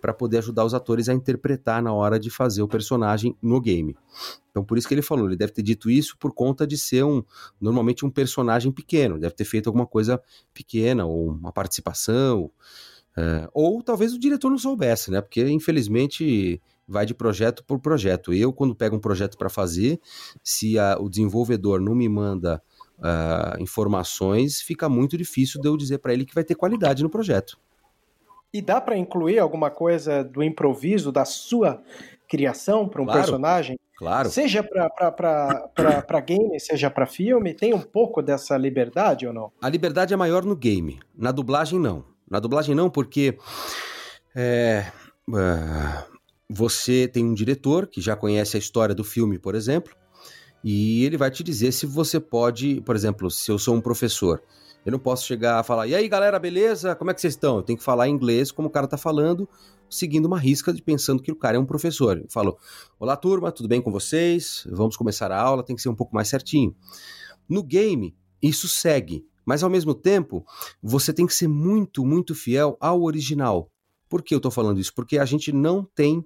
para 0.00 0.12
poder 0.12 0.38
ajudar 0.38 0.64
os 0.64 0.74
atores 0.74 1.08
a 1.08 1.14
interpretar 1.14 1.82
na 1.82 1.92
hora 1.92 2.20
de 2.20 2.28
fazer 2.28 2.62
o 2.62 2.68
personagem 2.68 3.34
no 3.42 3.60
game. 3.60 3.96
Então 4.50 4.64
por 4.64 4.76
isso 4.76 4.88
que 4.88 4.94
ele 4.94 5.02
falou, 5.02 5.26
ele 5.26 5.36
deve 5.36 5.52
ter 5.52 5.62
dito 5.62 5.90
isso 5.90 6.16
por 6.18 6.32
conta 6.32 6.66
de 6.66 6.76
ser 6.76 7.04
um 7.04 7.22
normalmente 7.60 8.04
um 8.04 8.10
personagem 8.10 8.72
pequeno, 8.72 9.18
deve 9.18 9.34
ter 9.34 9.44
feito 9.44 9.66
alguma 9.66 9.86
coisa 9.86 10.20
pequena 10.52 11.06
ou 11.06 11.28
uma 11.28 11.52
participação. 11.52 12.50
É, 13.16 13.48
ou 13.54 13.82
talvez 13.82 14.12
o 14.12 14.18
diretor 14.18 14.50
não 14.50 14.58
soubesse, 14.58 15.10
né? 15.10 15.20
Porque 15.20 15.48
infelizmente 15.48 16.60
vai 16.86 17.06
de 17.06 17.14
projeto 17.14 17.64
por 17.64 17.80
projeto. 17.80 18.32
Eu, 18.32 18.52
quando 18.52 18.74
pego 18.74 18.96
um 18.96 19.00
projeto 19.00 19.36
para 19.36 19.48
fazer, 19.48 19.98
se 20.42 20.78
a, 20.78 20.96
o 21.00 21.08
desenvolvedor 21.08 21.80
não 21.80 21.94
me 21.94 22.08
manda 22.08 22.62
uh, 22.98 23.60
informações, 23.60 24.60
fica 24.60 24.88
muito 24.88 25.16
difícil 25.16 25.60
de 25.60 25.68
eu 25.68 25.76
dizer 25.76 25.98
para 25.98 26.12
ele 26.12 26.24
que 26.24 26.34
vai 26.34 26.44
ter 26.44 26.54
qualidade 26.54 27.02
no 27.02 27.10
projeto. 27.10 27.58
E 28.52 28.62
dá 28.62 28.80
para 28.80 28.96
incluir 28.96 29.38
alguma 29.38 29.70
coisa 29.70 30.22
do 30.22 30.42
improviso, 30.42 31.10
da 31.10 31.24
sua 31.24 31.82
criação 32.28 32.88
para 32.88 33.02
um 33.02 33.04
claro, 33.04 33.20
personagem? 33.20 33.78
Claro. 33.98 34.30
Seja 34.30 34.62
para 34.62 36.20
game, 36.20 36.60
seja 36.60 36.90
para 36.90 37.06
filme, 37.06 37.54
tem 37.54 37.74
um 37.74 37.80
pouco 37.80 38.22
dessa 38.22 38.56
liberdade 38.56 39.26
ou 39.26 39.32
não? 39.32 39.52
A 39.60 39.68
liberdade 39.68 40.14
é 40.14 40.16
maior 40.16 40.44
no 40.44 40.54
game, 40.54 41.00
na 41.16 41.32
dublagem 41.32 41.78
não. 41.78 42.15
Na 42.30 42.40
dublagem 42.40 42.74
não, 42.74 42.90
porque 42.90 43.38
é, 44.34 44.90
é, 45.34 46.04
você 46.48 47.08
tem 47.08 47.24
um 47.24 47.34
diretor 47.34 47.86
que 47.86 48.00
já 48.00 48.16
conhece 48.16 48.56
a 48.56 48.60
história 48.60 48.94
do 48.94 49.04
filme, 49.04 49.38
por 49.38 49.54
exemplo, 49.54 49.94
e 50.62 51.04
ele 51.04 51.16
vai 51.16 51.30
te 51.30 51.42
dizer 51.42 51.72
se 51.72 51.86
você 51.86 52.18
pode, 52.18 52.80
por 52.82 52.96
exemplo, 52.96 53.30
se 53.30 53.50
eu 53.50 53.58
sou 53.58 53.74
um 53.74 53.80
professor, 53.80 54.42
eu 54.84 54.92
não 54.92 54.98
posso 54.98 55.26
chegar 55.26 55.58
a 55.58 55.62
falar, 55.62 55.86
e 55.86 55.94
aí 55.94 56.08
galera, 56.08 56.38
beleza? 56.38 56.94
Como 56.94 57.10
é 57.10 57.14
que 57.14 57.20
vocês 57.20 57.34
estão? 57.34 57.56
Eu 57.56 57.62
tenho 57.62 57.78
que 57.78 57.84
falar 57.84 58.08
inglês 58.08 58.52
como 58.52 58.68
o 58.68 58.70
cara 58.70 58.86
tá 58.86 58.96
falando, 58.96 59.48
seguindo 59.88 60.26
uma 60.26 60.38
risca 60.38 60.72
de 60.72 60.82
pensando 60.82 61.22
que 61.22 61.32
o 61.32 61.36
cara 61.36 61.56
é 61.56 61.60
um 61.60 61.66
professor. 61.66 62.18
Eu 62.18 62.26
falo, 62.28 62.56
olá 62.98 63.16
turma, 63.16 63.50
tudo 63.50 63.68
bem 63.68 63.80
com 63.80 63.90
vocês? 63.90 64.66
Vamos 64.70 64.96
começar 64.96 65.30
a 65.32 65.40
aula, 65.40 65.62
tem 65.64 65.74
que 65.74 65.82
ser 65.82 65.88
um 65.88 65.94
pouco 65.94 66.14
mais 66.14 66.28
certinho. 66.28 66.74
No 67.48 67.62
game, 67.62 68.16
isso 68.42 68.68
segue. 68.68 69.24
Mas 69.46 69.62
ao 69.62 69.70
mesmo 69.70 69.94
tempo, 69.94 70.44
você 70.82 71.12
tem 71.12 71.24
que 71.24 71.32
ser 71.32 71.46
muito, 71.46 72.04
muito 72.04 72.34
fiel 72.34 72.76
ao 72.80 73.02
original. 73.02 73.70
Por 74.08 74.22
que 74.22 74.34
eu 74.34 74.38
estou 74.38 74.50
falando 74.50 74.80
isso? 74.80 74.92
Porque 74.92 75.18
a 75.18 75.24
gente 75.24 75.52
não 75.52 75.84
tem 75.84 76.24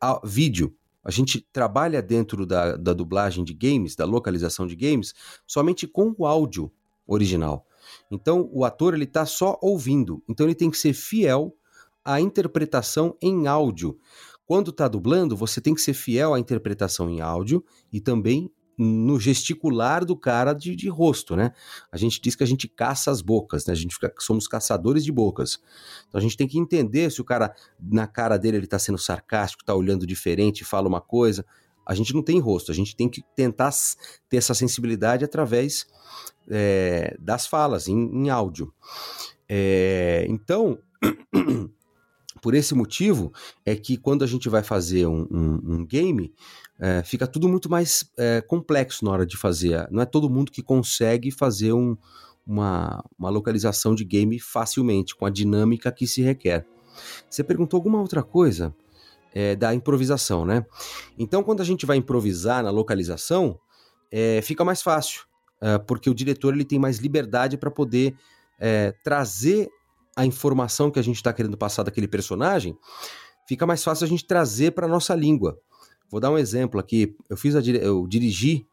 a, 0.00 0.20
vídeo. 0.24 0.74
A 1.04 1.10
gente 1.10 1.40
trabalha 1.52 2.02
dentro 2.02 2.44
da, 2.44 2.76
da 2.76 2.92
dublagem 2.92 3.44
de 3.44 3.54
games, 3.54 3.94
da 3.94 4.04
localização 4.04 4.66
de 4.66 4.74
games, 4.74 5.14
somente 5.46 5.86
com 5.86 6.12
o 6.18 6.26
áudio 6.26 6.70
original. 7.06 7.64
Então 8.10 8.50
o 8.52 8.64
ator 8.64 8.92
ele 8.92 9.04
está 9.04 9.24
só 9.24 9.56
ouvindo. 9.62 10.22
Então 10.28 10.44
ele 10.44 10.54
tem 10.54 10.70
que 10.70 10.76
ser 10.78 10.92
fiel 10.92 11.56
à 12.04 12.20
interpretação 12.20 13.16
em 13.22 13.46
áudio. 13.46 13.96
Quando 14.44 14.70
está 14.70 14.88
dublando, 14.88 15.36
você 15.36 15.60
tem 15.60 15.74
que 15.74 15.80
ser 15.80 15.94
fiel 15.94 16.34
à 16.34 16.40
interpretação 16.40 17.08
em 17.08 17.20
áudio 17.20 17.64
e 17.92 18.00
também 18.00 18.50
no 18.78 19.18
gesticular 19.18 20.04
do 20.04 20.16
cara 20.16 20.52
de, 20.52 20.76
de, 20.76 20.88
rosto, 20.88 21.34
né? 21.34 21.52
A 21.90 21.96
gente 21.96 22.20
diz 22.20 22.36
que 22.36 22.44
a 22.44 22.46
gente 22.46 22.68
caça 22.68 23.10
as 23.10 23.20
bocas, 23.20 23.66
né? 23.66 23.72
A 23.72 23.76
gente 23.76 23.94
fica, 23.94 24.14
somos 24.20 24.46
caçadores 24.46 25.04
de 25.04 25.10
bocas. 25.10 25.58
Então 26.08 26.18
a 26.18 26.22
gente 26.22 26.36
tem 26.36 26.46
que 26.46 26.58
entender 26.58 27.10
se 27.10 27.20
o 27.20 27.24
cara, 27.24 27.52
na 27.80 28.06
cara 28.06 28.36
dele, 28.36 28.58
ele 28.58 28.68
tá 28.68 28.78
sendo 28.78 28.96
sarcástico, 28.96 29.64
tá 29.64 29.74
olhando 29.74 30.06
diferente, 30.06 30.64
fala 30.64 30.86
uma 30.86 31.00
coisa. 31.00 31.44
A 31.84 31.94
gente 31.94 32.14
não 32.14 32.22
tem 32.22 32.38
rosto, 32.38 32.70
a 32.70 32.74
gente 32.74 32.94
tem 32.94 33.08
que 33.08 33.22
tentar 33.34 33.72
ter 34.28 34.36
essa 34.36 34.54
sensibilidade 34.54 35.24
através 35.24 35.86
é, 36.48 37.16
das 37.18 37.46
falas, 37.46 37.88
em, 37.88 37.98
em 37.98 38.30
áudio. 38.30 38.72
É, 39.48 40.24
então, 40.28 40.78
por 42.40 42.54
esse 42.54 42.74
motivo, 42.74 43.32
é 43.64 43.74
que 43.74 43.96
quando 43.96 44.22
a 44.22 44.26
gente 44.26 44.48
vai 44.48 44.62
fazer 44.62 45.06
um, 45.06 45.26
um, 45.30 45.60
um 45.74 45.86
game, 45.86 46.32
é, 46.80 47.02
fica 47.02 47.26
tudo 47.26 47.48
muito 47.48 47.68
mais 47.68 48.10
é, 48.16 48.40
complexo 48.40 49.04
na 49.04 49.10
hora 49.10 49.26
de 49.26 49.36
fazer. 49.36 49.88
Não 49.90 50.02
é 50.02 50.06
todo 50.06 50.30
mundo 50.30 50.52
que 50.52 50.62
consegue 50.62 51.30
fazer 51.30 51.72
um, 51.72 51.96
uma, 52.46 53.04
uma 53.18 53.28
localização 53.30 53.94
de 53.94 54.04
game 54.04 54.38
facilmente, 54.38 55.14
com 55.14 55.26
a 55.26 55.30
dinâmica 55.30 55.90
que 55.92 56.06
se 56.06 56.22
requer. 56.22 56.66
Você 57.28 57.44
perguntou 57.44 57.76
alguma 57.78 58.00
outra 58.00 58.22
coisa 58.22 58.74
é, 59.34 59.54
da 59.54 59.74
improvisação, 59.74 60.44
né? 60.44 60.64
Então, 61.18 61.42
quando 61.42 61.60
a 61.60 61.64
gente 61.64 61.84
vai 61.84 61.96
improvisar 61.96 62.62
na 62.62 62.70
localização, 62.70 63.58
é, 64.10 64.40
fica 64.42 64.64
mais 64.64 64.80
fácil, 64.82 65.22
é, 65.60 65.78
porque 65.78 66.08
o 66.08 66.14
diretor 66.14 66.54
ele 66.54 66.64
tem 66.64 66.78
mais 66.78 66.98
liberdade 66.98 67.56
para 67.56 67.70
poder 67.70 68.16
é, 68.58 68.92
trazer 69.04 69.68
a 70.16 70.24
informação 70.24 70.90
que 70.90 70.98
a 70.98 71.02
gente 71.02 71.16
está 71.16 71.32
querendo 71.32 71.56
passar 71.56 71.82
daquele 71.82 72.08
personagem. 72.08 72.76
Fica 73.46 73.66
mais 73.66 73.84
fácil 73.84 74.04
a 74.04 74.08
gente 74.08 74.26
trazer 74.26 74.72
para 74.72 74.88
nossa 74.88 75.14
língua. 75.14 75.58
Vou 76.10 76.20
dar 76.20 76.30
um 76.30 76.38
exemplo 76.38 76.80
aqui. 76.80 77.16
Eu 77.28 77.36
fiz 77.36 77.54
a, 77.54 77.60
eu 77.60 78.06
dirigi 78.06 78.66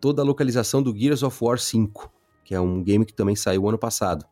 toda 0.00 0.22
a 0.22 0.24
localização 0.24 0.82
do 0.82 0.96
Gears 0.96 1.22
of 1.22 1.36
War 1.42 1.58
5, 1.58 2.12
que 2.44 2.54
é 2.54 2.60
um 2.60 2.82
game 2.82 3.04
que 3.04 3.14
também 3.14 3.36
saiu 3.36 3.68
ano 3.68 3.78
passado. 3.78 4.26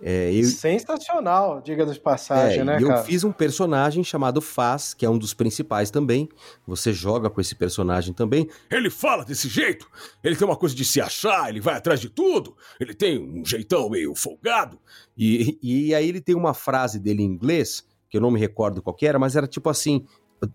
É, 0.00 0.32
eu... 0.32 0.44
Sensacional, 0.44 1.60
diga 1.60 1.84
de 1.84 1.98
passagem, 1.98 2.60
é, 2.60 2.64
né, 2.64 2.78
eu 2.80 2.86
cara? 2.86 3.02
Fiz 3.02 3.24
um 3.24 3.32
personagem 3.32 4.04
chamado 4.04 4.40
Faz, 4.40 4.94
que 4.94 5.04
é 5.04 5.10
um 5.10 5.18
dos 5.18 5.34
principais 5.34 5.90
também. 5.90 6.28
Você 6.66 6.92
joga 6.92 7.28
com 7.28 7.40
esse 7.40 7.54
personagem 7.54 8.14
também. 8.14 8.48
Ele 8.70 8.90
fala 8.90 9.24
desse 9.24 9.48
jeito, 9.48 9.90
ele 10.22 10.36
tem 10.36 10.46
uma 10.46 10.56
coisa 10.56 10.74
de 10.74 10.84
se 10.84 11.00
achar, 11.00 11.48
ele 11.48 11.60
vai 11.60 11.74
atrás 11.74 12.00
de 12.00 12.08
tudo, 12.08 12.56
ele 12.78 12.94
tem 12.94 13.18
um 13.18 13.44
jeitão 13.44 13.90
meio 13.90 14.14
folgado. 14.14 14.78
E, 15.16 15.58
e 15.60 15.94
aí 15.94 16.08
ele 16.08 16.20
tem 16.20 16.36
uma 16.36 16.54
frase 16.54 17.00
dele 17.00 17.22
em 17.22 17.26
inglês 17.26 17.84
que 18.08 18.16
eu 18.16 18.20
não 18.20 18.30
me 18.30 18.38
recordo 18.38 18.80
qual 18.80 18.96
era, 19.02 19.18
mas 19.18 19.36
era 19.36 19.46
tipo 19.46 19.68
assim, 19.68 20.06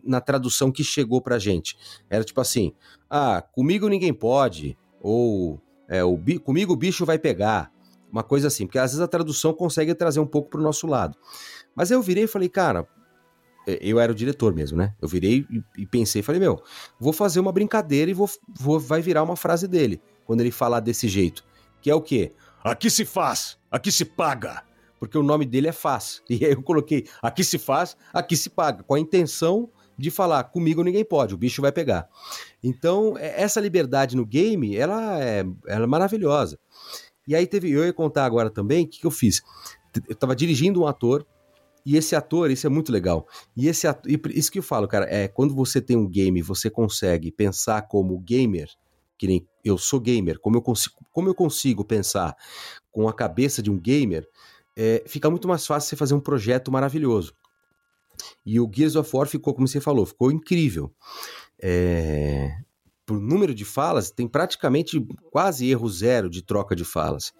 na 0.04 0.22
tradução 0.22 0.72
que 0.72 0.84
chegou 0.84 1.22
pra 1.22 1.40
gente. 1.40 1.78
Era 2.10 2.24
tipo 2.24 2.40
assim: 2.42 2.74
ah, 3.10 3.42
comigo 3.42 3.88
ninguém 3.88 4.14
pode, 4.14 4.78
ou 5.02 5.62
é, 5.88 6.04
o, 6.04 6.18
comigo 6.44 6.74
o 6.74 6.78
bicho 6.78 7.06
vai 7.06 7.20
pegar. 7.20 7.72
Uma 8.12 8.22
coisa 8.24 8.48
assim, 8.48 8.68
porque 8.68 8.78
às 8.78 8.92
vezes 8.92 9.02
a 9.02 9.08
tradução 9.08 9.54
consegue 9.54 9.96
trazer 9.96 10.20
um 10.20 10.26
pouco 10.26 10.50
pro 10.50 10.62
nosso 10.62 10.86
lado. 10.86 11.18
Mas 11.76 11.92
aí 11.92 11.98
eu 11.98 12.02
virei 12.02 12.26
e 12.26 12.28
falei, 12.28 12.48
cara, 12.48 12.88
eu 13.66 14.00
era 14.00 14.12
o 14.12 14.16
diretor 14.16 14.54
mesmo, 14.54 14.78
né? 14.78 14.94
Eu 15.02 15.08
virei 15.08 15.48
e, 15.50 15.64
e 15.82 15.88
pensei, 15.88 16.22
falei, 16.22 16.40
meu, 16.40 16.62
vou 17.00 17.12
fazer 17.12 17.40
uma 17.40 17.52
brincadeira 17.52 18.12
e 18.12 18.14
vou, 18.14 18.30
vou, 18.60 18.80
vai 18.80 19.02
virar 19.02 19.24
uma 19.24 19.36
frase 19.36 19.68
dele, 19.68 20.00
quando 20.26 20.42
ele 20.42 20.52
falar 20.52 20.80
desse 20.80 21.08
jeito. 21.08 21.44
Que 21.82 21.90
é 21.90 21.96
o 21.96 22.02
quê? 22.02 22.34
Aqui 22.64 22.90
se 22.90 23.04
faz, 23.04 23.58
aqui 23.72 23.92
se 23.92 24.06
paga. 24.06 24.64
Porque 25.04 25.18
o 25.18 25.24
nome 25.24 25.46
dele 25.46 25.68
é 25.68 25.72
Faz. 25.74 26.22
E 26.30 26.46
aí 26.46 26.54
eu 26.54 26.64
coloquei, 26.64 27.06
aqui 27.22 27.44
se 27.44 27.58
faz, 27.58 27.98
aqui 28.14 28.38
se 28.38 28.50
paga, 28.50 28.84
com 28.84 28.94
a 28.96 29.00
intenção 29.00 29.70
de 29.98 30.10
falar, 30.10 30.46
comigo 30.46 30.82
ninguém 30.82 31.04
pode, 31.04 31.34
o 31.34 31.38
bicho 31.38 31.62
vai 31.62 31.72
pegar. 31.72 32.08
Então, 32.64 33.18
é, 33.18 33.42
essa 33.42 33.60
liberdade 33.60 34.16
no 34.16 34.26
game, 34.26 34.76
ela 34.78 35.22
é, 35.22 35.46
ela 35.68 35.84
é 35.84 35.88
maravilhosa. 35.88 36.58
E 37.28 37.36
aí 37.36 37.46
teve, 37.46 37.70
eu 37.70 37.86
ia 37.86 37.92
contar 37.92 38.26
agora 38.26 38.50
também, 38.50 38.86
o 38.86 38.88
que, 38.88 39.02
que 39.02 39.06
eu 39.06 39.12
fiz? 39.12 39.42
Eu 40.08 40.16
tava 40.16 40.36
dirigindo 40.36 40.82
um 40.82 40.88
ator, 40.88 41.28
e 41.86 41.98
esse 41.98 42.16
ator, 42.16 42.50
isso 42.50 42.66
é 42.66 42.70
muito 42.70 42.92
legal. 42.92 43.28
E 43.58 43.68
esse 43.68 43.86
ator, 43.86 44.10
isso 44.32 44.52
que 44.52 44.60
eu 44.60 44.64
falo, 44.64 44.88
cara, 44.88 45.06
é 45.10 45.28
quando 45.28 45.54
você 45.54 45.82
tem 45.82 45.98
um 45.98 46.08
game, 46.08 46.42
você 46.42 46.70
consegue 46.70 47.30
pensar 47.30 47.84
como 47.84 48.18
gamer, 48.20 48.70
que 49.18 49.28
nem 49.28 49.46
eu 49.64 49.78
sou 49.78 50.00
gamer, 50.00 50.40
como 50.40 50.56
eu 50.58 50.62
consigo, 50.62 50.96
como 51.12 51.28
eu 51.30 51.36
consigo 51.36 51.84
pensar 51.84 52.36
com 52.92 53.08
a 53.08 53.14
cabeça 53.14 53.62
de 53.62 53.72
um 53.72 53.78
gamer, 53.78 54.28
é, 54.76 55.04
fica 55.08 55.30
muito 55.30 55.48
mais 55.48 55.66
fácil 55.66 55.90
você 55.90 55.96
fazer 55.96 56.14
um 56.14 56.20
projeto 56.20 56.72
maravilhoso. 56.72 57.34
E 58.46 58.60
o 58.60 58.70
Gears 58.72 58.96
of 58.96 59.10
War 59.16 59.28
ficou, 59.28 59.54
como 59.54 59.68
você 59.68 59.80
falou, 59.80 60.06
ficou 60.06 60.32
incrível. 60.32 60.94
É, 61.62 62.52
por 63.06 63.20
número 63.20 63.54
de 63.54 63.66
falas, 63.66 64.12
tem 64.12 64.28
praticamente 64.28 65.00
quase 65.32 65.70
erro 65.70 65.90
zero 65.90 66.30
de 66.30 66.42
troca 66.42 66.76
de 66.76 66.86
falas. 66.86 67.34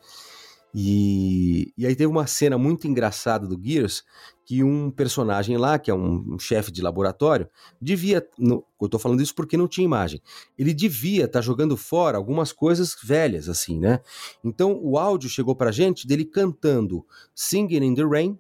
E, 0.74 1.72
e 1.78 1.86
aí 1.86 1.96
teve 1.96 2.08
uma 2.08 2.26
cena 2.26 2.58
muito 2.58 2.88
engraçada 2.88 3.48
do 3.48 3.60
Gears 3.62 4.04
que 4.46 4.64
um 4.64 4.92
personagem 4.92 5.58
lá, 5.58 5.80
que 5.80 5.90
é 5.90 5.94
um, 5.94 6.38
chefe 6.38 6.72
de 6.72 6.82
laboratório, 6.82 7.48
devia. 7.82 8.26
No, 8.38 8.66
eu 8.82 8.90
tô 8.90 9.00
falando 9.00 9.22
isso 9.22 9.34
porque 9.34 9.58
não 9.58 9.68
tinha 9.68 9.86
imagem. 9.86 10.22
Ele 10.58 10.74
devia 10.74 11.26
estar 11.26 11.40
tá 11.40 11.42
jogando 11.42 11.78
fora 11.78 12.18
algumas 12.18 12.52
coisas 12.52 12.96
velhas, 13.02 13.48
assim, 13.48 13.80
né? 13.80 14.02
Então 14.44 14.80
o 14.82 14.98
áudio 14.98 15.30
chegou 15.30 15.56
pra 15.56 15.72
gente 15.72 16.06
dele 16.06 16.26
cantando 16.26 17.06
Singing 17.34 17.84
in 17.84 17.96
the 17.96 18.04
Rain, 18.04 18.38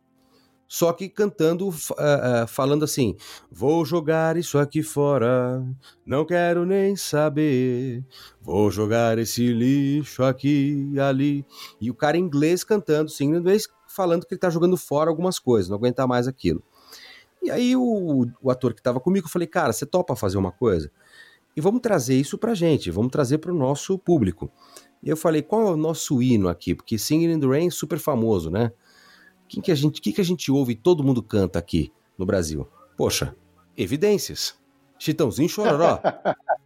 só 0.73 0.91
que 0.91 1.07
cantando, 1.07 1.69
uh, 1.69 1.71
uh, 1.71 2.47
falando 2.47 2.83
assim: 2.83 3.15
Vou 3.51 3.85
jogar 3.85 4.37
isso 4.37 4.57
aqui 4.57 4.81
fora, 4.81 5.63
não 6.03 6.25
quero 6.25 6.65
nem 6.65 6.95
saber. 6.95 8.03
Vou 8.41 8.71
jogar 8.71 9.19
esse 9.19 9.53
lixo 9.53 10.23
aqui 10.23 10.95
ali. 10.99 11.45
E 11.79 11.91
o 11.91 11.93
cara 11.93 12.17
em 12.17 12.21
inglês 12.21 12.63
cantando, 12.63 13.11
sim, 13.11 13.25
em 13.25 13.37
inglês, 13.37 13.67
falando 13.93 14.25
que 14.25 14.33
ele 14.33 14.39
tá 14.39 14.49
jogando 14.49 14.77
fora 14.77 15.09
algumas 15.09 15.39
coisas, 15.39 15.69
não 15.69 15.77
aguenta 15.77 16.05
mais 16.07 16.27
aquilo. 16.27 16.63
E 17.41 17.51
aí 17.51 17.75
o, 17.75 18.25
o 18.41 18.49
ator 18.49 18.73
que 18.73 18.81
tava 18.81 18.99
comigo, 18.99 19.27
eu 19.27 19.31
falei: 19.31 19.47
Cara, 19.47 19.73
você 19.73 19.85
topa 19.85 20.15
fazer 20.15 20.37
uma 20.37 20.51
coisa? 20.51 20.89
E 21.55 21.61
vamos 21.61 21.81
trazer 21.81 22.15
isso 22.15 22.37
pra 22.37 22.55
gente, 22.55 22.89
vamos 22.89 23.11
trazer 23.11 23.37
pro 23.37 23.53
nosso 23.53 23.97
público. 23.99 24.49
E 25.01 25.09
eu 25.09 25.17
falei: 25.17 25.41
Qual 25.41 25.67
é 25.67 25.71
o 25.71 25.77
nosso 25.77 26.21
hino 26.21 26.47
aqui? 26.47 26.73
Porque 26.73 26.97
Singing 26.97 27.31
in 27.31 27.39
the 27.39 27.47
Rain 27.47 27.67
é 27.67 27.71
super 27.71 27.99
famoso, 27.99 28.49
né? 28.49 28.71
Quem 29.47 29.61
que 29.61 29.71
a 29.71 29.75
gente, 29.75 30.01
que 30.01 30.13
que 30.13 30.21
a 30.21 30.25
gente 30.25 30.51
ouve 30.51 30.71
e 30.71 30.75
todo 30.75 31.03
mundo 31.03 31.21
canta 31.21 31.59
aqui 31.59 31.91
no 32.17 32.25
Brasil? 32.25 32.67
Poxa, 32.95 33.35
evidências. 33.77 34.55
Chitãozinho 34.97 35.49
Chororó. 35.49 35.99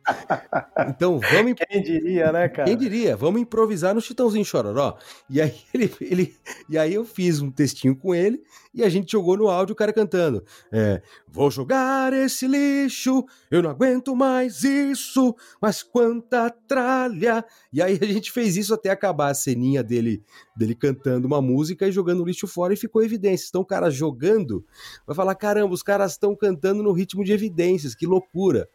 Então 0.89 1.19
vamos. 1.19 1.53
Quem 1.53 1.81
diria, 1.81 2.31
né, 2.31 2.47
cara? 2.47 2.67
Quem 2.67 2.77
diria? 2.77 3.15
Vamos 3.15 3.41
improvisar 3.41 3.93
no 3.93 4.01
Chitãozinho 4.01 4.45
Chororó. 4.45 4.97
E 5.29 5.41
aí, 5.41 5.53
ele, 5.73 5.93
ele, 5.99 6.35
e 6.69 6.77
aí 6.77 6.93
eu 6.93 7.03
fiz 7.03 7.41
um 7.41 7.51
textinho 7.51 7.95
com 7.95 8.13
ele 8.13 8.41
e 8.73 8.83
a 8.83 8.89
gente 8.89 9.11
jogou 9.11 9.37
no 9.37 9.47
áudio 9.47 9.73
o 9.73 9.75
cara 9.75 9.91
cantando. 9.91 10.43
É, 10.71 11.01
Vou 11.37 11.51
jogar 11.51 12.13
esse 12.13 12.47
lixo, 12.47 13.23
eu 13.51 13.61
não 13.61 13.69
aguento 13.69 14.15
mais 14.15 14.63
isso, 14.63 15.35
mas 15.61 15.83
quanta 15.83 16.49
tralha. 16.49 17.45
E 17.71 17.79
aí 17.79 17.99
a 18.01 18.05
gente 18.05 18.31
fez 18.31 18.57
isso 18.57 18.73
até 18.73 18.89
acabar 18.89 19.29
a 19.29 19.35
ceninha 19.35 19.83
dele, 19.83 20.23
dele 20.55 20.73
cantando 20.73 21.27
uma 21.27 21.39
música 21.39 21.87
e 21.87 21.91
jogando 21.91 22.23
o 22.23 22.25
lixo 22.25 22.47
fora 22.47 22.73
e 22.73 22.75
ficou 22.75 23.03
evidência. 23.03 23.47
Então 23.49 23.61
o 23.61 23.65
cara 23.65 23.91
jogando 23.91 24.65
vai 25.05 25.15
falar: 25.15 25.35
caramba, 25.35 25.75
os 25.75 25.83
caras 25.83 26.13
estão 26.13 26.35
cantando 26.35 26.81
no 26.81 26.91
ritmo 26.91 27.23
de 27.23 27.33
evidências, 27.33 27.93
que 27.93 28.07
loucura. 28.07 28.67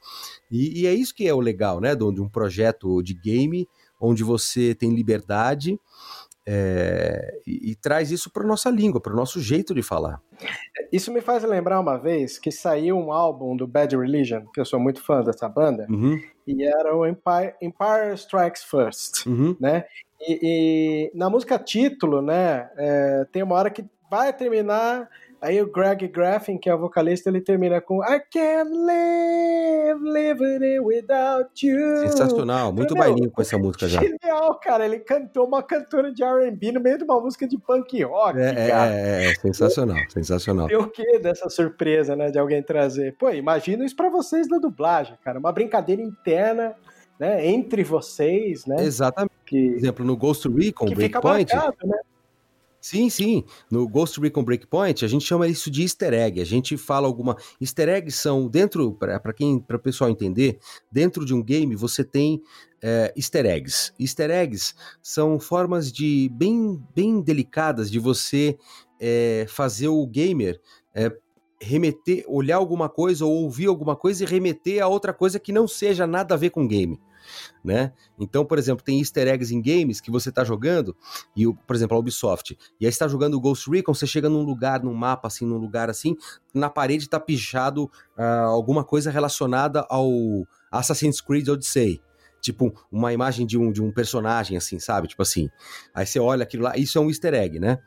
E, 0.52 0.82
e 0.82 0.86
é 0.86 0.92
isso 0.92 1.14
que 1.14 1.26
é 1.26 1.34
o 1.34 1.40
legal, 1.40 1.80
né? 1.80 1.96
De 1.96 2.20
um 2.20 2.28
projeto 2.28 3.02
de 3.02 3.14
game 3.14 3.66
onde 3.98 4.22
você 4.22 4.74
tem 4.74 4.94
liberdade 4.94 5.78
é, 6.44 7.40
e, 7.46 7.70
e, 7.70 7.76
traz 7.76 8.10
isso 8.10 8.28
para 8.30 8.44
nossa 8.44 8.68
língua, 8.68 9.00
para 9.00 9.12
o 9.12 9.16
nosso 9.16 9.40
jeito 9.40 9.72
de 9.72 9.82
falar. 9.82 10.20
Isso 10.92 11.12
me 11.12 11.20
faz 11.20 11.44
lembrar 11.44 11.78
uma 11.78 11.96
vez 11.96 12.36
que 12.36 12.50
saiu 12.50 12.96
um 12.96 13.12
álbum 13.12 13.56
do 13.56 13.66
Bad 13.66 13.96
Religion, 13.96 14.44
que 14.52 14.60
eu 14.60 14.64
sou 14.64 14.80
muito 14.80 15.00
fã 15.00 15.22
dessa 15.22 15.48
banda, 15.48 15.86
uhum. 15.88 16.20
e 16.46 16.64
era 16.64 16.96
o 16.96 17.06
Empire, 17.06 17.54
Empire 17.62 18.14
Strikes 18.14 18.64
First, 18.64 19.26
uhum. 19.26 19.56
né? 19.60 19.84
E, 20.20 20.38
e, 21.12 21.16
na 21.16 21.30
música 21.30 21.58
título, 21.58 22.20
né, 22.20 22.70
é, 22.76 23.24
tem 23.30 23.42
uma 23.42 23.54
hora 23.54 23.70
que 23.70 23.84
vai 24.10 24.32
terminar 24.32 25.08
Aí 25.42 25.60
o 25.60 25.66
Greg 25.66 26.06
Graffin, 26.06 26.56
que 26.56 26.70
é 26.70 26.74
o 26.74 26.78
vocalista, 26.78 27.28
ele 27.28 27.40
termina 27.40 27.80
com 27.80 28.00
I 28.00 28.20
can't 28.32 28.70
live, 28.70 30.00
living 30.00 30.78
without 30.78 31.66
you. 31.66 31.98
Sensacional, 32.08 32.72
muito 32.72 32.94
Entendeu? 32.94 33.10
bailinho 33.10 33.30
com 33.32 33.42
essa 33.42 33.58
música 33.58 33.88
já. 33.88 34.00
Genial, 34.00 34.54
cara. 34.60 34.84
Ele 34.84 35.00
cantou 35.00 35.44
uma 35.44 35.60
cantora 35.60 36.12
de 36.12 36.22
R&B 36.22 36.70
no 36.70 36.80
meio 36.80 36.96
de 36.96 37.02
uma 37.02 37.20
música 37.20 37.48
de 37.48 37.58
punk 37.58 38.00
rock, 38.04 38.38
é, 38.38 38.50
é 38.50 38.68
cara. 38.68 38.94
É, 38.94 39.30
é, 39.30 39.34
sensacional, 39.34 39.98
sensacional. 40.10 40.70
E 40.70 40.76
o 40.76 40.86
que 40.88 41.18
dessa 41.18 41.50
surpresa, 41.50 42.14
né, 42.14 42.30
de 42.30 42.38
alguém 42.38 42.62
trazer? 42.62 43.16
Pô, 43.18 43.28
imagina 43.30 43.84
isso 43.84 43.96
para 43.96 44.08
vocês 44.08 44.46
da 44.46 44.58
dublagem, 44.58 45.18
cara. 45.24 45.40
Uma 45.40 45.50
brincadeira 45.50 46.00
interna 46.00 46.76
né, 47.18 47.44
entre 47.48 47.82
vocês, 47.82 48.64
né? 48.64 48.76
Exatamente. 48.78 49.32
Que, 49.44 49.70
Por 49.70 49.76
exemplo, 49.76 50.04
no 50.04 50.16
Ghost 50.16 50.48
Recon, 50.48 50.86
Breakpoint, 50.86 51.52
marcado, 51.52 51.76
né? 51.84 51.98
Sim, 52.82 53.08
sim. 53.08 53.44
No 53.70 53.88
Ghost 53.88 54.20
Recon 54.20 54.42
Breakpoint, 54.42 55.04
a 55.04 55.08
gente 55.08 55.24
chama 55.24 55.46
isso 55.46 55.70
de 55.70 55.82
easter 55.82 56.12
egg. 56.12 56.40
A 56.40 56.44
gente 56.44 56.76
fala 56.76 57.06
alguma. 57.06 57.36
Easter 57.60 57.88
eggs 57.88 58.18
são, 58.18 58.48
dentro, 58.48 58.92
para 58.92 59.32
quem, 59.32 59.60
para 59.60 59.76
o 59.76 59.80
pessoal 59.80 60.10
entender, 60.10 60.58
dentro 60.90 61.24
de 61.24 61.32
um 61.32 61.40
game 61.40 61.76
você 61.76 62.02
tem 62.02 62.42
é, 62.82 63.12
easter 63.16 63.46
eggs. 63.46 63.92
Easter 64.00 64.32
eggs 64.32 64.74
são 65.00 65.38
formas 65.38 65.92
de 65.92 66.28
bem, 66.34 66.82
bem 66.92 67.20
delicadas 67.20 67.88
de 67.88 68.00
você 68.00 68.58
é, 68.98 69.46
fazer 69.48 69.86
o 69.86 70.04
gamer 70.04 70.60
é, 70.92 71.16
remeter, 71.60 72.24
olhar 72.26 72.56
alguma 72.56 72.88
coisa 72.88 73.24
ou 73.24 73.44
ouvir 73.44 73.66
alguma 73.66 73.94
coisa 73.94 74.24
e 74.24 74.26
remeter 74.26 74.82
a 74.82 74.88
outra 74.88 75.12
coisa 75.14 75.38
que 75.38 75.52
não 75.52 75.68
seja 75.68 76.04
nada 76.04 76.34
a 76.34 76.36
ver 76.36 76.50
com 76.50 76.66
game 76.66 77.00
né? 77.64 77.92
Então, 78.18 78.44
por 78.44 78.58
exemplo, 78.58 78.84
tem 78.84 78.98
easter 78.98 79.28
eggs 79.28 79.54
em 79.54 79.60
games 79.60 80.00
que 80.00 80.10
você 80.10 80.28
está 80.28 80.44
jogando, 80.44 80.96
e 81.36 81.46
o, 81.46 81.54
por 81.54 81.76
exemplo, 81.76 81.96
a 81.96 82.00
Ubisoft, 82.00 82.56
e 82.80 82.86
aí 82.86 82.90
está 82.90 83.08
jogando 83.08 83.34
o 83.34 83.40
Ghost 83.40 83.70
Recon, 83.70 83.94
você 83.94 84.06
chega 84.06 84.28
num 84.28 84.42
lugar, 84.42 84.82
num 84.82 84.94
mapa 84.94 85.28
assim, 85.28 85.46
num 85.46 85.58
lugar 85.58 85.90
assim, 85.90 86.16
na 86.54 86.68
parede 86.68 87.04
está 87.04 87.18
pichado 87.18 87.84
uh, 88.16 88.22
alguma 88.48 88.84
coisa 88.84 89.10
relacionada 89.10 89.86
ao 89.88 90.10
Assassin's 90.70 91.20
Creed 91.20 91.48
Odyssey 91.48 92.00
tipo 92.42 92.74
uma 92.90 93.12
imagem 93.12 93.46
de 93.46 93.56
um, 93.56 93.72
de 93.72 93.80
um 93.80 93.90
personagem, 93.92 94.56
assim, 94.56 94.78
sabe? 94.78 95.08
Tipo 95.08 95.22
assim. 95.22 95.48
Aí 95.94 96.04
você 96.04 96.18
olha 96.18 96.42
aquilo 96.42 96.64
lá, 96.64 96.76
isso 96.76 96.98
é 96.98 97.00
um 97.00 97.08
easter 97.08 97.32
egg, 97.32 97.58
né? 97.58 97.78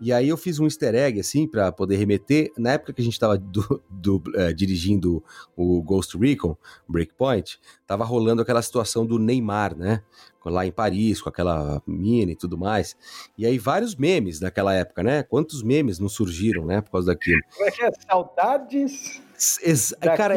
E 0.00 0.12
aí 0.12 0.28
eu 0.28 0.36
fiz 0.36 0.60
um 0.60 0.64
easter 0.64 0.94
egg, 0.94 1.18
assim, 1.18 1.48
para 1.48 1.72
poder 1.72 1.96
remeter. 1.96 2.52
Na 2.56 2.72
época 2.72 2.92
que 2.92 3.00
a 3.00 3.04
gente 3.04 3.18
tava 3.18 3.38
do, 3.38 3.82
do, 3.90 4.16
uh, 4.16 4.54
dirigindo 4.54 5.24
o 5.56 5.82
Ghost 5.82 6.16
Recon, 6.18 6.56
Breakpoint, 6.86 7.58
tava 7.86 8.04
rolando 8.04 8.42
aquela 8.42 8.60
situação 8.60 9.06
do 9.06 9.18
Neymar, 9.18 9.76
né? 9.76 10.02
Lá 10.44 10.66
em 10.66 10.70
Paris, 10.72 11.22
com 11.22 11.30
aquela 11.30 11.82
mina 11.86 12.32
e 12.32 12.36
tudo 12.36 12.58
mais. 12.58 12.94
E 13.38 13.46
aí 13.46 13.56
vários 13.58 13.96
memes 13.96 14.38
daquela 14.38 14.74
época, 14.74 15.02
né? 15.02 15.22
Quantos 15.22 15.62
memes 15.62 15.98
não 15.98 16.08
surgiram, 16.08 16.66
né? 16.66 16.82
Por 16.82 16.90
causa 16.90 17.06
daquilo. 17.06 17.40
Como 17.54 17.66
é 17.66 17.70
que 17.70 17.82
é? 17.82 17.90
Saudades. 18.06 19.22
Ex 19.62 19.94
Cara, 20.02 20.36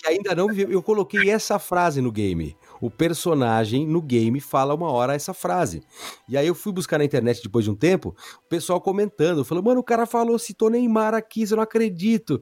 que 0.00 0.08
ainda 0.08 0.34
não 0.34 0.50
Eu 0.52 0.82
coloquei 0.82 1.30
essa 1.30 1.58
frase 1.58 2.00
no 2.00 2.10
game. 2.10 2.56
O 2.80 2.90
personagem 2.90 3.86
no 3.86 4.00
game 4.00 4.40
fala 4.40 4.74
uma 4.74 4.90
hora 4.90 5.14
essa 5.14 5.34
frase. 5.34 5.82
E 6.28 6.36
aí 6.36 6.46
eu 6.46 6.54
fui 6.54 6.72
buscar 6.72 6.98
na 6.98 7.04
internet 7.04 7.42
depois 7.42 7.64
de 7.64 7.70
um 7.70 7.74
tempo, 7.74 8.14
o 8.44 8.48
pessoal 8.48 8.80
comentando, 8.80 9.44
falou, 9.44 9.62
mano, 9.62 9.80
o 9.80 9.84
cara 9.84 10.06
falou, 10.06 10.38
citou 10.38 10.70
Neymar 10.70 11.14
aqui, 11.14 11.42
eu 11.42 11.56
não 11.56 11.62
acredito. 11.62 12.40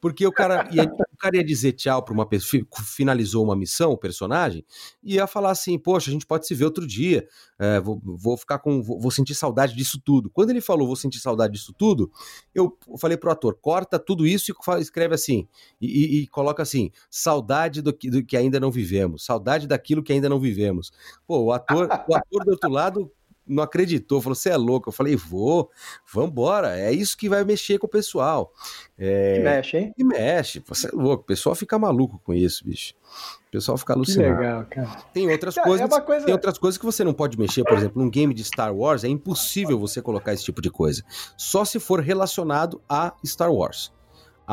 Porque 0.00 0.26
o 0.26 0.32
cara, 0.32 0.68
ia, 0.72 0.84
o 0.84 1.16
cara 1.16 1.36
ia 1.36 1.44
dizer 1.44 1.72
tchau 1.72 2.02
pra 2.02 2.14
uma 2.14 2.26
pessoa, 2.26 2.62
finalizou 2.84 3.44
uma 3.44 3.56
missão, 3.56 3.92
o 3.92 3.98
personagem, 3.98 4.64
e 5.02 5.14
ia 5.14 5.26
falar 5.26 5.50
assim, 5.50 5.78
poxa, 5.78 6.10
a 6.10 6.12
gente 6.12 6.26
pode 6.26 6.46
se 6.46 6.54
ver 6.54 6.64
outro 6.64 6.86
dia, 6.86 7.26
é, 7.58 7.80
vou, 7.80 8.00
vou 8.04 8.36
ficar 8.36 8.58
com, 8.58 8.82
vou, 8.82 9.00
vou 9.00 9.10
sentir 9.10 9.34
saudade 9.34 9.74
disso 9.74 10.00
tudo. 10.02 10.30
Quando 10.30 10.50
ele 10.50 10.60
falou, 10.60 10.86
vou 10.86 10.96
sentir 10.96 11.18
saudade 11.18 11.54
disso 11.54 11.74
tudo, 11.76 12.10
eu 12.54 12.76
falei 12.98 13.16
pro 13.16 13.30
ator, 13.30 13.58
corta 13.60 13.98
tudo 13.98 14.26
isso 14.26 14.52
e 14.52 14.80
escreve 14.80 15.14
assim, 15.14 15.48
e, 15.80 15.86
e, 15.86 16.22
e 16.22 16.26
coloca 16.28 16.62
assim, 16.62 16.90
saudade 17.10 17.82
do 17.82 17.92
que, 17.92 18.10
do 18.10 18.24
que 18.24 18.36
ainda 18.36 18.60
não 18.60 18.70
vivemos, 18.70 19.24
saudade 19.24 19.66
daquilo 19.80 20.02
que 20.02 20.12
ainda 20.12 20.28
não 20.28 20.38
vivemos. 20.38 20.92
Pô, 21.26 21.38
o 21.38 21.52
ator, 21.52 21.88
o 22.06 22.14
ator 22.14 22.44
do 22.44 22.50
outro 22.50 22.70
lado 22.70 23.10
não 23.46 23.62
acreditou, 23.62 24.20
falou: 24.20 24.34
você 24.34 24.50
é 24.50 24.56
louco. 24.56 24.90
Eu 24.90 24.92
falei: 24.92 25.16
vou, 25.16 25.70
vambora, 26.12 26.78
é 26.78 26.92
isso 26.92 27.16
que 27.16 27.28
vai 27.28 27.42
mexer 27.44 27.78
com 27.78 27.86
o 27.86 27.90
pessoal. 27.90 28.52
É... 28.98 29.34
Que 29.34 29.40
mexe, 29.40 29.76
hein? 29.76 29.92
Que 29.96 30.04
mexe, 30.04 30.62
você 30.66 30.86
é 30.86 30.90
louco. 30.92 31.24
O 31.24 31.26
pessoal 31.26 31.54
fica 31.54 31.78
maluco 31.78 32.20
com 32.22 32.32
isso, 32.32 32.64
bicho. 32.64 32.94
O 33.48 33.50
pessoal 33.50 33.76
fica 33.76 33.94
alucinado. 33.94 34.36
Que 34.36 34.40
legal, 34.40 34.66
cara. 34.70 35.02
Tem 35.12 35.30
outras 35.30 35.54
cara, 35.56 35.66
coisas, 35.66 35.90
é 35.90 36.00
coisa... 36.00 36.24
tem 36.26 36.34
outras 36.34 36.58
coisas 36.58 36.78
que 36.78 36.84
você 36.84 37.02
não 37.02 37.12
pode 37.12 37.36
mexer, 37.38 37.64
por 37.64 37.76
exemplo, 37.76 38.00
num 38.00 38.08
game 38.08 38.32
de 38.32 38.44
Star 38.44 38.72
Wars 38.72 39.02
é 39.02 39.08
impossível 39.08 39.78
você 39.78 40.00
colocar 40.00 40.32
esse 40.32 40.44
tipo 40.44 40.62
de 40.62 40.70
coisa. 40.70 41.02
Só 41.36 41.64
se 41.64 41.80
for 41.80 42.00
relacionado 42.00 42.80
a 42.88 43.12
Star 43.24 43.52
Wars. 43.52 43.92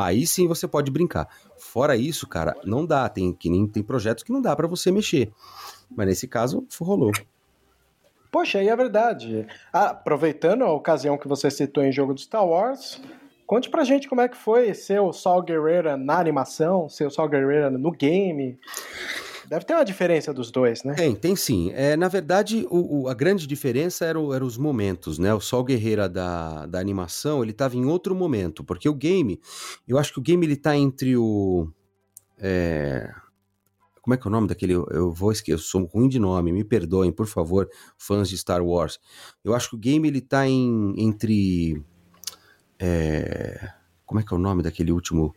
Aí 0.00 0.24
sim 0.28 0.46
você 0.46 0.68
pode 0.68 0.92
brincar. 0.92 1.28
Fora 1.56 1.96
isso, 1.96 2.24
cara, 2.24 2.56
não 2.64 2.86
dá. 2.86 3.08
Tem 3.08 3.32
que 3.32 3.50
nem 3.50 3.66
tem 3.66 3.82
projetos 3.82 4.22
que 4.22 4.30
não 4.30 4.40
dá 4.40 4.54
para 4.54 4.68
você 4.68 4.92
mexer. 4.92 5.32
Mas 5.90 6.06
nesse 6.06 6.28
caso, 6.28 6.64
rolou. 6.80 7.10
Poxa, 8.30 8.60
aí 8.60 8.68
é 8.68 8.76
verdade. 8.76 9.44
Ah, 9.72 9.86
aproveitando 9.86 10.62
a 10.62 10.72
ocasião 10.72 11.18
que 11.18 11.26
você 11.26 11.50
citou 11.50 11.82
em 11.82 11.90
jogo 11.90 12.14
do 12.14 12.20
Star 12.20 12.46
Wars, 12.46 13.02
conte 13.44 13.68
pra 13.68 13.82
gente 13.82 14.08
como 14.08 14.20
é 14.20 14.28
que 14.28 14.36
foi 14.36 14.72
ser 14.72 15.00
o 15.00 15.12
Saul 15.12 15.42
Guerreiro 15.42 15.96
na 15.96 16.20
animação, 16.20 16.88
ser 16.88 17.06
o 17.06 17.10
Saul 17.10 17.28
Guerreiro 17.28 17.76
no 17.76 17.90
game. 17.90 18.56
Deve 19.48 19.64
ter 19.64 19.74
uma 19.74 19.84
diferença 19.84 20.32
dos 20.32 20.50
dois, 20.50 20.84
né? 20.84 20.94
Tem, 20.94 21.14
tem 21.14 21.34
sim. 21.34 21.70
É, 21.72 21.96
na 21.96 22.08
verdade, 22.08 22.66
o, 22.70 23.02
o, 23.02 23.08
a 23.08 23.14
grande 23.14 23.46
diferença 23.46 24.04
eram 24.04 24.32
era 24.34 24.44
os 24.44 24.58
momentos, 24.58 25.18
né? 25.18 25.32
O 25.32 25.40
Sol 25.40 25.64
Guerreira 25.64 26.08
da, 26.08 26.66
da 26.66 26.78
animação, 26.78 27.42
ele 27.42 27.52
estava 27.52 27.76
em 27.76 27.86
outro 27.86 28.14
momento, 28.14 28.62
porque 28.62 28.88
o 28.88 28.94
game, 28.94 29.40
eu 29.86 29.96
acho 29.96 30.12
que 30.12 30.18
o 30.18 30.22
game 30.22 30.44
ele 30.44 30.56
tá 30.56 30.76
entre 30.76 31.16
o... 31.16 31.68
É, 32.38 33.10
como 34.08 34.14
é 34.14 34.16
que 34.16 34.26
é 34.26 34.30
o 34.30 34.32
nome 34.32 34.48
daquele? 34.48 34.72
Eu 34.72 35.12
vou 35.12 35.32
esquecer, 35.32 35.52
eu 35.52 35.58
sou 35.58 35.84
ruim 35.84 36.08
de 36.08 36.18
nome, 36.18 36.50
me 36.50 36.64
perdoem, 36.64 37.12
por 37.12 37.26
favor, 37.26 37.68
fãs 37.98 38.28
de 38.28 38.38
Star 38.38 38.64
Wars. 38.64 38.98
Eu 39.44 39.54
acho 39.54 39.70
que 39.70 39.76
o 39.76 39.78
game 39.78 40.08
ele 40.08 40.22
tá 40.22 40.46
em, 40.46 40.94
entre. 40.96 41.82
É, 42.78 43.70
como 44.06 44.18
é 44.18 44.22
que 44.22 44.32
é 44.32 44.36
o 44.36 44.40
nome 44.40 44.62
daquele 44.62 44.92
último. 44.92 45.34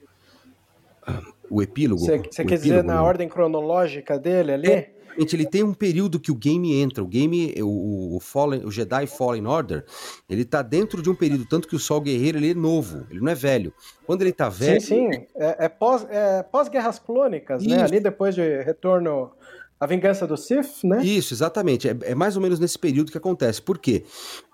O 1.50 1.62
epílogo. 1.62 2.02
Você 2.02 2.46
quer 2.46 2.58
dizer 2.58 2.84
na 2.84 3.04
ordem 3.04 3.28
cronológica 3.28 4.18
dele 4.18 4.54
ali? 4.54 4.72
É, 4.72 4.92
ele 5.18 5.46
tem 5.46 5.64
um 5.64 5.74
período 5.74 6.20
que 6.20 6.32
o 6.32 6.36
game 6.36 6.74
entra. 6.74 7.04
O 7.04 7.08
game, 7.08 7.54
o, 7.62 8.16
o, 8.16 8.20
Fallen, 8.20 8.66
o 8.66 8.72
Jedi 8.72 9.08
Fallen 9.08 9.46
Order, 9.46 9.84
ele 10.30 10.46
tá 10.46 10.62
dentro 10.62 11.02
de 11.02 11.10
um 11.10 11.16
período, 11.16 11.46
tanto 11.46 11.68
que 11.68 11.76
o 11.76 11.80
Sol 11.80 12.02
Guerreiro 12.02 12.38
ele 12.38 12.52
é 12.52 12.54
novo, 12.54 13.06
ele 13.10 13.20
não 13.20 13.32
é 13.32 13.36
velho. 13.36 13.74
Quando 14.06 14.22
ele 14.22 14.32
tá 14.32 14.50
velho. 14.50 14.82
Sim, 14.82 15.12
sim. 15.12 15.26
É, 15.36 15.66
é 15.66 15.70
pós, 15.70 16.06
é 16.10 16.44
pós-guerras 16.44 17.00
clônicas, 17.00 17.64
né? 17.64 17.70
Isso. 17.70 17.78
né? 17.78 17.84
Ali 17.84 18.00
depois 18.00 18.36
de 18.36 18.62
retorno. 18.62 19.32
A 19.80 19.88
vingança 19.88 20.28
do 20.28 20.38
Sith, 20.38 20.84
né? 20.84 21.04
Isso, 21.04 21.34
exatamente. 21.34 21.90
É, 21.90 21.98
é, 22.04 22.14
mais 22.14 22.36
ou 22.36 22.42
menos 22.44 22.60
nesse 22.60 22.78
período 22.78 23.12
que 23.12 23.18
acontece. 23.18 23.60
Por 23.60 23.80
quê? 23.80 24.04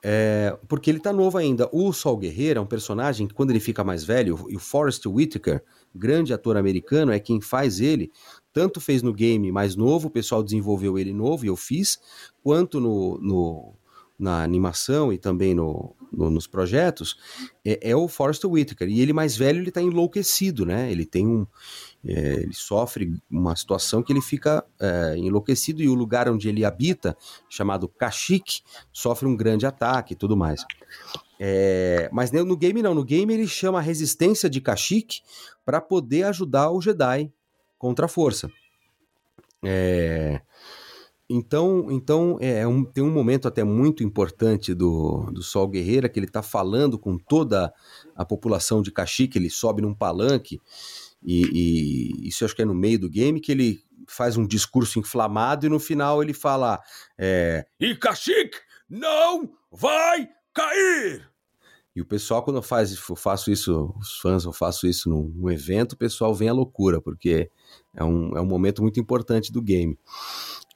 É, 0.02 0.56
porque 0.70 0.90
ele 0.90 1.02
tá 1.02 1.12
novo 1.12 1.38
ainda. 1.38 1.68
O 1.74 1.92
Sol 1.92 2.16
Guerreiro 2.16 2.60
é 2.60 2.64
um 2.64 2.66
personagem 2.66 3.28
que, 3.28 3.34
quando 3.34 3.50
ele 3.50 3.60
fica 3.60 3.84
mais 3.84 4.06
velho, 4.06 4.46
e 4.48 4.56
o 4.56 4.60
Forrest 4.60 5.06
Whitaker, 5.06 5.62
grande 5.96 6.34
ator 6.34 6.58
americano, 6.58 7.12
é 7.12 7.20
quem 7.20 7.42
faz 7.42 7.80
ele 7.80 8.12
tanto 8.58 8.82
fez 8.82 9.04
no 9.04 9.14
game 9.14 9.52
mais 9.52 9.76
novo, 9.76 10.08
o 10.08 10.12
pessoal 10.12 10.42
desenvolveu 10.42 10.98
ele 10.98 11.14
novo 11.14 11.46
e 11.46 11.48
eu 11.48 11.56
fiz, 11.56 12.00
quanto 12.42 12.80
no, 12.80 13.20
no 13.20 13.76
na 14.18 14.42
animação 14.42 15.14
e 15.14 15.18
também 15.20 15.54
no, 15.54 15.96
no, 16.12 16.32
nos 16.32 16.48
projetos, 16.48 17.18
é, 17.64 17.92
é, 17.92 17.96
o 17.96 18.08
Forrest 18.08 18.44
Whitaker. 18.44 18.90
E 18.90 19.00
ele 19.00 19.14
mais 19.14 19.38
velho, 19.38 19.60
ele 19.60 19.70
tá 19.70 19.80
enlouquecido, 19.80 20.66
né? 20.66 20.92
Ele 20.92 21.06
tem 21.06 21.28
um... 21.28 21.46
É, 22.04 22.42
ele 22.42 22.54
sofre 22.54 23.14
uma 23.30 23.56
situação 23.56 24.02
que 24.02 24.12
ele 24.12 24.22
fica 24.22 24.66
é, 24.80 25.16
enlouquecido 25.18 25.84
e 25.84 25.88
o 25.88 25.94
lugar 25.94 26.28
onde 26.28 26.50
ele 26.50 26.66
habita, 26.66 27.16
chamado 27.48 27.88
Kashyyyk, 27.88 28.62
sofre 28.92 29.28
um 29.28 29.36
grande 29.36 29.68
ataque 29.68 30.14
e 30.14 30.16
tudo 30.16 30.36
mais. 30.36 30.66
É, 31.40 32.10
mas 32.12 32.32
no 32.32 32.58
game 32.58 32.82
não, 32.82 32.96
no 32.96 33.04
game 33.04 33.32
ele 33.32 33.48
chama 33.48 33.78
a 33.78 33.82
resistência 33.82 34.50
de 34.50 34.60
Kashyyyk 34.60 35.22
para 35.68 35.82
poder 35.82 36.24
ajudar 36.24 36.72
o 36.72 36.82
Jedi 36.82 37.30
contra 37.78 38.06
a 38.06 38.08
força. 38.08 38.50
É, 39.62 40.40
então, 41.30 41.92
então 41.92 42.38
é, 42.40 42.60
é 42.60 42.68
um, 42.68 42.86
tem 42.86 43.04
um 43.04 43.12
momento 43.12 43.50
até 43.50 43.66
muito 43.66 44.02
importante 44.02 44.74
do, 44.74 45.30
do 45.30 45.44
Sol 45.44 45.68
Guerreira 45.68 46.08
que 46.08 46.18
ele 46.18 46.26
está 46.26 46.42
falando 46.42 46.98
com 46.98 47.18
toda 47.18 47.74
a 48.16 48.24
população 48.24 48.82
de 48.82 48.94
Kashyyyk, 48.94 49.38
ele 49.38 49.50
sobe 49.50 49.82
num 49.82 49.94
palanque 49.94 50.62
e, 51.22 51.44
e, 52.24 52.30
isso 52.30 52.46
acho 52.46 52.56
que 52.56 52.62
é 52.62 52.66
no 52.66 52.74
meio 52.74 53.00
do 53.00 53.10
game 53.10 53.42
que 53.42 53.52
ele 53.52 53.84
faz 54.08 54.38
um 54.38 54.48
discurso 54.48 55.00
inflamado 55.00 55.66
e 55.66 55.70
no 55.70 55.82
final 55.82 56.24
ele 56.24 56.34
fala 56.34 56.80
é, 57.18 57.66
e 57.78 57.94
Kashyyyk 57.94 58.58
não 58.90 59.52
vai 59.70 60.30
cair! 60.54 61.30
E 61.98 62.02
o 62.02 62.06
pessoal, 62.06 62.44
quando 62.44 62.58
eu, 62.58 62.62
faz, 62.62 62.96
eu 63.10 63.16
faço 63.16 63.50
isso, 63.50 63.92
os 64.00 64.20
fãs, 64.20 64.46
eu 64.46 64.54
faço 64.54 64.86
isso 64.86 65.10
num, 65.10 65.34
num, 65.36 65.50
evento, 65.50 65.94
o 65.94 65.98
pessoal 65.98 66.32
vem 66.32 66.48
à 66.48 66.54
loucura, 66.54 67.02
porque 67.02 67.50
é 67.96 68.04
um, 68.04 68.38
é 68.38 68.40
um 68.40 68.46
momento 68.46 68.84
muito 68.84 69.00
importante 69.00 69.52
do 69.52 69.64
game. 69.64 69.98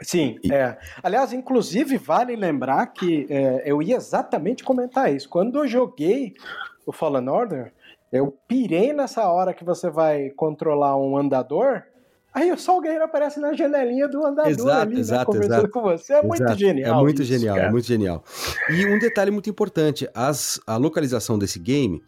Sim, 0.02 0.40
e... 0.44 0.52
é. 0.52 0.80
Aliás, 1.04 1.32
inclusive, 1.32 1.96
vale 2.00 2.36
lembrar 2.36 2.88
que 2.88 3.28
é, 3.30 3.62
eu 3.68 3.84
ia 3.84 3.98
exatamente 3.98 4.64
comentar 4.64 5.14
isso. 5.14 5.30
Quando 5.30 5.60
eu 5.60 5.68
joguei 5.68 6.34
o 6.88 6.92
Fallen 6.92 7.30
Order, 7.30 7.72
eu 8.12 8.36
pirei 8.48 8.92
nessa 8.92 9.30
hora 9.30 9.54
que 9.54 9.64
você 9.64 9.92
vai 9.92 10.32
controlar 10.32 10.98
um 10.98 11.16
andador 11.16 11.84
Aí 12.34 12.52
o 12.52 12.58
Sol 12.58 12.80
Guerreiro 12.80 13.04
aparece 13.04 13.40
na 13.40 13.54
janelinha 13.54 14.08
do 14.08 14.26
andador 14.26 14.52
exato, 14.52 14.82
ali, 14.82 14.94
né, 14.96 15.00
exato, 15.02 15.26
conversando 15.26 15.54
exato, 15.54 15.70
com 15.70 15.82
você. 15.82 16.14
É 16.14 16.24
muito 16.24 16.56
genial. 16.58 17.00
É 17.00 17.02
muito 17.04 17.22
isso, 17.22 17.32
genial, 17.32 17.56
cara. 17.56 17.68
é 17.68 17.72
muito 17.72 17.88
genial. 17.88 18.24
E 18.70 18.86
um 18.86 18.98
detalhe 18.98 19.32
muito 19.32 19.50
importante: 19.50 20.10
as, 20.14 20.60
a 20.66 20.78
localização 20.78 21.38
desse 21.38 21.60
game, 21.60 22.02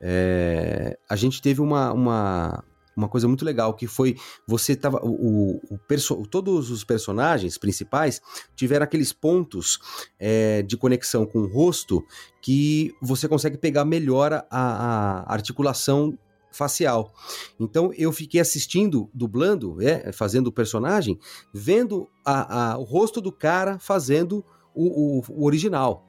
é, 0.00 0.98
a 1.08 1.14
gente 1.14 1.40
teve 1.40 1.60
uma, 1.60 1.92
uma, 1.92 2.64
uma 2.96 3.08
coisa 3.08 3.28
muito 3.28 3.44
legal 3.44 3.74
que 3.74 3.86
foi 3.86 4.16
você 4.46 4.74
tava 4.74 4.98
o, 5.04 5.60
o, 5.70 5.78
o 6.14 6.26
todos 6.26 6.70
os 6.70 6.82
personagens 6.82 7.56
principais 7.56 8.20
tiveram 8.56 8.84
aqueles 8.84 9.12
pontos 9.12 9.78
é, 10.18 10.62
de 10.62 10.76
conexão 10.76 11.24
com 11.24 11.40
o 11.40 11.46
rosto 11.46 12.04
que 12.42 12.92
você 13.00 13.28
consegue 13.28 13.56
pegar 13.56 13.84
melhor 13.84 14.32
a, 14.32 14.44
a 14.50 15.32
articulação 15.32 16.18
facial. 16.50 17.12
Então 17.58 17.92
eu 17.96 18.12
fiquei 18.12 18.40
assistindo, 18.40 19.10
dublando, 19.14 19.80
é, 19.80 20.12
fazendo 20.12 20.48
o 20.48 20.52
personagem, 20.52 21.18
vendo 21.52 22.08
a, 22.24 22.72
a, 22.72 22.78
o 22.78 22.82
rosto 22.82 23.20
do 23.20 23.32
cara 23.32 23.78
fazendo 23.78 24.44
o, 24.74 25.18
o, 25.18 25.22
o, 25.28 25.44
original. 25.44 26.06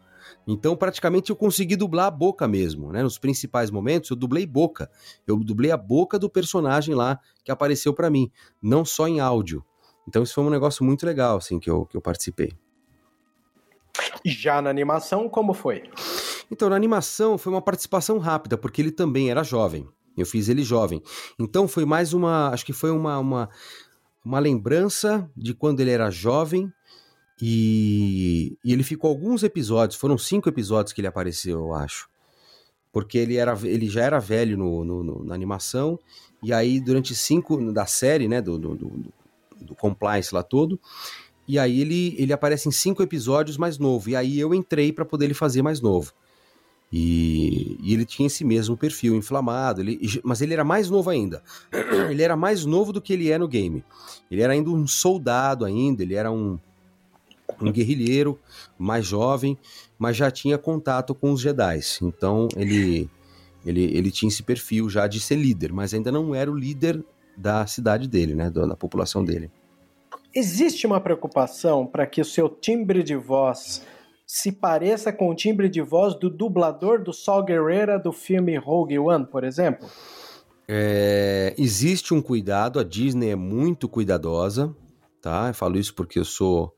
Então 0.47 0.75
praticamente 0.75 1.29
eu 1.29 1.35
consegui 1.35 1.75
dublar 1.75 2.07
a 2.07 2.11
boca 2.11 2.47
mesmo, 2.47 2.91
né? 2.91 3.03
Nos 3.03 3.17
principais 3.17 3.69
momentos 3.69 4.09
eu 4.09 4.15
dublei 4.15 4.45
boca. 4.45 4.89
Eu 5.27 5.37
dublei 5.37 5.71
a 5.71 5.77
boca 5.77 6.17
do 6.17 6.29
personagem 6.29 6.95
lá 6.95 7.19
que 7.43 7.51
apareceu 7.51 7.93
para 7.93 8.09
mim, 8.09 8.31
não 8.61 8.83
só 8.83 9.07
em 9.07 9.19
áudio. 9.19 9.63
Então 10.07 10.23
isso 10.23 10.33
foi 10.33 10.43
um 10.43 10.49
negócio 10.49 10.83
muito 10.83 11.05
legal, 11.05 11.37
assim, 11.37 11.59
que 11.59 11.69
eu, 11.69 11.85
que 11.85 11.95
eu 11.95 12.01
participei. 12.01 12.53
Já 14.25 14.61
na 14.61 14.69
animação, 14.69 15.29
como 15.29 15.53
foi? 15.53 15.83
Então, 16.51 16.69
na 16.69 16.75
animação 16.75 17.37
foi 17.37 17.53
uma 17.53 17.61
participação 17.61 18.17
rápida, 18.17 18.57
porque 18.57 18.81
ele 18.81 18.91
também 18.91 19.31
era 19.31 19.41
jovem. 19.41 19.87
Eu 20.18 20.26
fiz 20.26 20.49
ele 20.49 20.64
jovem. 20.64 21.01
Então 21.39 21.68
foi 21.68 21.86
mais 21.86 22.14
uma. 22.14 22.49
Acho 22.49 22.66
que 22.66 22.74
foi 22.74 22.91
uma, 22.91 23.18
uma, 23.20 23.49
uma 24.24 24.39
lembrança 24.39 25.30
de 25.36 25.53
quando 25.53 25.80
ele 25.80 25.91
era 25.91 26.09
jovem. 26.09 26.72
E, 27.41 28.55
e 28.64 28.72
ele 28.72 28.84
ficou 28.84 29.09
alguns 29.09 29.41
episódios, 29.41 29.99
foram 29.99 30.16
cinco 30.16 30.47
episódios 30.47 30.93
que 30.93 31.01
ele 31.01 31.07
apareceu, 31.07 31.59
eu 31.59 31.74
acho. 31.74 32.07
Porque 32.93 33.18
ele, 33.18 33.38
era, 33.38 33.57
ele 33.64 33.89
já 33.89 34.03
era 34.03 34.20
velho 34.20 34.57
no, 34.57 34.84
no, 34.84 35.03
no 35.03 35.24
na 35.24 35.34
animação. 35.34 35.97
E 36.43 36.53
aí, 36.53 36.80
durante 36.80 37.16
cinco 37.16 37.72
da 37.72 37.86
série, 37.86 38.28
né? 38.28 38.41
Do, 38.41 38.59
do, 38.59 38.76
do, 38.76 39.14
do 39.62 39.76
compliance 39.76 40.34
lá 40.34 40.43
todo. 40.43 40.80
E 41.47 41.57
aí 41.57 41.82
ele, 41.82 42.16
ele 42.18 42.34
aparece 42.34 42.68
em 42.70 42.72
cinco 42.72 43.01
episódios 43.01 43.57
mais 43.57 43.78
novo. 43.78 44.09
E 44.09 44.16
aí 44.16 44.39
eu 44.39 44.53
entrei 44.53 44.93
para 44.93 45.05
poder 45.05 45.26
ele 45.26 45.34
fazer 45.34 45.62
mais 45.62 45.82
novo. 45.82 46.14
E, 46.91 47.77
e 47.81 47.93
ele 47.93 48.05
tinha 48.05 48.27
esse 48.27 48.43
mesmo 48.43 48.75
perfil 48.75 49.15
inflamado, 49.15 49.79
ele, 49.79 49.97
mas 50.23 50.41
ele 50.41 50.53
era 50.53 50.63
mais 50.63 50.89
novo 50.89 51.09
ainda. 51.09 51.41
ele 52.09 52.21
era 52.21 52.35
mais 52.35 52.65
novo 52.65 52.91
do 52.91 53.01
que 53.01 53.13
ele 53.13 53.31
é 53.31 53.37
no 53.37 53.47
game. 53.47 53.83
Ele 54.29 54.41
era 54.41 54.51
ainda 54.51 54.69
um 54.69 54.85
soldado 54.85 55.63
ainda, 55.63 56.03
ele 56.03 56.15
era 56.15 56.29
um, 56.29 56.59
um 57.61 57.71
guerrilheiro 57.71 58.37
mais 58.77 59.05
jovem, 59.05 59.57
mas 59.97 60.17
já 60.17 60.29
tinha 60.29 60.57
contato 60.57 61.15
com 61.15 61.31
os 61.31 61.39
Jedi. 61.39 61.79
Então 62.01 62.49
ele, 62.57 63.09
ele, 63.65 63.83
ele 63.83 64.11
tinha 64.11 64.27
esse 64.27 64.43
perfil 64.43 64.89
já 64.89 65.07
de 65.07 65.19
ser 65.19 65.37
líder, 65.37 65.71
mas 65.71 65.93
ainda 65.93 66.11
não 66.11 66.35
era 66.35 66.51
o 66.51 66.55
líder 66.55 67.01
da 67.37 67.65
cidade 67.65 68.07
dele, 68.07 68.35
né, 68.35 68.49
da, 68.49 68.65
da 68.65 68.75
população 68.75 69.23
dele. 69.23 69.49
Existe 70.33 70.85
uma 70.85 70.99
preocupação 70.99 71.85
para 71.85 72.05
que 72.05 72.21
o 72.21 72.25
seu 72.25 72.49
timbre 72.49 73.03
de 73.03 73.15
voz 73.15 73.85
se 74.34 74.49
pareça 74.49 75.11
com 75.11 75.29
o 75.29 75.36
timbre 75.36 75.67
de 75.67 75.82
voz 75.82 76.17
do 76.17 76.29
dublador 76.29 77.03
do 77.03 77.11
Sol 77.11 77.43
Guerreira 77.43 77.99
do 77.99 78.13
filme 78.13 78.57
Rogue 78.57 78.97
One, 78.97 79.25
por 79.25 79.43
exemplo? 79.43 79.89
É, 80.65 81.53
existe 81.57 82.13
um 82.13 82.21
cuidado, 82.21 82.79
a 82.79 82.84
Disney 82.86 83.32
é 83.32 83.36
muito 83.36 83.89
cuidadosa, 83.89 84.73
tá? 85.21 85.49
Eu 85.49 85.53
falo 85.53 85.77
isso 85.77 85.93
porque 85.93 86.17
eu 86.17 86.23
sou 86.23 86.73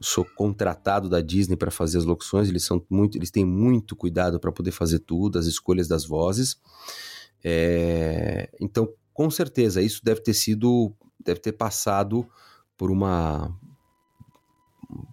sou 0.00 0.24
contratado 0.24 1.08
da 1.08 1.20
Disney 1.20 1.56
para 1.56 1.70
fazer 1.70 1.98
as 1.98 2.04
locuções, 2.04 2.48
eles 2.48 2.64
são 2.64 2.84
muito, 2.90 3.16
eles 3.16 3.30
têm 3.30 3.44
muito 3.44 3.94
cuidado 3.94 4.40
para 4.40 4.50
poder 4.50 4.72
fazer 4.72 4.98
tudo, 4.98 5.38
as 5.38 5.46
escolhas 5.46 5.86
das 5.86 6.04
vozes. 6.04 6.60
É, 7.44 8.50
então, 8.60 8.92
com 9.14 9.30
certeza, 9.30 9.80
isso 9.80 10.04
deve 10.04 10.22
ter 10.22 10.34
sido, 10.34 10.92
deve 11.24 11.38
ter 11.38 11.52
passado 11.52 12.28
por 12.76 12.90
uma 12.90 13.56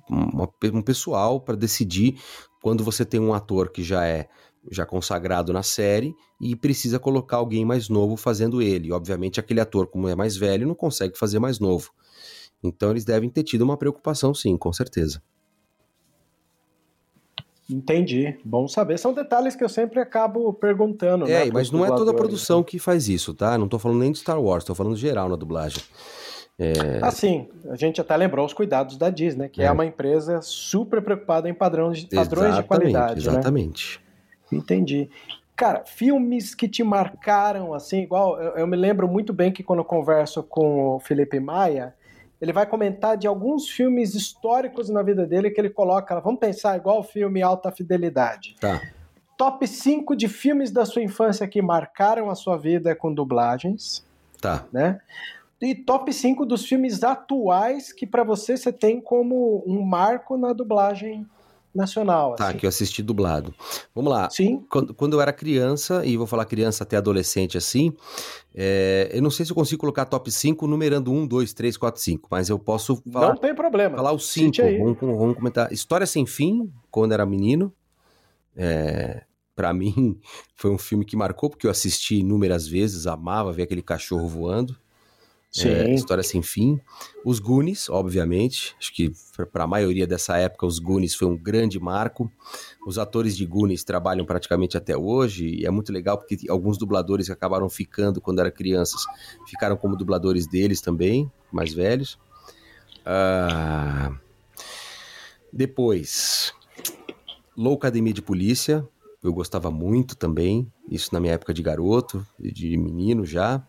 uma, 0.09 0.49
um 0.73 0.81
pessoal 0.81 1.41
para 1.41 1.55
decidir 1.55 2.19
quando 2.61 2.83
você 2.83 3.05
tem 3.05 3.19
um 3.19 3.33
ator 3.33 3.69
que 3.69 3.83
já 3.83 4.05
é 4.05 4.27
já 4.69 4.85
consagrado 4.85 5.53
na 5.53 5.63
série 5.63 6.13
e 6.41 6.55
precisa 6.55 6.99
colocar 6.99 7.37
alguém 7.37 7.63
mais 7.63 7.87
novo 7.87 8.17
fazendo 8.17 8.61
ele. 8.61 8.91
Obviamente, 8.91 9.39
aquele 9.39 9.61
ator, 9.61 9.87
como 9.87 10.07
é 10.07 10.15
mais 10.15 10.35
velho, 10.35 10.67
não 10.67 10.75
consegue 10.75 11.17
fazer 11.17 11.39
mais 11.39 11.59
novo. 11.59 11.91
Então, 12.61 12.91
eles 12.91 13.05
devem 13.05 13.29
ter 13.29 13.43
tido 13.43 13.61
uma 13.61 13.77
preocupação, 13.77 14.33
sim, 14.33 14.57
com 14.57 14.73
certeza. 14.73 15.21
Entendi. 17.69 18.37
Bom 18.45 18.67
saber. 18.67 18.97
São 18.97 19.13
detalhes 19.13 19.55
que 19.55 19.63
eu 19.63 19.69
sempre 19.69 19.99
acabo 19.99 20.53
perguntando. 20.53 21.25
É, 21.25 21.45
né, 21.45 21.51
mas 21.53 21.69
não 21.69 21.85
é 21.85 21.89
toda 21.89 22.11
a 22.11 22.13
produção 22.13 22.63
que 22.63 22.79
faz 22.79 23.09
isso, 23.09 23.33
tá? 23.33 23.57
Não 23.57 23.67
tô 23.67 23.77
falando 23.77 23.99
nem 23.99 24.11
de 24.11 24.19
Star 24.19 24.41
Wars, 24.41 24.63
tô 24.63 24.73
falando 24.73 24.95
geral 24.95 25.27
na 25.27 25.35
dublagem. 25.35 25.83
É... 26.59 26.73
Assim, 27.03 27.47
a 27.69 27.75
gente 27.75 28.01
até 28.01 28.15
lembrou 28.17 28.45
os 28.45 28.53
cuidados 28.53 28.97
da 28.97 29.09
Disney, 29.09 29.47
que 29.47 29.61
é, 29.61 29.65
é 29.65 29.71
uma 29.71 29.85
empresa 29.85 30.41
super 30.41 31.01
preocupada 31.01 31.47
em 31.47 31.53
padrões, 31.53 32.03
padrões 32.05 32.55
de 32.55 32.63
qualidade. 32.63 33.25
Né? 33.25 33.31
Exatamente. 33.31 34.01
Né? 34.51 34.57
Entendi. 34.57 35.09
Cara, 35.55 35.83
filmes 35.85 36.55
que 36.55 36.67
te 36.67 36.83
marcaram, 36.83 37.73
assim, 37.73 38.01
igual. 38.01 38.41
Eu, 38.41 38.57
eu, 38.57 38.67
me 38.67 38.77
lembro 38.77 39.07
muito 39.07 39.33
bem 39.33 39.51
que 39.51 39.63
quando 39.63 39.79
eu 39.79 39.85
converso 39.85 40.41
com 40.43 40.95
o 40.95 40.99
Felipe 40.99 41.39
Maia, 41.39 41.95
ele 42.39 42.53
vai 42.53 42.65
comentar 42.65 43.17
de 43.17 43.27
alguns 43.27 43.67
filmes 43.67 44.15
históricos 44.15 44.89
na 44.89 45.01
vida 45.01 45.25
dele 45.25 45.49
que 45.51 45.59
ele 45.59 45.69
coloca. 45.69 46.19
Vamos 46.19 46.39
pensar 46.39 46.77
igual 46.77 46.99
o 46.99 47.03
filme 47.03 47.41
Alta 47.41 47.71
Fidelidade. 47.71 48.55
Tá. 48.59 48.81
Top 49.35 49.67
5 49.67 50.15
de 50.15 50.27
filmes 50.27 50.71
da 50.71 50.85
sua 50.85 51.03
infância 51.03 51.47
que 51.47 51.61
marcaram 51.61 52.29
a 52.29 52.35
sua 52.35 52.57
vida 52.57 52.95
com 52.95 53.13
dublagens. 53.13 54.05
Tá. 54.39 54.65
Né? 54.71 54.99
E 55.61 55.73
top 55.73 56.13
5 56.13 56.45
dos 56.45 56.65
filmes 56.65 57.03
atuais 57.03 57.91
que 57.91 58.05
para 58.05 58.23
você 58.23 58.55
você 58.55 58.71
tem 58.71 59.01
como 59.01 59.63
um 59.65 59.81
marco 59.81 60.37
na 60.37 60.53
dublagem 60.53 61.25
nacional. 61.77 62.35
Tá, 62.35 62.49
assim. 62.49 62.57
que 62.57 62.65
eu 62.65 62.69
assisti 62.69 63.03
dublado. 63.03 63.53
Vamos 63.93 64.11
lá. 64.11 64.29
Sim. 64.29 64.65
Quando, 64.69 64.93
quando 64.93 65.13
eu 65.13 65.21
era 65.21 65.31
criança, 65.31 66.05
e 66.05 66.17
vou 66.17 66.25
falar 66.25 66.45
criança 66.45 66.83
até 66.83 66.97
adolescente 66.97 67.57
assim, 67.57 67.93
é, 68.53 69.09
eu 69.13 69.21
não 69.21 69.29
sei 69.29 69.45
se 69.45 69.51
eu 69.51 69.55
consigo 69.55 69.79
colocar 69.79 70.05
top 70.05 70.31
5 70.31 70.65
numerando 70.67 71.11
1, 71.11 71.27
2, 71.27 71.53
3, 71.53 71.77
4, 71.77 72.01
5, 72.01 72.27
mas 72.31 72.49
eu 72.49 72.57
posso 72.57 73.01
falar. 73.11 73.29
Não 73.29 73.37
tem 73.37 73.53
problema. 73.53 73.95
Falar 73.95 74.11
os 74.11 74.27
5. 74.29 74.57
Vamos, 74.79 74.97
vamos, 74.99 75.35
comentar. 75.35 75.71
História 75.71 76.07
Sem 76.07 76.25
Fim, 76.25 76.71
quando 76.89 77.13
era 77.13 77.25
menino. 77.25 77.71
É, 78.55 79.23
para 79.55 79.71
mim, 79.73 80.19
foi 80.55 80.71
um 80.71 80.77
filme 80.77 81.05
que 81.05 81.15
marcou, 81.15 81.49
porque 81.49 81.67
eu 81.67 81.71
assisti 81.71 82.19
inúmeras 82.19 82.67
vezes, 82.67 83.05
amava 83.05 83.53
ver 83.53 83.63
aquele 83.63 83.83
cachorro 83.83 84.27
voando. 84.27 84.75
É, 85.65 85.93
História 85.93 86.23
Sem 86.23 86.41
Fim. 86.41 86.79
Os 87.25 87.39
Goonies, 87.39 87.89
obviamente. 87.89 88.75
Acho 88.77 88.93
que 88.93 89.11
para 89.51 89.63
a 89.63 89.67
maioria 89.67 90.05
dessa 90.05 90.37
época, 90.37 90.65
os 90.65 90.77
Goonies 90.77 91.15
foi 91.15 91.27
um 91.27 91.37
grande 91.37 91.79
marco. 91.79 92.31
Os 92.85 92.97
atores 92.97 93.35
de 93.35 93.45
Goonies 93.45 93.83
trabalham 93.83 94.25
praticamente 94.25 94.77
até 94.77 94.95
hoje. 94.95 95.47
E 95.47 95.65
é 95.65 95.71
muito 95.71 95.91
legal 95.91 96.17
porque 96.17 96.37
alguns 96.49 96.77
dubladores 96.77 97.27
que 97.27 97.33
acabaram 97.33 97.69
ficando 97.69 98.21
quando 98.21 98.39
eram 98.39 98.51
crianças 98.51 99.01
ficaram 99.47 99.77
como 99.77 99.95
dubladores 99.95 100.47
deles 100.47 100.81
também, 100.81 101.31
mais 101.51 101.73
velhos. 101.73 102.19
Uh... 103.05 104.15
Depois, 105.51 106.53
Loucademia 107.55 108.13
de 108.13 108.21
Polícia. 108.21 108.87
Eu 109.23 109.33
gostava 109.33 109.71
muito 109.71 110.15
também. 110.15 110.71
Isso 110.89 111.09
na 111.11 111.19
minha 111.19 111.33
época 111.33 111.53
de 111.53 111.63
garoto, 111.63 112.25
de 112.39 112.77
menino 112.77 113.25
já. 113.25 113.65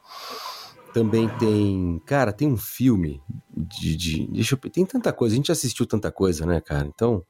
Também 0.99 1.28
tem. 1.38 2.03
Cara, 2.05 2.32
tem 2.32 2.49
um 2.49 2.57
filme 2.57 3.22
de. 3.57 3.94
de 3.96 4.26
deixa 4.32 4.57
eu, 4.57 4.70
tem 4.70 4.84
tanta 4.84 5.12
coisa, 5.12 5.34
a 5.34 5.36
gente 5.36 5.53
assistiu 5.53 5.86
tanta 5.86 6.11
coisa, 6.11 6.44
né, 6.44 6.61
cara? 6.61 6.86
Então. 6.86 7.24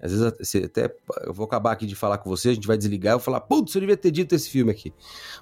Às 0.00 0.10
vezes 0.10 0.32
você 0.36 0.58
até. 0.64 0.92
Eu 1.24 1.32
vou 1.32 1.44
acabar 1.44 1.72
aqui 1.72 1.86
de 1.86 1.94
falar 1.94 2.18
com 2.18 2.28
você, 2.28 2.48
a 2.48 2.54
gente 2.54 2.66
vai 2.66 2.76
desligar 2.76 3.16
e 3.16 3.20
falar, 3.20 3.40
putz, 3.40 3.74
eu 3.74 3.80
devia 3.80 3.96
ter 3.96 4.10
dito 4.10 4.34
esse 4.34 4.48
filme 4.48 4.72
aqui. 4.72 4.92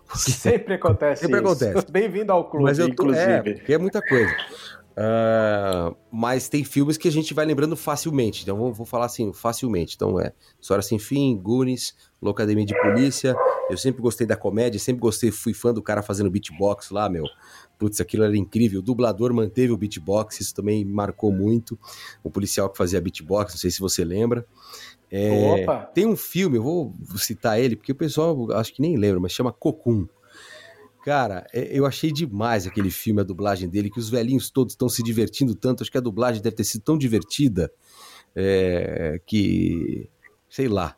Porque... 0.05 0.33
Sempre 0.33 0.75
acontece 0.75 1.23
Sempre 1.23 1.41
isso. 1.41 1.65
acontece. 1.65 1.91
Bem-vindo 1.91 2.31
ao 2.33 2.51
clube, 2.51 2.65
Mas 2.65 2.79
eu 2.79 2.87
tô, 2.89 2.93
inclusive. 2.93 3.31
É, 3.31 3.55
porque 3.55 3.73
é 3.73 3.79
muita 3.79 4.03
coisa. 4.03 4.31
Uh, 4.91 5.97
mas 6.11 6.49
tem 6.49 6.65
filmes 6.65 6.97
que 6.97 7.09
a 7.09 7.13
gente 7.13 7.33
vai 7.33 7.47
lembrando 7.47 7.77
facilmente. 7.77 8.43
Então 8.43 8.57
vou, 8.57 8.73
vou 8.73 8.87
falar 8.87 9.07
assim, 9.07 9.33
facilmente. 9.33 9.95
Então 9.95 10.21
é 10.21 10.33
História 10.61 10.83
Sem 10.83 10.99
Fim, 10.99 11.37
Goonies, 11.37 11.95
Locademia 12.21 12.67
de 12.67 12.79
Polícia. 12.81 13.35
Eu 13.71 13.79
sempre 13.79 14.03
gostei 14.03 14.27
da 14.27 14.37
comédia, 14.37 14.81
sempre 14.81 15.01
gostei, 15.01 15.31
fui 15.31 15.55
fã 15.55 15.73
do 15.73 15.83
cara 15.83 16.03
fazendo 16.03 16.31
beatbox 16.31 16.91
lá, 16.91 17.09
meu. 17.09 17.25
Putz, 17.79 18.01
aquilo 18.01 18.25
era 18.25 18.37
incrível. 18.37 18.81
O 18.81 18.83
dublador 18.83 19.33
manteve 19.33 19.73
o 19.73 19.77
beatbox, 19.77 20.41
isso 20.41 20.55
também 20.55 20.85
marcou 20.85 21.33
muito. 21.33 21.79
O 22.23 22.31
policial 22.31 22.69
que 22.69 22.77
fazia 22.77 23.01
beatbox, 23.01 23.53
não 23.53 23.59
sei 23.59 23.71
se 23.71 23.81
você 23.81 24.05
lembra. 24.05 24.45
É, 25.11 25.63
Opa! 25.63 25.87
Tem 25.87 26.07
um 26.07 26.17
filme, 26.17 26.59
eu 26.59 26.63
vou 26.63 26.95
citar 27.17 27.59
ele, 27.59 27.75
porque 27.77 27.93
o 27.93 27.97
pessoal 27.97 28.53
acho 28.53 28.75
que 28.75 28.83
nem 28.83 28.97
lembra, 28.97 29.21
mas 29.21 29.33
chama 29.33 29.53
Cocum. 29.53 30.07
Cara, 31.05 31.47
é, 31.53 31.69
eu 31.73 31.87
achei 31.87 32.13
demais 32.13 32.67
aquele 32.67 32.91
filme, 32.91 33.21
a 33.21 33.25
dublagem 33.25 33.69
dele, 33.69 33.91
que 33.91 33.99
os 33.99 34.11
velhinhos 34.11 34.51
todos 34.51 34.75
estão 34.75 34.89
se 34.89 35.03
divertindo 35.03 35.55
tanto. 35.55 35.83
Acho 35.83 35.91
que 35.91 35.99
a 35.99 36.03
dublagem 36.03 36.43
deve 36.43 36.57
ter 36.57 36.65
sido 36.65 36.83
tão 36.83 36.99
divertida 36.99 37.73
é, 38.35 39.21
que. 39.27 40.09
sei 40.49 40.69
lá. 40.69 40.97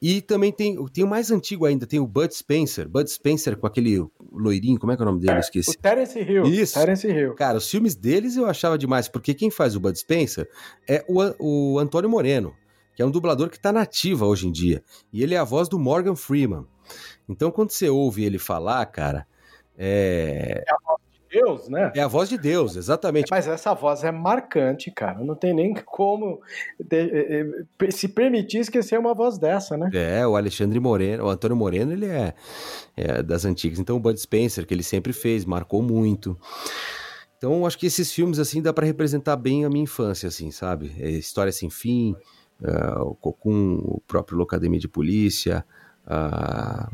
E 0.00 0.20
também 0.20 0.50
tem, 0.50 0.84
tem 0.86 1.04
o 1.04 1.06
mais 1.06 1.30
antigo 1.30 1.64
ainda, 1.64 1.86
tem 1.86 2.00
o 2.00 2.06
Bud 2.08 2.34
Spencer. 2.34 2.88
Bud 2.88 3.08
Spencer 3.08 3.56
com 3.56 3.68
aquele 3.68 4.04
loirinho, 4.32 4.76
como 4.76 4.90
é 4.90 4.96
que 4.96 5.02
é 5.02 5.04
o 5.04 5.06
nome 5.06 5.20
dele? 5.20 5.34
Eu 5.34 5.38
esqueci. 5.38 5.70
O 5.70 5.78
Terence 5.78 6.18
Hill. 6.18 6.42
Isso. 6.42 6.74
Terence 6.74 7.06
Hill. 7.06 7.34
Cara, 7.36 7.58
os 7.58 7.70
filmes 7.70 7.94
deles 7.94 8.36
eu 8.36 8.46
achava 8.46 8.76
demais, 8.76 9.06
porque 9.06 9.32
quem 9.32 9.48
faz 9.48 9.76
o 9.76 9.80
Bud 9.80 9.96
Spencer 9.96 10.48
é 10.88 11.04
o, 11.08 11.20
o 11.38 11.78
Antônio 11.78 12.10
Moreno, 12.10 12.52
que 12.96 13.02
é 13.02 13.06
um 13.06 13.12
dublador 13.12 13.48
que 13.48 13.56
está 13.56 13.72
nativa 13.72 14.26
hoje 14.26 14.48
em 14.48 14.50
dia. 14.50 14.82
E 15.12 15.22
ele 15.22 15.34
é 15.34 15.38
a 15.38 15.44
voz 15.44 15.68
do 15.68 15.78
Morgan 15.78 16.16
Freeman. 16.16 16.66
Então, 17.28 17.50
quando 17.50 17.70
você 17.70 17.88
ouve 17.88 18.24
ele 18.24 18.38
falar, 18.38 18.84
cara, 18.86 19.26
é. 19.76 20.62
É 20.66 20.72
a 20.72 20.76
voz 20.86 21.00
de 21.12 21.40
Deus, 21.40 21.68
né? 21.68 21.92
É 21.94 22.00
a 22.00 22.08
voz 22.08 22.28
de 22.28 22.38
Deus, 22.38 22.76
exatamente. 22.76 23.28
Mas 23.30 23.48
essa 23.48 23.74
voz 23.74 24.04
é 24.04 24.12
marcante, 24.12 24.90
cara. 24.90 25.24
Não 25.24 25.34
tem 25.34 25.54
nem 25.54 25.74
como 25.74 26.40
se 27.90 28.08
permitir 28.08 28.58
esquecer 28.58 28.98
uma 28.98 29.14
voz 29.14 29.38
dessa, 29.38 29.76
né? 29.76 29.90
É, 29.92 30.26
o 30.26 30.36
Alexandre 30.36 30.78
Moreno, 30.78 31.24
o 31.24 31.28
Antônio 31.28 31.56
Moreno, 31.56 31.92
ele 31.92 32.06
é, 32.06 32.34
é 32.96 33.22
das 33.22 33.44
antigas. 33.44 33.78
Então, 33.78 33.96
o 33.96 34.00
Bud 34.00 34.20
Spencer, 34.20 34.66
que 34.66 34.74
ele 34.74 34.82
sempre 34.82 35.12
fez, 35.12 35.44
marcou 35.44 35.82
muito. 35.82 36.38
Então, 37.42 37.66
acho 37.66 37.76
que 37.76 37.86
esses 37.86 38.12
filmes, 38.12 38.38
assim, 38.38 38.62
dá 38.62 38.72
para 38.72 38.86
representar 38.86 39.34
bem 39.34 39.64
a 39.64 39.68
minha 39.68 39.82
infância, 39.82 40.28
assim, 40.28 40.52
sabe? 40.52 40.94
É 40.96 41.10
História 41.10 41.50
Sem 41.50 41.68
Fim, 41.68 42.14
uh, 42.60 43.02
o 43.02 43.16
Cocum, 43.16 43.80
o 43.82 44.00
próprio 44.06 44.38
Locademia 44.38 44.78
de 44.78 44.86
Polícia, 44.86 45.64
uh, 46.06 46.90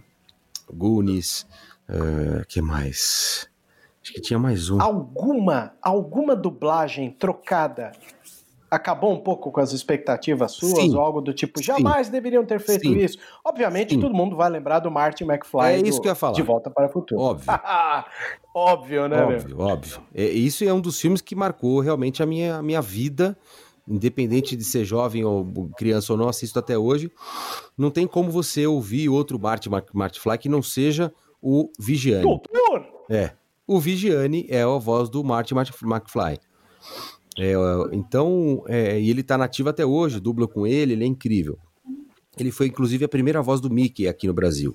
Goonies, 0.73 1.47
uh, 1.89 2.45
que 2.49 2.61
mais? 2.61 3.49
Acho 4.03 4.13
que 4.13 4.21
tinha 4.21 4.39
mais 4.39 4.71
um. 4.71 4.81
Alguma, 4.81 5.73
alguma 5.83 6.35
dublagem 6.35 7.11
trocada 7.11 7.93
acabou 8.71 9.13
um 9.15 9.19
pouco 9.21 9.51
com 9.51 9.61
as 9.61 9.73
expectativas 9.73 10.53
suas 10.53 10.75
Sim. 10.85 10.95
ou 10.95 11.01
algo 11.01 11.23
do 11.23 11.33
tipo, 11.33 11.63
jamais 11.63 12.07
Sim. 12.07 12.13
deveriam 12.13 12.45
ter 12.45 12.61
feito 12.61 12.83
Sim. 12.83 12.99
isso? 12.99 13.19
Obviamente, 13.43 13.99
todo 13.99 14.15
mundo 14.15 14.37
vai 14.37 14.51
lembrar 14.51 14.79
do 14.81 14.91
Martin 14.91 15.25
McFly 15.25 15.73
É 15.73 15.77
isso 15.79 15.99
do- 15.99 16.03
que 16.03 16.09
eu 16.09 16.13
ia 16.13 16.15
falar. 16.15 16.35
de 16.35 16.43
Volta 16.43 16.71
para 16.71 16.87
o 16.87 16.89
Futuro. 16.91 17.19
Óbvio. 17.21 17.47
Óbvio, 18.55 19.09
né, 19.09 19.17
meu? 19.25 19.37
Óbvio, 19.39 19.61
óbvio. 19.61 20.01
É, 20.15 20.25
isso 20.25 20.65
é 20.65 20.73
um 20.73 20.81
dos 20.81 21.01
filmes 21.01 21.21
que 21.23 21.35
marcou 21.35 21.81
realmente 21.81 22.23
a 22.23 22.27
minha, 22.27 22.57
a 22.57 22.63
minha 22.63 22.83
vida 22.83 23.39
independente 23.89 24.57
de 24.57 24.65
ser 24.65 24.85
jovem 24.85 25.25
ou 25.25 25.71
criança 25.77 26.13
ou 26.13 26.19
não, 26.19 26.29
assisto 26.29 26.59
até 26.59 26.77
hoje. 26.77 27.11
Não 27.77 27.91
tem 27.91 28.07
como 28.07 28.31
você 28.31 28.67
ouvir 28.67 29.09
outro 29.09 29.39
Marty 29.41 29.69
McFly 29.69 30.39
que 30.39 30.49
não 30.49 30.63
seja 30.63 31.13
o 31.41 31.71
Vigiane. 31.79 32.23
Doutor! 32.23 32.87
É. 33.09 33.33
O 33.67 33.79
Vigiane 33.81 34.47
é 34.49 34.63
a 34.63 34.79
voz 34.79 35.09
do 35.09 35.23
Marty 35.25 35.55
McFly. 35.55 36.39
É, 37.39 37.53
então, 37.93 38.65
é, 38.67 39.01
e 39.01 39.11
ele 39.11 39.23
tá 39.23 39.39
nativo 39.39 39.69
até 39.69 39.87
hoje, 39.87 40.19
dubla 40.19 40.49
com 40.49 40.67
ele, 40.67 40.95
ele 40.95 41.05
é 41.05 41.07
incrível. 41.07 41.59
Ele 42.37 42.51
foi, 42.51 42.67
inclusive, 42.67 43.05
a 43.05 43.09
primeira 43.09 43.41
voz 43.43 43.61
do 43.61 43.71
Mickey 43.71 44.09
aqui 44.09 44.27
no 44.27 44.35
Brasil. 44.35 44.75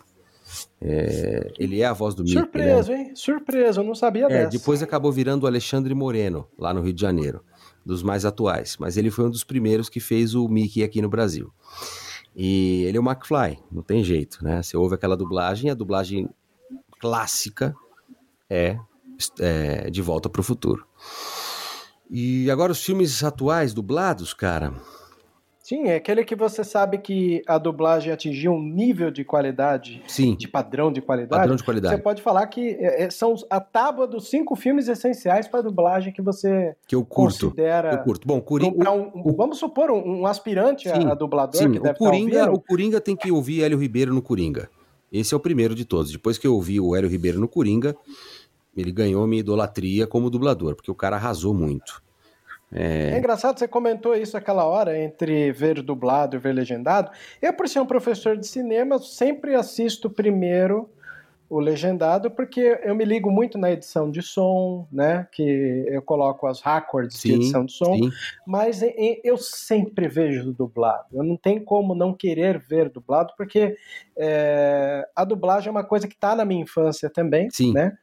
É, 0.79 1.51
ele 1.57 1.81
é 1.81 1.85
a 1.85 1.93
voz 1.93 2.13
do 2.13 2.23
Mickey. 2.23 2.37
Surpresa, 2.37 2.91
né? 2.91 3.01
hein? 3.01 3.11
Surpresa, 3.15 3.81
eu 3.81 3.85
não 3.85 3.95
sabia 3.95 4.25
É, 4.25 4.29
dessa. 4.29 4.49
depois 4.49 4.83
acabou 4.83 5.11
virando 5.11 5.43
o 5.43 5.47
Alexandre 5.47 5.93
Moreno, 5.95 6.47
lá 6.57 6.73
no 6.73 6.81
Rio 6.81 6.93
de 6.93 7.01
Janeiro, 7.01 7.41
dos 7.85 8.03
mais 8.03 8.25
atuais. 8.25 8.77
Mas 8.79 8.97
ele 8.97 9.11
foi 9.11 9.25
um 9.25 9.29
dos 9.29 9.43
primeiros 9.43 9.89
que 9.89 9.99
fez 9.99 10.35
o 10.35 10.47
Mickey 10.47 10.83
aqui 10.83 11.01
no 11.01 11.09
Brasil. 11.09 11.53
E 12.35 12.83
ele 12.83 12.97
é 12.97 12.99
o 12.99 13.03
McFly, 13.03 13.59
não 13.71 13.83
tem 13.83 14.03
jeito, 14.03 14.43
né? 14.43 14.61
Você 14.61 14.75
ouve 14.75 14.95
aquela 14.95 15.15
dublagem, 15.15 15.69
a 15.69 15.75
dublagem 15.75 16.27
clássica 16.99 17.75
é, 18.49 18.77
é 19.39 19.89
De 19.89 20.01
Volta 20.01 20.29
para 20.29 20.41
o 20.41 20.43
Futuro. 20.43 20.85
E 22.09 22.49
agora 22.49 22.71
os 22.71 22.83
filmes 22.83 23.23
atuais 23.23 23.73
dublados, 23.73 24.33
cara. 24.33 24.73
Sim, 25.73 25.87
é 25.87 25.95
aquele 25.95 26.23
que 26.23 26.35
você 26.35 26.63
sabe 26.63 26.99
que 26.99 27.41
a 27.47 27.57
dublagem 27.57 28.13
atingiu 28.13 28.51
um 28.51 28.61
nível 28.61 29.09
de 29.09 29.23
qualidade, 29.23 30.03
Sim, 30.07 30.35
de 30.35 30.47
padrão 30.47 30.91
de 30.91 31.01
qualidade. 31.01 31.39
padrão 31.41 31.55
de 31.55 31.63
qualidade. 31.63 31.95
Você 31.95 32.01
pode 32.01 32.21
falar 32.21 32.45
que 32.45 32.77
é, 32.79 33.05
é, 33.05 33.09
são 33.09 33.33
a 33.49 33.59
tábua 33.59 34.05
dos 34.05 34.29
cinco 34.29 34.55
filmes 34.55 34.87
essenciais 34.87 35.47
para 35.47 35.61
dublagem 35.63 36.13
que 36.13 36.21
você 36.21 36.75
Que 36.87 36.93
eu 36.93 37.03
curto. 37.03 37.47
considera. 37.47 37.91
Eu 37.91 37.97
curto. 38.03 38.27
Bom, 38.27 38.39
Coringa, 38.39 38.91
um- 38.91 39.33
vamos 39.35 39.57
supor, 39.57 39.89
um, 39.89 40.19
um 40.21 40.27
aspirante 40.27 40.87
a- 40.89 40.95
Sim, 40.95 41.07
a, 41.07 41.15
dublador 41.15 41.59
Sim, 41.59 41.71
que 41.71 41.79
deve 41.79 41.95
o 41.95 41.97
Coringa, 41.97 42.31
estar 42.33 42.43
o 42.49 42.51
ouvindo. 42.51 42.65
Coringa 42.67 43.01
tem 43.01 43.15
que 43.15 43.31
ouvir 43.31 43.63
Hélio 43.63 43.79
Ribeiro 43.79 44.13
no 44.13 44.21
Coringa. 44.21 44.69
Esse 45.11 45.33
é 45.33 45.37
o 45.37 45.39
primeiro 45.39 45.73
de 45.73 45.85
todos. 45.85 46.11
Depois 46.11 46.37
que 46.37 46.45
eu 46.45 46.53
ouvi 46.53 46.79
o 46.79 46.95
Hélio 46.95 47.09
Ribeiro 47.09 47.39
no 47.39 47.47
Coringa, 47.47 47.95
ele 48.77 48.91
ganhou 48.91 49.25
minha 49.25 49.39
idolatria 49.39 50.05
como 50.05 50.29
dublador, 50.29 50.75
porque 50.75 50.91
o 50.91 50.95
cara 50.95 51.15
arrasou 51.15 51.51
muito. 51.51 52.03
É 52.73 53.17
engraçado, 53.17 53.59
você 53.59 53.67
comentou 53.67 54.15
isso 54.15 54.35
aquela 54.35 54.65
hora, 54.65 54.97
entre 54.97 55.51
ver 55.51 55.81
dublado 55.81 56.35
e 56.35 56.39
ver 56.39 56.53
legendado. 56.53 57.11
Eu, 57.41 57.53
por 57.53 57.67
ser 57.67 57.79
um 57.79 57.85
professor 57.85 58.37
de 58.37 58.47
cinema, 58.47 58.97
sempre 58.99 59.55
assisto 59.55 60.09
primeiro 60.09 60.89
o 61.49 61.59
legendado, 61.59 62.31
porque 62.31 62.79
eu 62.83 62.95
me 62.95 63.05
ligo 63.05 63.29
muito 63.29 63.59
na 63.59 63.71
edição 63.71 64.09
de 64.09 64.23
som, 64.23 64.87
né? 64.91 65.27
Que 65.31 65.85
eu 65.87 66.01
coloco 66.01 66.47
as 66.47 66.61
records 66.61 67.15
de 67.15 67.21
Sim, 67.21 67.35
edição 67.35 67.63
de 67.63 67.73
som. 67.73 67.93
Sim, 67.93 68.09
Mas 68.47 68.81
eu 69.23 69.37
sempre 69.37 70.07
vejo 70.07 70.51
dublado. 70.51 71.05
Eu 71.13 71.23
não 71.23 71.37
tenho 71.37 71.63
como 71.63 71.93
não 71.93 72.11
querer 72.11 72.57
ver 72.57 72.89
dublado, 72.89 73.33
porque 73.37 73.77
é, 74.17 75.07
a 75.15 75.23
dublagem 75.23 75.67
é 75.67 75.71
uma 75.71 75.83
coisa 75.83 76.07
que 76.07 76.15
está 76.15 76.35
na 76.35 76.43
minha 76.43 76.63
infância 76.63 77.07
também, 77.07 77.49
Sim. 77.51 77.71
né? 77.71 77.95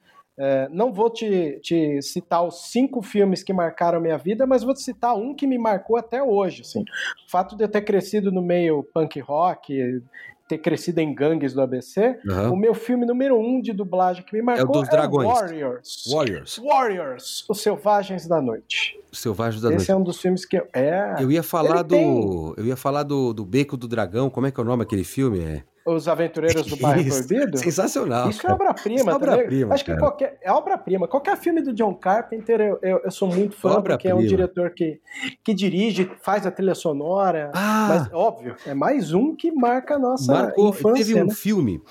É, 0.42 0.68
não 0.70 0.90
vou 0.90 1.10
te, 1.10 1.60
te 1.62 2.00
citar 2.00 2.42
os 2.42 2.70
cinco 2.70 3.02
filmes 3.02 3.42
que 3.42 3.52
marcaram 3.52 3.98
a 3.98 4.00
minha 4.00 4.16
vida, 4.16 4.46
mas 4.46 4.62
vou 4.62 4.72
te 4.72 4.80
citar 4.80 5.14
um 5.14 5.34
que 5.34 5.46
me 5.46 5.58
marcou 5.58 5.98
até 5.98 6.22
hoje. 6.22 6.62
Assim. 6.62 6.80
O 6.80 7.30
fato 7.30 7.54
de 7.56 7.64
eu 7.64 7.68
ter 7.68 7.82
crescido 7.82 8.32
no 8.32 8.40
meio 8.40 8.82
punk 8.94 9.20
rock, 9.20 10.00
ter 10.48 10.56
crescido 10.58 10.98
em 11.00 11.14
gangues 11.14 11.52
do 11.52 11.60
ABC, 11.60 12.18
aham. 12.28 12.50
o 12.52 12.56
meu 12.56 12.74
filme 12.74 13.04
número 13.06 13.38
um 13.38 13.60
de 13.60 13.72
dublagem 13.72 14.24
que 14.24 14.32
me 14.34 14.42
marcou 14.42 14.80
dos 14.80 14.88
Dragões. 14.88 15.28
Warriors. 15.28 16.04
Warriors, 16.10 16.58
Warriors, 16.58 17.44
Os 17.48 17.60
Selvagens 17.60 18.26
da 18.26 18.40
Noite. 18.40 18.98
Selvagens 19.12 19.62
da 19.62 19.68
Esse 19.68 19.76
Noite. 19.76 19.90
é 19.92 19.96
um 19.96 20.02
dos 20.02 20.20
filmes 20.20 20.44
que 20.44 20.56
eu. 20.56 20.66
É. 20.72 21.16
Eu 21.20 21.30
ia 21.30 21.42
falar 21.42 21.82
do. 21.82 21.94
tem- 21.94 22.54
Eu 22.56 22.64
ia 22.66 22.76
falar 22.76 23.02
do, 23.02 23.32
do 23.32 23.44
Beco 23.44 23.76
do 23.76 23.86
Dragão. 23.86 24.28
Como 24.30 24.46
é 24.46 24.50
que 24.50 24.58
é 24.58 24.62
o 24.62 24.66
nome 24.66 24.84
daquele 24.84 25.04
filme? 25.04 25.40
É. 25.40 25.62
Os 25.86 26.06
Aventureiros 26.08 26.66
do 26.66 26.76
Bairro 26.76 27.00
Isso. 27.08 27.26
Proibido. 27.26 27.58
Sensacional. 27.58 28.28
Isso 28.28 28.40
é 28.40 28.42
cara. 28.42 28.54
obra-prima 28.54 29.00
Isso 29.00 29.10
é 29.10 29.14
obra-prima, 29.14 29.74
Acho 29.74 29.84
que 29.84 29.90
cara. 29.90 30.00
qualquer. 30.00 30.38
É 30.42 30.52
obra-prima. 30.52 31.08
Qualquer 31.08 31.36
filme 31.36 31.62
do 31.62 31.72
John 31.72 31.94
Carpenter 31.94 32.60
eu, 32.60 32.78
eu, 32.82 33.00
eu 33.04 33.10
sou 33.10 33.28
muito 33.28 33.56
fã, 33.56 33.80
porque 33.80 34.08
é 34.08 34.14
um 34.14 34.18
Obra-prima. 34.18 34.28
diretor 34.28 34.70
que, 34.70 35.00
que 35.42 35.54
dirige, 35.54 36.10
faz 36.22 36.46
a 36.46 36.50
trilha 36.50 36.74
sonora. 36.74 37.50
Ah, 37.54 37.86
Mas, 37.88 38.12
óbvio, 38.12 38.56
é 38.66 38.74
mais 38.74 39.12
um 39.12 39.34
que 39.34 39.50
marca 39.50 39.94
a 39.94 39.98
nossa 39.98 40.32
Marcou, 40.32 40.70
infância. 40.70 41.04
teve 41.04 41.20
um 41.20 41.26
né? 41.26 41.34
filme 41.34 41.82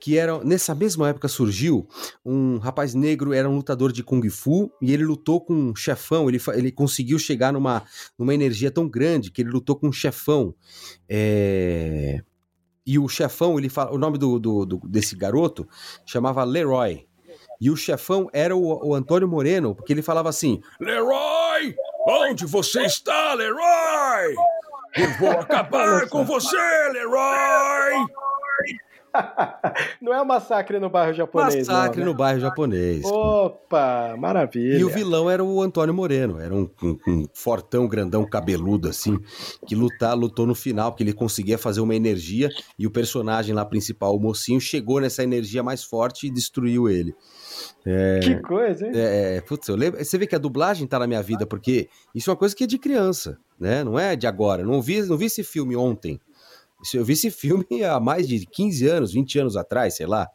que 0.00 0.16
era 0.16 0.42
nessa 0.44 0.74
mesma 0.74 1.08
época 1.08 1.26
surgiu 1.26 1.86
um 2.24 2.58
rapaz 2.58 2.94
negro 2.94 3.32
era 3.32 3.48
um 3.48 3.56
lutador 3.56 3.90
de 3.92 4.02
kung 4.04 4.22
fu 4.30 4.70
e 4.80 4.92
ele 4.92 5.04
lutou 5.04 5.40
com 5.40 5.52
um 5.52 5.74
chefão 5.74 6.28
ele, 6.28 6.40
ele 6.54 6.70
conseguiu 6.70 7.18
chegar 7.18 7.52
numa, 7.52 7.82
numa 8.16 8.32
energia 8.32 8.70
tão 8.70 8.88
grande 8.88 9.30
que 9.32 9.42
ele 9.42 9.50
lutou 9.50 9.74
com 9.74 9.88
um 9.88 9.92
chefão 9.92 10.54
é, 11.08 12.22
e 12.90 12.98
o 12.98 13.06
chefão 13.08 13.58
ele 13.58 13.68
fala 13.68 13.92
o 13.92 13.98
nome 13.98 14.16
do, 14.18 14.38
do- 14.38 14.64
do- 14.64 14.80
desse 14.84 15.14
garoto 15.14 15.68
chamava 16.06 16.42
Leroy 16.44 17.06
e 17.60 17.70
o 17.70 17.76
chefão 17.76 18.28
era 18.32 18.56
o, 18.56 18.88
o 18.88 18.94
Antônio 18.94 19.28
Moreno 19.28 19.74
porque 19.74 19.92
ele 19.92 20.02
falava 20.02 20.28
assim 20.28 20.60
Leroy! 20.80 21.74
Onde 22.06 22.46
você 22.46 22.82
está, 22.86 23.34
Leroy? 23.34 24.34
Eu 24.96 25.10
vou 25.18 25.30
acabar 25.32 26.08
com 26.08 26.24
você, 26.24 26.56
Leroy! 26.92 28.06
Não 30.00 30.12
é 30.12 30.20
o 30.20 30.26
massacre 30.26 30.78
no 30.78 30.88
bairro 30.90 31.12
japonês. 31.14 31.66
massacre 31.68 32.00
não, 32.00 32.06
né? 32.06 32.12
no 32.12 32.16
bairro 32.16 32.40
japonês 32.40 33.04
Opa, 33.04 34.16
maravilha. 34.18 34.78
E 34.78 34.84
o 34.84 34.88
vilão 34.88 35.30
era 35.30 35.42
o 35.42 35.60
Antônio 35.60 35.94
Moreno, 35.94 36.38
era 36.40 36.54
um, 36.54 36.68
um- 36.82 36.98
um 37.06 37.24
fortão, 37.32 37.86
grandão, 37.88 38.24
cabeludo, 38.24 38.88
assim, 38.88 39.18
que 39.66 39.74
lutar, 39.74 40.16
lutou 40.16 40.46
no 40.46 40.54
final, 40.54 40.92
porque 40.92 41.02
ele 41.02 41.12
conseguia 41.12 41.58
fazer 41.58 41.80
uma 41.80 41.94
energia, 41.94 42.48
e 42.78 42.86
o 42.86 42.90
personagem 42.90 43.54
lá 43.54 43.64
principal, 43.64 44.14
o 44.16 44.20
mocinho, 44.20 44.60
chegou 44.60 45.00
nessa 45.00 45.22
energia 45.22 45.62
mais 45.62 45.82
forte 45.84 46.26
e 46.26 46.30
destruiu 46.30 46.88
ele. 46.88 47.14
Que 48.22 48.36
coisa, 48.42 48.86
hein? 48.86 48.92
É, 48.94 49.40
putz, 49.40 49.66
eu 49.68 49.76
lembro, 49.76 50.02
você 50.04 50.18
vê 50.18 50.26
que 50.26 50.34
a 50.34 50.38
dublagem 50.38 50.86
tá 50.86 50.98
na 50.98 51.06
minha 51.06 51.22
vida, 51.22 51.46
porque 51.46 51.88
isso 52.14 52.30
é 52.30 52.32
uma 52.32 52.38
coisa 52.38 52.54
que 52.54 52.64
é 52.64 52.66
de 52.66 52.78
criança, 52.78 53.38
né? 53.58 53.82
Não 53.82 53.98
é 53.98 54.14
de 54.14 54.26
agora. 54.26 54.62
Não 54.62 54.80
vi, 54.82 55.02
não 55.02 55.16
vi 55.16 55.26
esse 55.26 55.42
filme 55.42 55.74
ontem. 55.74 56.20
Eu 56.94 57.04
vi 57.04 57.12
esse 57.14 57.30
filme 57.30 57.66
há 57.84 57.98
mais 57.98 58.26
de 58.28 58.44
15 58.46 58.86
anos, 58.86 59.12
20 59.12 59.38
anos 59.38 59.56
atrás, 59.56 59.96
sei 59.96 60.06
lá. 60.06 60.28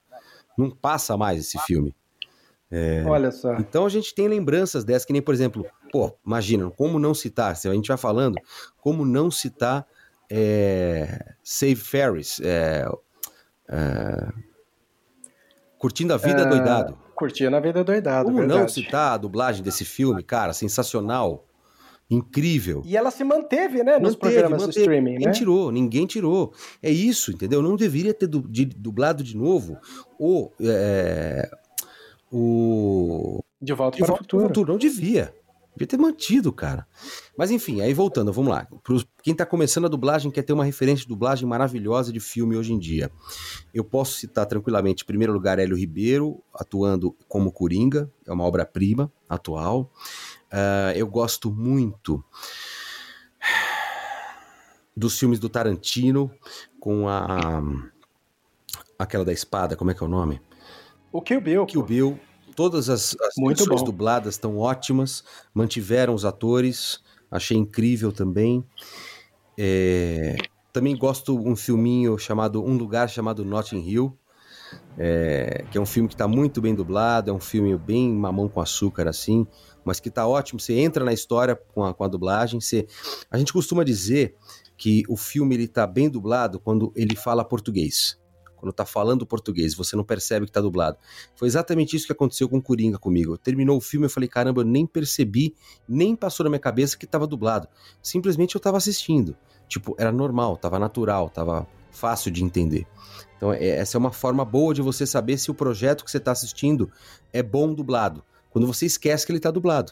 Não 0.57 0.69
passa 0.69 1.17
mais 1.17 1.39
esse 1.39 1.57
filme. 1.59 1.95
Olha 3.05 3.31
só. 3.31 3.53
Então 3.55 3.85
a 3.85 3.89
gente 3.89 4.15
tem 4.15 4.27
lembranças 4.27 4.83
dessas, 4.83 5.05
que 5.05 5.13
nem, 5.13 5.21
por 5.21 5.33
exemplo, 5.33 5.63
pô, 5.91 6.11
imagina, 6.25 6.71
como 6.71 6.97
não 6.97 7.13
citar, 7.13 7.55
se 7.55 7.67
a 7.67 7.73
gente 7.73 7.87
vai 7.87 7.97
falando, 7.97 8.35
como 8.81 9.05
não 9.05 9.29
citar 9.29 9.85
é, 10.29 11.33
Save 11.43 11.75
Ferris, 11.75 12.39
é, 12.43 12.87
é, 13.69 14.27
Curtindo 15.77 16.13
a 16.13 16.17
Vida 16.17 16.41
É, 16.41 16.45
Doidado. 16.45 16.97
Curtindo 17.13 17.55
a 17.55 17.59
vida 17.59 17.83
doidado, 17.83 18.25
Como 18.25 18.39
não 18.41 18.47
verdade. 18.47 18.71
citar 18.71 19.13
a 19.13 19.17
dublagem 19.17 19.61
desse 19.61 19.85
filme, 19.85 20.23
cara, 20.23 20.51
sensacional, 20.51 21.45
incrível. 22.09 22.81
E 22.85 22.95
ela 22.95 23.11
se 23.11 23.23
manteve, 23.23 23.83
né, 23.83 23.97
nos 23.97 24.13
Manteve, 24.15 24.33
programas 24.33 24.61
manteve. 24.61 24.79
streaming, 24.81 25.11
Ninguém 25.13 25.27
né? 25.27 25.33
tirou, 25.33 25.71
ninguém 25.71 26.05
tirou. 26.05 26.53
É 26.81 26.91
isso, 26.91 27.31
entendeu? 27.31 27.61
Não 27.61 27.75
deveria 27.75 28.13
ter 28.13 28.27
dublado 28.27 29.23
de 29.23 29.35
novo 29.35 29.77
o. 30.19 30.51
é, 30.61 31.49
o 32.31 33.43
De 33.61 33.73
volta 33.73 33.97
de 33.97 34.03
para 34.03 34.13
o 34.13 34.17
pro 34.17 34.39
futuro. 34.47 34.71
Não 34.71 34.77
devia. 34.77 35.33
Devia 35.75 35.87
ter 35.87 35.97
mantido, 35.97 36.53
cara. 36.53 36.85
Mas 37.35 37.49
enfim, 37.49 37.81
aí 37.81 37.95
voltando, 37.95 38.31
vamos 38.31 38.51
lá. 38.51 38.67
Pros, 38.83 39.07
quem 39.23 39.33
tá 39.33 39.43
começando 39.43 39.85
a 39.85 39.89
dublagem 39.89 40.29
quer 40.29 40.43
ter 40.43 40.53
uma 40.53 40.63
referência 40.63 41.01
de 41.01 41.07
dublagem 41.07 41.47
maravilhosa 41.47 42.13
de 42.13 42.19
filme 42.19 42.55
hoje 42.55 42.73
em 42.73 42.77
dia. 42.77 43.09
Eu 43.73 43.83
posso 43.83 44.17
citar 44.17 44.45
tranquilamente, 44.45 45.01
em 45.03 45.07
primeiro 45.07 45.33
lugar, 45.33 45.57
Hélio 45.57 45.75
Ribeiro, 45.75 46.43
atuando 46.53 47.15
como 47.27 47.51
Coringa, 47.51 48.07
é 48.27 48.31
uma 48.31 48.43
obra-prima 48.43 49.11
atual. 49.27 49.91
Ah, 50.53 50.93
eu 50.95 51.07
gosto 51.07 51.51
muito 51.51 52.23
dos 54.95 55.17
filmes 55.17 55.39
do 55.39 55.49
Tarantino, 55.49 56.31
com 56.79 57.09
a. 57.09 57.63
aquela 58.99 59.25
da 59.25 59.33
espada, 59.33 59.75
como 59.75 59.89
é 59.89 59.95
que 59.95 60.03
é 60.03 60.05
o 60.05 60.09
nome? 60.09 60.39
O 61.11 61.23
Kill 61.23 61.41
Bill. 61.41 61.65
Kill 61.65 61.83
Bill, 61.83 62.19
todas 62.55 62.87
as, 62.87 63.15
as 63.19 63.33
versões 63.35 63.83
dubladas 63.83 64.35
estão 64.35 64.59
ótimas, 64.59 65.23
mantiveram 65.55 66.13
os 66.13 66.23
atores, 66.23 67.01
achei 67.31 67.57
incrível 67.57 68.11
também. 68.11 68.63
É, 69.57 70.35
também 70.71 70.95
gosto 70.95 71.35
um 71.35 71.55
filminho 71.55 72.15
chamado 72.19 72.63
Um 72.63 72.77
Lugar 72.77 73.09
Chamado 73.09 73.43
Notting 73.43 73.81
Hill, 73.87 74.15
é, 74.99 75.65
que 75.71 75.79
é 75.79 75.81
um 75.81 75.85
filme 75.85 76.07
que 76.07 76.15
está 76.15 76.27
muito 76.27 76.61
bem 76.61 76.75
dublado, 76.75 77.31
é 77.31 77.33
um 77.33 77.39
filme 77.39 77.75
bem 77.75 78.11
mamão 78.11 78.47
com 78.47 78.61
açúcar 78.61 79.07
assim, 79.07 79.47
mas 79.85 79.99
que 79.99 80.09
está 80.09 80.27
ótimo. 80.27 80.59
Você 80.59 80.73
entra 80.73 81.03
na 81.03 81.13
história 81.13 81.55
com 81.55 81.83
a, 81.83 81.93
com 81.93 82.03
a 82.03 82.07
dublagem. 82.07 82.59
Você... 82.59 82.87
A 83.29 83.37
gente 83.37 83.53
costuma 83.53 83.83
dizer 83.83 84.35
que 84.77 85.03
o 85.07 85.15
filme 85.15 85.55
ele 85.55 85.65
está 85.65 85.85
bem 85.85 86.09
dublado 86.09 86.59
quando 86.59 86.91
ele 86.95 87.15
fala 87.15 87.45
português 87.45 88.19
Quando 88.57 88.73
tá 88.73 88.85
falando 88.85 89.25
português, 89.25 89.75
você 89.75 89.95
não 89.95 90.03
percebe 90.03 90.45
que 90.45 90.51
tá 90.51 90.61
dublado. 90.61 90.97
Foi 91.35 91.47
exatamente 91.47 91.95
isso 91.95 92.05
que 92.05 92.11
aconteceu 92.11 92.49
com 92.49 92.61
Coringa 92.61 92.97
comigo. 92.97 93.37
Terminou 93.37 93.77
o 93.77 93.81
filme, 93.81 94.05
eu 94.05 94.09
falei, 94.09 94.27
caramba, 94.27 94.61
eu 94.61 94.65
nem 94.65 94.85
percebi, 94.85 95.55
nem 95.87 96.15
passou 96.15 96.43
na 96.43 96.49
minha 96.49 96.59
cabeça 96.59 96.97
que 96.97 97.05
tava 97.05 97.27
dublado. 97.27 97.67
Simplesmente 98.01 98.55
eu 98.55 98.61
tava 98.61 98.77
assistindo. 98.77 99.35
Tipo, 99.67 99.95
era 99.97 100.11
normal, 100.11 100.57
tava 100.57 100.79
natural, 100.79 101.29
tava 101.29 101.67
fácil 101.91 102.31
de 102.31 102.43
entender. 102.43 102.85
Então, 103.37 103.53
é, 103.53 103.67
essa 103.67 103.97
é 103.97 103.99
uma 103.99 104.11
forma 104.11 104.43
boa 104.43 104.73
de 104.73 104.81
você 104.81 105.05
saber 105.05 105.37
se 105.37 105.51
o 105.51 105.53
projeto 105.53 106.03
que 106.03 106.11
você 106.11 106.17
está 106.17 106.31
assistindo 106.31 106.91
é 107.31 107.43
bom 107.43 107.73
dublado. 107.73 108.23
Quando 108.53 108.67
você 108.67 108.85
esquece 108.85 109.25
que 109.25 109.31
ele 109.31 109.39
está 109.39 109.49
dublado. 109.49 109.91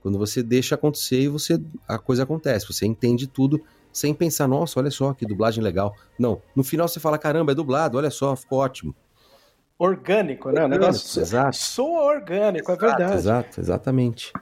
Quando 0.00 0.18
você 0.18 0.42
deixa 0.42 0.74
acontecer 0.74 1.20
e 1.20 1.28
você 1.28 1.60
a 1.86 1.98
coisa 1.98 2.22
acontece, 2.22 2.66
você 2.66 2.86
entende 2.86 3.26
tudo 3.26 3.60
sem 3.92 4.14
pensar, 4.14 4.48
nossa, 4.48 4.80
olha 4.80 4.90
só 4.90 5.12
que 5.12 5.26
dublagem 5.26 5.62
legal. 5.62 5.94
Não, 6.18 6.40
no 6.56 6.64
final 6.64 6.88
você 6.88 6.98
fala, 6.98 7.18
caramba, 7.18 7.52
é 7.52 7.54
dublado, 7.54 7.98
olha 7.98 8.10
só, 8.10 8.34
ficou 8.34 8.60
ótimo. 8.60 8.94
Orgânico, 9.78 10.50
né? 10.50 10.64
O 10.64 10.68
negócio 10.68 11.20
exato. 11.20 11.56
soa 11.56 12.02
orgânico, 12.02 12.72
é 12.72 12.76
verdade. 12.76 13.14
Exato, 13.14 13.60
exatamente. 13.60 14.32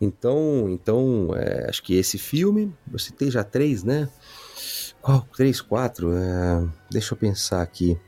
Então, 0.00 0.66
então 0.70 1.30
é, 1.36 1.68
acho 1.68 1.82
que 1.82 1.94
esse 1.94 2.16
filme, 2.16 2.72
eu 2.90 2.98
citei 2.98 3.30
já 3.30 3.44
três, 3.44 3.84
né? 3.84 4.08
Qual? 5.00 5.26
Três, 5.36 5.60
quatro? 5.60 6.12
É, 6.16 6.66
deixa 6.90 7.12
eu 7.12 7.18
pensar 7.18 7.60
aqui. 7.60 7.98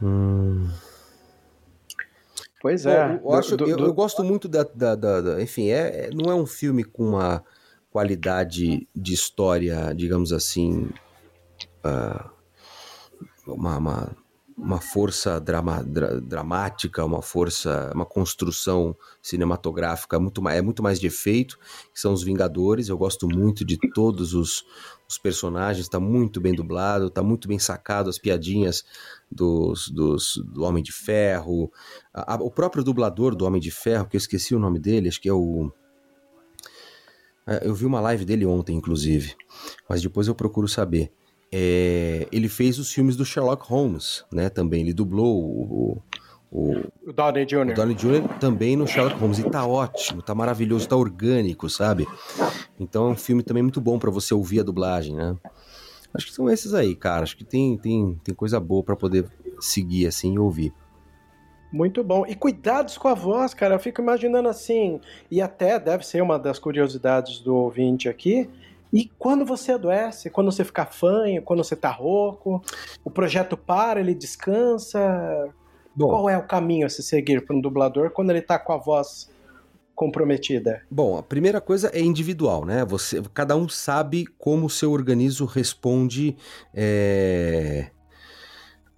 Hum... 0.00 0.68
Pois 2.60 2.84
é. 2.84 3.18
Bom, 3.18 3.32
eu, 3.32 3.38
acho, 3.38 3.56
do, 3.56 3.64
do, 3.64 3.70
eu, 3.70 3.78
eu, 3.78 3.94
gosto 3.94 4.22
muito 4.22 4.46
da. 4.46 4.62
da, 4.62 4.94
da, 4.94 5.20
da 5.20 5.42
enfim, 5.42 5.70
é, 5.70 6.06
é, 6.06 6.10
não 6.12 6.30
é 6.30 6.34
um 6.34 6.46
filme 6.46 6.84
com 6.84 7.08
uma 7.08 7.42
qualidade 7.90 8.86
de 8.94 9.14
história, 9.14 9.94
digamos 9.94 10.32
assim. 10.32 10.90
Uh, 11.84 12.30
uma, 13.46 13.78
uma, 13.78 14.16
uma, 14.62 14.80
força 14.80 15.40
drama, 15.40 15.82
dra, 15.82 16.20
dramática, 16.20 17.04
uma 17.04 17.22
força, 17.22 17.90
uma 17.94 18.04
construção 18.04 18.94
cinematográfica 19.22 20.20
muito 20.20 20.42
mais, 20.42 20.58
é 20.58 20.62
muito 20.62 20.82
mais 20.82 21.00
de 21.00 21.06
efeito, 21.06 21.58
que 21.92 22.00
são 22.00 22.12
os 22.12 22.22
Vingadores. 22.22 22.88
Eu 22.88 22.98
gosto 22.98 23.26
muito 23.26 23.64
de 23.64 23.78
todos 23.94 24.34
os, 24.34 24.64
os 25.08 25.18
personagens, 25.18 25.86
está 25.86 25.98
muito 25.98 26.40
bem 26.40 26.54
dublado, 26.54 27.06
está 27.06 27.22
muito 27.22 27.48
bem 27.48 27.58
sacado 27.58 28.10
as 28.10 28.18
piadinhas 28.18 28.84
dos, 29.30 29.88
dos, 29.88 30.36
do 30.52 30.62
Homem 30.62 30.82
de 30.82 30.92
Ferro. 30.92 31.72
A, 32.12 32.34
a, 32.34 32.36
o 32.36 32.50
próprio 32.50 32.84
dublador 32.84 33.34
do 33.34 33.46
Homem 33.46 33.60
de 33.60 33.70
Ferro, 33.70 34.06
que 34.06 34.16
eu 34.16 34.20
esqueci 34.20 34.54
o 34.54 34.58
nome 34.58 34.78
dele, 34.78 35.08
acho 35.08 35.20
que 35.20 35.28
é 35.28 35.32
o. 35.32 35.72
É, 37.46 37.66
eu 37.66 37.74
vi 37.74 37.86
uma 37.86 38.00
live 38.00 38.24
dele 38.24 38.44
ontem, 38.44 38.76
inclusive, 38.76 39.34
mas 39.88 40.02
depois 40.02 40.28
eu 40.28 40.34
procuro 40.34 40.68
saber. 40.68 41.10
É, 41.52 42.28
ele 42.30 42.48
fez 42.48 42.78
os 42.78 42.92
filmes 42.92 43.16
do 43.16 43.24
Sherlock 43.24 43.66
Holmes, 43.66 44.24
né? 44.32 44.48
Também 44.48 44.82
ele 44.82 44.92
dublou 44.92 45.42
o, 45.42 46.02
o, 46.50 46.74
o 47.06 47.12
Downey 47.12 47.44
Jr. 47.44 47.72
O 47.72 47.74
Downey 47.74 47.94
Jr. 47.94 48.38
também 48.38 48.76
no 48.76 48.86
Sherlock 48.86 49.18
Holmes. 49.18 49.38
E 49.38 49.50
tá 49.50 49.66
ótimo, 49.66 50.22
tá 50.22 50.34
maravilhoso, 50.34 50.88
tá 50.88 50.96
orgânico, 50.96 51.68
sabe? 51.68 52.06
Então 52.78 53.08
é 53.08 53.10
um 53.10 53.16
filme 53.16 53.42
também 53.42 53.62
muito 53.62 53.80
bom 53.80 53.98
para 53.98 54.10
você 54.10 54.32
ouvir 54.32 54.60
a 54.60 54.64
dublagem, 54.64 55.16
né? 55.16 55.36
Acho 56.14 56.26
que 56.26 56.32
são 56.32 56.50
esses 56.50 56.74
aí, 56.74 56.94
cara. 56.94 57.22
Acho 57.22 57.36
que 57.36 57.44
tem, 57.44 57.76
tem, 57.78 58.20
tem 58.22 58.34
coisa 58.34 58.58
boa 58.58 58.82
para 58.82 58.96
poder 58.96 59.26
seguir 59.60 60.06
assim 60.06 60.34
e 60.34 60.38
ouvir. 60.38 60.72
Muito 61.72 62.02
bom. 62.02 62.26
E 62.26 62.34
cuidados 62.34 62.98
com 62.98 63.06
a 63.06 63.14
voz, 63.14 63.54
cara. 63.54 63.76
Eu 63.76 63.78
fico 63.78 64.02
imaginando 64.02 64.48
assim, 64.48 65.00
e 65.30 65.40
até 65.40 65.78
deve 65.78 66.04
ser 66.04 66.20
uma 66.20 66.38
das 66.38 66.58
curiosidades 66.58 67.38
do 67.38 67.54
ouvinte 67.54 68.08
aqui. 68.08 68.48
E 68.92 69.10
quando 69.18 69.44
você 69.44 69.72
adoece, 69.72 70.30
quando 70.30 70.50
você 70.50 70.64
fica 70.64 70.84
fanho, 70.84 71.42
quando 71.42 71.62
você 71.62 71.76
tá 71.76 71.90
rouco, 71.90 72.62
o 73.04 73.10
projeto 73.10 73.56
para, 73.56 74.00
ele 74.00 74.14
descansa. 74.14 75.00
Bom, 75.94 76.08
Qual 76.08 76.30
é 76.30 76.36
o 76.36 76.46
caminho 76.46 76.86
a 76.86 76.88
se 76.88 77.02
seguir 77.02 77.44
para 77.44 77.54
um 77.54 77.60
dublador 77.60 78.10
quando 78.10 78.30
ele 78.30 78.42
tá 78.42 78.58
com 78.58 78.72
a 78.72 78.76
voz 78.76 79.30
comprometida? 79.94 80.82
Bom, 80.90 81.18
a 81.18 81.22
primeira 81.22 81.60
coisa 81.60 81.90
é 81.92 82.00
individual, 82.00 82.64
né? 82.64 82.84
Você, 82.84 83.22
cada 83.34 83.56
um 83.56 83.68
sabe 83.68 84.26
como 84.38 84.66
o 84.66 84.70
seu 84.70 84.92
organismo 84.92 85.46
responde 85.46 86.36
é, 86.72 87.90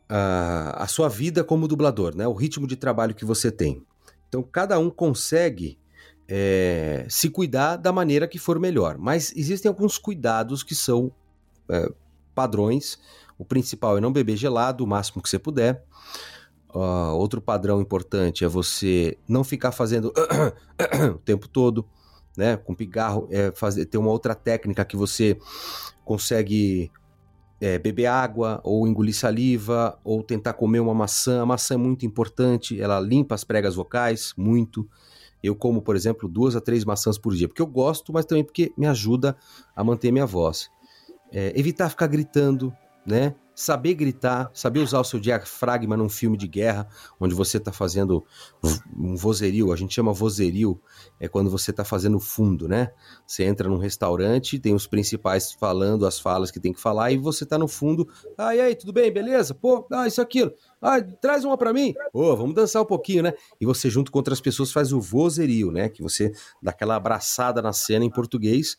a, 0.08 0.84
a 0.84 0.86
sua 0.86 1.08
vida 1.08 1.42
como 1.42 1.66
dublador, 1.66 2.14
né? 2.14 2.26
O 2.26 2.34
ritmo 2.34 2.66
de 2.66 2.76
trabalho 2.76 3.14
que 3.14 3.24
você 3.24 3.50
tem. 3.50 3.82
Então, 4.28 4.42
cada 4.42 4.78
um 4.78 4.88
consegue 4.88 5.78
é, 6.34 7.04
se 7.10 7.28
cuidar 7.28 7.76
da 7.76 7.92
maneira 7.92 8.26
que 8.26 8.38
for 8.38 8.58
melhor. 8.58 8.96
Mas 8.96 9.34
existem 9.36 9.68
alguns 9.68 9.98
cuidados 9.98 10.62
que 10.62 10.74
são 10.74 11.12
é, 11.68 11.92
padrões. 12.34 12.98
O 13.36 13.44
principal 13.44 13.98
é 13.98 14.00
não 14.00 14.10
beber 14.10 14.38
gelado 14.38 14.82
o 14.82 14.86
máximo 14.86 15.22
que 15.22 15.28
você 15.28 15.38
puder. 15.38 15.84
Uh, 16.74 17.12
outro 17.16 17.38
padrão 17.42 17.82
importante 17.82 18.46
é 18.46 18.48
você 18.48 19.18
não 19.28 19.44
ficar 19.44 19.72
fazendo 19.72 20.10
o 21.14 21.18
tempo 21.18 21.46
todo, 21.46 21.86
né? 22.34 22.56
Com 22.56 22.74
pigarro, 22.74 23.28
é 23.30 23.52
fazer, 23.54 23.84
ter 23.84 23.98
uma 23.98 24.10
outra 24.10 24.34
técnica 24.34 24.86
que 24.86 24.96
você 24.96 25.36
consegue 26.02 26.90
é, 27.60 27.78
beber 27.78 28.06
água, 28.06 28.58
ou 28.64 28.88
engolir 28.88 29.14
saliva, 29.14 29.98
ou 30.02 30.22
tentar 30.22 30.54
comer 30.54 30.80
uma 30.80 30.94
maçã. 30.94 31.42
A 31.42 31.46
maçã 31.46 31.74
é 31.74 31.76
muito 31.76 32.06
importante, 32.06 32.80
ela 32.80 32.98
limpa 32.98 33.34
as 33.34 33.44
pregas 33.44 33.74
vocais, 33.74 34.32
muito. 34.34 34.88
Eu 35.42 35.56
como, 35.56 35.82
por 35.82 35.96
exemplo, 35.96 36.28
duas 36.28 36.54
a 36.54 36.60
três 36.60 36.84
maçãs 36.84 37.18
por 37.18 37.34
dia, 37.34 37.48
porque 37.48 37.62
eu 37.62 37.66
gosto, 37.66 38.12
mas 38.12 38.24
também 38.24 38.44
porque 38.44 38.72
me 38.76 38.86
ajuda 38.86 39.36
a 39.74 39.82
manter 39.82 40.12
minha 40.12 40.26
voz. 40.26 40.70
É, 41.30 41.58
evitar 41.58 41.88
ficar 41.88 42.06
gritando, 42.06 42.72
né? 43.06 43.34
saber 43.54 43.94
gritar, 43.94 44.50
saber 44.54 44.80
usar 44.80 45.00
o 45.00 45.04
seu 45.04 45.20
diafragma 45.20 45.96
num 45.96 46.08
filme 46.08 46.36
de 46.36 46.48
guerra, 46.48 46.88
onde 47.20 47.34
você 47.34 47.58
está 47.58 47.70
fazendo 47.72 48.24
um 48.96 49.14
vozerio, 49.14 49.72
a 49.72 49.76
gente 49.76 49.94
chama 49.94 50.12
vozerio, 50.12 50.80
é 51.20 51.28
quando 51.28 51.50
você 51.50 51.70
está 51.70 51.84
fazendo 51.84 52.18
fundo, 52.18 52.66
né? 52.66 52.90
Você 53.26 53.44
entra 53.44 53.68
num 53.68 53.76
restaurante, 53.76 54.58
tem 54.58 54.74
os 54.74 54.86
principais 54.86 55.52
falando 55.52 56.06
as 56.06 56.18
falas 56.18 56.50
que 56.50 56.60
tem 56.60 56.72
que 56.72 56.80
falar, 56.80 57.12
e 57.12 57.18
você 57.18 57.44
está 57.44 57.58
no 57.58 57.68
fundo, 57.68 58.08
ah, 58.38 58.54
e 58.54 58.60
aí, 58.60 58.74
tudo 58.74 58.92
bem, 58.92 59.12
beleza? 59.12 59.54
Pô, 59.54 59.86
ah, 59.92 60.06
isso 60.06 60.20
aquilo, 60.20 60.52
ah, 60.80 61.00
traz 61.00 61.44
uma 61.44 61.56
para 61.56 61.72
mim, 61.72 61.94
pô, 62.12 62.34
vamos 62.36 62.54
dançar 62.54 62.82
um 62.82 62.86
pouquinho, 62.86 63.22
né? 63.22 63.32
E 63.60 63.66
você 63.66 63.90
junto 63.90 64.10
com 64.10 64.18
outras 64.18 64.40
pessoas 64.40 64.72
faz 64.72 64.92
o 64.92 65.00
vozerio, 65.00 65.70
né? 65.70 65.88
Que 65.88 66.02
você 66.02 66.32
dá 66.62 66.70
aquela 66.70 66.96
abraçada 66.96 67.60
na 67.60 67.72
cena 67.72 68.04
em 68.04 68.10
português... 68.10 68.78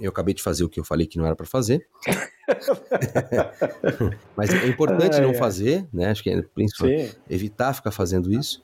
Eu 0.00 0.10
acabei 0.10 0.32
de 0.32 0.42
fazer 0.42 0.64
o 0.64 0.68
que 0.68 0.80
eu 0.80 0.84
falei 0.84 1.06
que 1.06 1.18
não 1.18 1.26
era 1.26 1.36
para 1.36 1.46
fazer. 1.46 1.86
Mas 4.36 4.50
é 4.50 4.66
importante 4.66 5.16
ah, 5.16 5.20
não 5.20 5.30
é. 5.30 5.34
fazer, 5.34 5.86
né? 5.92 6.10
Acho 6.10 6.22
que 6.22 6.30
é 6.30 6.42
principalmente 6.42 7.18
evitar 7.28 7.74
ficar 7.74 7.90
fazendo 7.90 8.32
isso. 8.32 8.62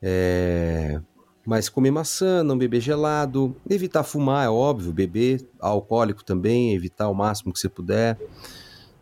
É... 0.00 1.00
Mas 1.44 1.68
comer 1.68 1.90
maçã, 1.90 2.42
não 2.42 2.56
beber 2.56 2.80
gelado, 2.80 3.54
evitar 3.68 4.04
fumar, 4.04 4.46
é 4.46 4.48
óbvio, 4.48 4.92
beber 4.92 5.44
alcoólico 5.58 6.24
também, 6.24 6.72
evitar 6.72 7.08
o 7.08 7.14
máximo 7.14 7.52
que 7.52 7.58
você 7.58 7.68
puder 7.68 8.16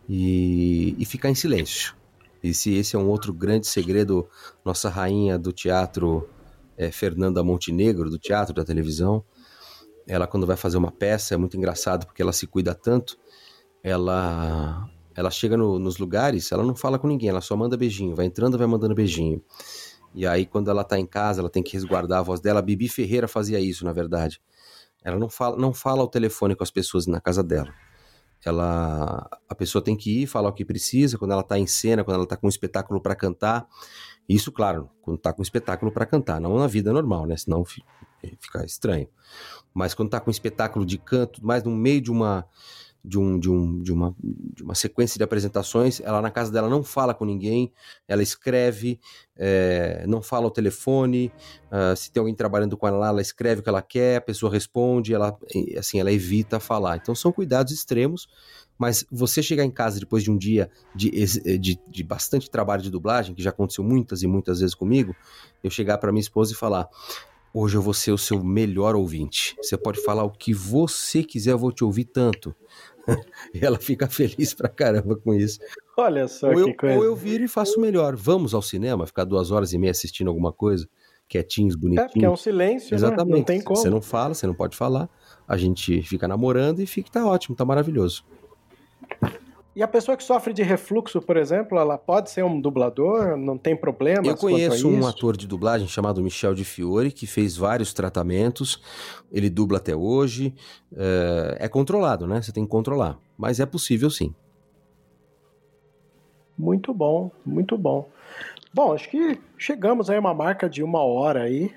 e, 0.09 0.95
e 0.97 1.05
ficar 1.05 1.29
em 1.29 1.35
silêncio. 1.35 1.95
Esse, 2.43 2.73
esse 2.73 2.95
é 2.95 2.99
um 2.99 3.07
outro 3.07 3.31
grande 3.31 3.67
segredo, 3.67 4.27
nossa 4.65 4.89
rainha 4.89 5.37
do 5.37 5.51
teatro, 5.51 6.27
é, 6.75 6.91
Fernanda 6.91 7.43
Montenegro, 7.43 8.09
do 8.09 8.17
teatro, 8.17 8.55
da 8.55 8.63
televisão, 8.63 9.23
ela 10.11 10.27
quando 10.27 10.45
vai 10.45 10.57
fazer 10.57 10.77
uma 10.77 10.91
peça 10.91 11.33
é 11.33 11.37
muito 11.37 11.55
engraçado 11.55 12.05
porque 12.05 12.21
ela 12.21 12.33
se 12.33 12.45
cuida 12.45 12.75
tanto. 12.75 13.17
Ela 13.81 14.85
ela 15.15 15.31
chega 15.31 15.55
no, 15.55 15.79
nos 15.79 15.97
lugares, 15.97 16.51
ela 16.51 16.63
não 16.63 16.75
fala 16.75 16.99
com 16.99 17.07
ninguém, 17.07 17.29
ela 17.29 17.39
só 17.39 17.55
manda 17.55 17.77
beijinho, 17.77 18.13
vai 18.13 18.25
entrando, 18.25 18.57
vai 18.57 18.67
mandando 18.67 18.93
beijinho. 18.93 19.41
E 20.13 20.27
aí 20.27 20.45
quando 20.45 20.69
ela 20.69 20.83
tá 20.83 20.99
em 20.99 21.05
casa, 21.05 21.39
ela 21.39 21.49
tem 21.49 21.63
que 21.63 21.71
resguardar 21.71 22.19
a 22.19 22.21
voz 22.21 22.41
dela. 22.41 22.59
A 22.59 22.61
Bibi 22.61 22.89
Ferreira 22.89 23.25
fazia 23.25 23.57
isso, 23.61 23.85
na 23.85 23.93
verdade. 23.93 24.41
Ela 25.01 25.17
não 25.17 25.29
fala, 25.29 25.55
não 25.57 25.73
fala 25.73 26.01
ao 26.01 26.09
telefone 26.09 26.55
com 26.55 26.63
as 26.63 26.71
pessoas 26.71 27.07
na 27.07 27.21
casa 27.21 27.41
dela. 27.41 27.73
Ela 28.43 29.29
a 29.47 29.55
pessoa 29.55 29.81
tem 29.81 29.95
que 29.95 30.23
ir, 30.23 30.27
falar 30.27 30.49
o 30.49 30.53
que 30.53 30.65
precisa, 30.65 31.17
quando 31.17 31.31
ela 31.31 31.43
tá 31.43 31.57
em 31.57 31.67
cena, 31.67 32.03
quando 32.03 32.15
ela 32.15 32.27
tá 32.27 32.35
com 32.35 32.47
um 32.47 32.49
espetáculo 32.49 33.01
para 33.01 33.15
cantar. 33.15 33.65
Isso, 34.27 34.51
claro, 34.51 34.89
quando 35.01 35.17
tá 35.17 35.33
com 35.33 35.41
espetáculo 35.41 35.91
para 35.91 36.05
cantar, 36.05 36.39
não 36.39 36.57
na 36.57 36.67
vida 36.67 36.93
normal, 36.93 37.25
né? 37.25 37.35
Senão 37.35 37.65
fica 37.65 38.65
estranho. 38.65 39.07
Mas 39.73 39.93
quando 39.93 40.09
tá 40.09 40.19
com 40.19 40.31
espetáculo 40.31 40.85
de 40.85 40.97
canto, 40.97 41.45
mais 41.45 41.63
no 41.63 41.71
meio 41.71 42.01
de 42.01 42.11
uma 42.11 42.45
de, 43.03 43.17
um, 43.17 43.39
de, 43.39 43.49
um, 43.49 43.81
de, 43.81 43.91
uma, 43.91 44.15
de 44.21 44.63
uma 44.63 44.75
sequência 44.75 45.17
de 45.17 45.23
apresentações, 45.23 45.99
ela 46.01 46.21
na 46.21 46.29
casa 46.29 46.51
dela 46.51 46.69
não 46.69 46.83
fala 46.83 47.13
com 47.13 47.25
ninguém, 47.25 47.71
ela 48.07 48.21
escreve, 48.21 48.99
é, 49.35 50.05
não 50.07 50.21
fala 50.21 50.45
ao 50.45 50.51
telefone, 50.51 51.31
uh, 51.71 51.95
se 51.95 52.11
tem 52.11 52.21
alguém 52.21 52.35
trabalhando 52.35 52.77
com 52.77 52.87
ela 52.87 52.97
lá, 52.97 53.07
ela 53.09 53.21
escreve 53.21 53.61
o 53.61 53.63
que 53.63 53.69
ela 53.69 53.81
quer, 53.81 54.17
a 54.17 54.21
pessoa 54.21 54.51
responde, 54.51 55.13
ela, 55.13 55.37
assim, 55.77 55.99
ela 55.99 56.11
evita 56.11 56.59
falar. 56.59 56.97
Então 56.97 57.15
são 57.15 57.31
cuidados 57.31 57.73
extremos, 57.73 58.27
mas 58.77 59.05
você 59.11 59.41
chegar 59.41 59.63
em 59.63 59.71
casa 59.71 59.99
depois 59.99 60.23
de 60.23 60.31
um 60.31 60.37
dia 60.37 60.69
de, 60.95 61.09
de, 61.57 61.79
de 61.87 62.03
bastante 62.03 62.49
trabalho 62.49 62.81
de 62.81 62.89
dublagem, 62.89 63.33
que 63.33 63.43
já 63.43 63.49
aconteceu 63.49 63.83
muitas 63.83 64.21
e 64.23 64.27
muitas 64.27 64.59
vezes 64.59 64.75
comigo, 64.75 65.15
eu 65.63 65.69
chegar 65.69 65.97
para 65.97 66.11
minha 66.11 66.21
esposa 66.21 66.53
e 66.53 66.55
falar: 66.55 66.87
Hoje 67.53 67.75
eu 67.75 67.81
vou 67.81 67.93
ser 67.93 68.11
o 68.13 68.17
seu 68.17 68.41
melhor 68.41 68.95
ouvinte. 68.95 69.57
Você 69.61 69.77
pode 69.77 70.01
falar 70.01 70.23
o 70.23 70.31
que 70.31 70.53
você 70.53 71.21
quiser, 71.21 71.51
eu 71.51 71.57
vou 71.57 71.71
te 71.71 71.83
ouvir 71.83 72.05
tanto. 72.05 72.55
e 73.53 73.63
ela 73.65 73.77
fica 73.79 74.07
feliz 74.07 74.53
pra 74.53 74.69
caramba 74.69 75.15
com 75.15 75.33
isso. 75.33 75.59
Olha 75.97 76.27
só 76.27 76.49
Ou 76.49 76.55
que 76.55 76.61
eu, 76.61 76.75
coisa. 76.75 76.97
ou 76.97 77.03
eu 77.03 77.15
viro 77.15 77.43
e 77.43 77.47
faço 77.47 77.79
melhor. 77.79 78.15
Vamos 78.15 78.53
ao 78.53 78.61
cinema, 78.61 79.05
ficar 79.05 79.23
duas 79.25 79.51
horas 79.51 79.73
e 79.73 79.77
meia 79.77 79.91
assistindo 79.91 80.27
alguma 80.29 80.51
coisa, 80.53 80.87
quietinhos, 81.27 81.75
É, 81.75 81.77
porque 81.77 81.95
é 81.95 82.01
bonitinhos. 82.01 82.33
um 82.33 82.35
silêncio, 82.37 82.95
Exatamente. 82.95 83.31
né? 83.33 83.37
Não 83.39 83.43
tem 83.45 83.61
como. 83.61 83.77
Você 83.79 83.89
não 83.89 84.01
fala, 84.01 84.33
você 84.33 84.47
não 84.47 84.53
pode 84.55 84.75
falar. 84.75 85.09
A 85.47 85.57
gente 85.57 86.01
fica 86.03 86.27
namorando 86.27 86.79
e 86.81 86.85
fica, 86.85 87.09
tá 87.11 87.25
ótimo, 87.25 87.55
tá 87.55 87.65
maravilhoso. 87.65 88.23
E 89.73 89.81
a 89.81 89.87
pessoa 89.87 90.17
que 90.17 90.23
sofre 90.23 90.53
de 90.53 90.63
refluxo, 90.63 91.21
por 91.21 91.37
exemplo, 91.37 91.79
ela 91.79 91.97
pode 91.97 92.29
ser 92.29 92.43
um 92.43 92.59
dublador? 92.59 93.37
Não 93.37 93.57
tem 93.57 93.75
problema? 93.75 94.27
Eu 94.27 94.35
conheço 94.35 94.89
um 94.89 95.07
ator 95.07 95.37
de 95.37 95.47
dublagem 95.47 95.87
chamado 95.87 96.21
Michel 96.21 96.53
de 96.53 96.65
Fiore, 96.65 97.09
que 97.09 97.25
fez 97.25 97.55
vários 97.55 97.93
tratamentos. 97.93 98.81
Ele 99.31 99.49
dubla 99.49 99.77
até 99.77 99.95
hoje. 99.95 100.53
É, 100.93 101.57
é 101.61 101.67
controlado, 101.69 102.27
né? 102.27 102.41
Você 102.41 102.51
tem 102.51 102.65
que 102.65 102.69
controlar. 102.69 103.17
Mas 103.37 103.61
é 103.61 103.65
possível 103.65 104.09
sim. 104.09 104.35
Muito 106.57 106.93
bom, 106.93 107.31
muito 107.45 107.77
bom. 107.77 108.09
Bom, 108.73 108.93
acho 108.93 109.09
que 109.09 109.39
chegamos 109.57 110.09
aí 110.09 110.17
a 110.17 110.19
uma 110.19 110.33
marca 110.33 110.69
de 110.69 110.83
uma 110.83 111.01
hora 111.01 111.43
aí. 111.43 111.73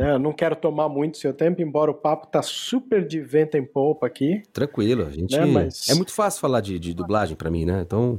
Né? 0.00 0.16
Não 0.16 0.32
quero 0.32 0.56
tomar 0.56 0.88
muito 0.88 1.18
seu 1.18 1.34
tempo, 1.34 1.60
embora 1.60 1.90
o 1.90 1.94
papo 1.94 2.26
tá 2.26 2.40
super 2.40 3.06
de 3.06 3.20
vento 3.20 3.58
em 3.58 3.64
polpa 3.66 4.06
aqui. 4.06 4.42
Tranquilo. 4.50 5.04
A 5.04 5.10
gente. 5.10 5.36
Né, 5.36 5.44
mas- 5.44 5.90
É 5.90 5.94
muito 5.94 6.14
fácil 6.14 6.40
falar 6.40 6.62
de, 6.62 6.78
de 6.78 6.94
dublagem 6.94 7.36
pra 7.36 7.50
mim, 7.50 7.66
né? 7.66 7.82
Então, 7.82 8.18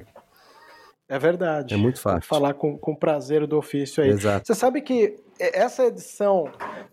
É 1.10 1.18
verdade. 1.18 1.74
é 1.74 1.78
muito 1.78 2.00
fácil. 2.00 2.30
Falar 2.30 2.54
com, 2.54 2.78
com 2.78 2.94
prazer 2.96 3.48
do 3.48 3.58
ofício 3.58 4.04
aí. 4.04 4.12
Exato. 4.12 4.46
Você 4.46 4.54
sabe 4.54 4.82
que 4.82 5.16
essa 5.40 5.88
edição 5.88 6.46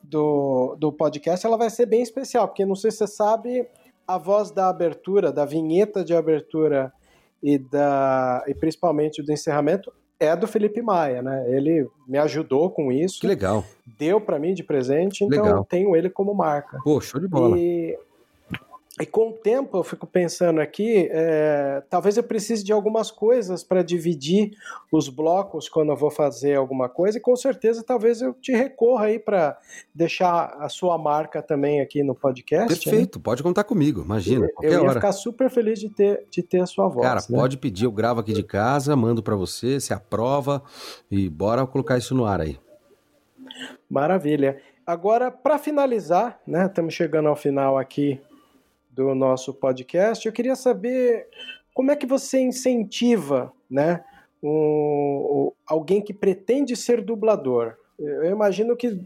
do, 0.02 0.74
do 0.80 0.90
podcast 0.90 1.46
ela 1.46 1.58
vai 1.58 1.68
ser 1.68 1.84
bem 1.84 2.00
especial, 2.00 2.48
porque 2.48 2.64
não 2.64 2.74
sei 2.74 2.90
se 2.90 2.96
você 2.96 3.06
sabe, 3.08 3.68
a 4.06 4.16
voz 4.16 4.50
da 4.50 4.70
abertura, 4.70 5.30
da 5.30 5.44
vinheta 5.44 6.02
de 6.02 6.14
abertura 6.14 6.90
e, 7.42 7.58
da, 7.58 8.42
e 8.48 8.54
principalmente 8.54 9.22
do 9.22 9.30
encerramento 9.30 9.92
é 10.20 10.34
do 10.34 10.46
Felipe 10.46 10.82
Maia, 10.82 11.22
né? 11.22 11.44
Ele 11.48 11.88
me 12.06 12.18
ajudou 12.18 12.70
com 12.70 12.90
isso, 12.90 13.20
Que 13.20 13.26
legal. 13.26 13.64
deu 13.98 14.20
para 14.20 14.38
mim 14.38 14.52
de 14.54 14.62
presente, 14.64 15.24
então 15.24 15.42
Legal. 15.44 15.58
eu 15.58 15.64
tenho 15.64 15.94
ele 15.96 16.10
como 16.10 16.34
marca. 16.34 16.78
Pô, 16.82 17.00
show 17.00 17.20
de 17.20 17.28
bola. 17.28 17.56
E, 17.58 17.96
e 19.00 19.06
com 19.06 19.30
o 19.30 19.32
tempo 19.32 19.76
eu 19.76 19.84
fico 19.84 20.06
pensando 20.06 20.60
aqui, 20.60 21.08
é, 21.10 21.82
talvez 21.88 22.16
eu 22.16 22.22
precise 22.22 22.64
de 22.64 22.72
algumas 22.72 23.10
coisas 23.10 23.62
para 23.62 23.82
dividir 23.82 24.52
os 24.90 25.08
blocos 25.08 25.68
quando 25.68 25.90
eu 25.90 25.96
vou 25.96 26.10
fazer 26.10 26.56
alguma 26.56 26.88
coisa, 26.88 27.18
e 27.18 27.20
com 27.20 27.36
certeza 27.36 27.82
talvez 27.82 28.20
eu 28.20 28.34
te 28.34 28.52
recorra 28.52 29.06
aí 29.06 29.18
para 29.18 29.58
deixar 29.94 30.56
a 30.58 30.68
sua 30.68 30.98
marca 30.98 31.42
também 31.42 31.80
aqui 31.80 32.02
no 32.02 32.14
podcast. 32.14 32.72
né? 32.72 32.92
Perfeito, 32.92 33.20
pode 33.20 33.42
contar 33.42 33.64
comigo, 33.64 34.02
imagina, 34.02 34.48
qualquer 34.48 34.72
Eu 34.72 34.80
ia 34.80 34.82
hora. 34.82 34.94
ficar 34.94 35.12
super 35.12 35.48
feliz 35.50 35.78
de 35.78 35.88
ter, 35.88 36.24
de 36.30 36.42
ter 36.42 36.60
a 36.60 36.66
sua 36.66 36.88
voz. 36.88 37.06
Cara, 37.06 37.20
né? 37.28 37.38
pode 37.38 37.56
pedir, 37.56 37.84
eu 37.84 37.92
gravo 37.92 38.20
aqui 38.20 38.32
de 38.32 38.42
casa, 38.42 38.96
mando 38.96 39.22
pra 39.22 39.36
você, 39.36 39.78
você 39.78 39.92
aprova 39.92 40.62
e 41.10 41.28
bora 41.28 41.66
colocar 41.66 41.96
isso 41.98 42.14
no 42.14 42.24
ar 42.24 42.40
aí. 42.40 42.58
Maravilha. 43.88 44.60
Agora, 44.86 45.30
para 45.30 45.58
finalizar, 45.58 46.40
né, 46.46 46.66
estamos 46.66 46.94
chegando 46.94 47.28
ao 47.28 47.36
final 47.36 47.76
aqui 47.76 48.20
do 48.98 49.14
nosso 49.14 49.54
podcast, 49.54 50.26
eu 50.26 50.32
queria 50.32 50.56
saber 50.56 51.28
como 51.72 51.92
é 51.92 51.96
que 51.96 52.04
você 52.04 52.40
incentiva 52.40 53.52
né, 53.70 54.02
um- 54.42 55.52
alguém 55.64 56.02
que 56.02 56.12
pretende 56.12 56.74
ser 56.74 57.00
dublador. 57.00 57.76
Eu 57.96 58.30
imagino 58.30 58.76
que 58.76 59.00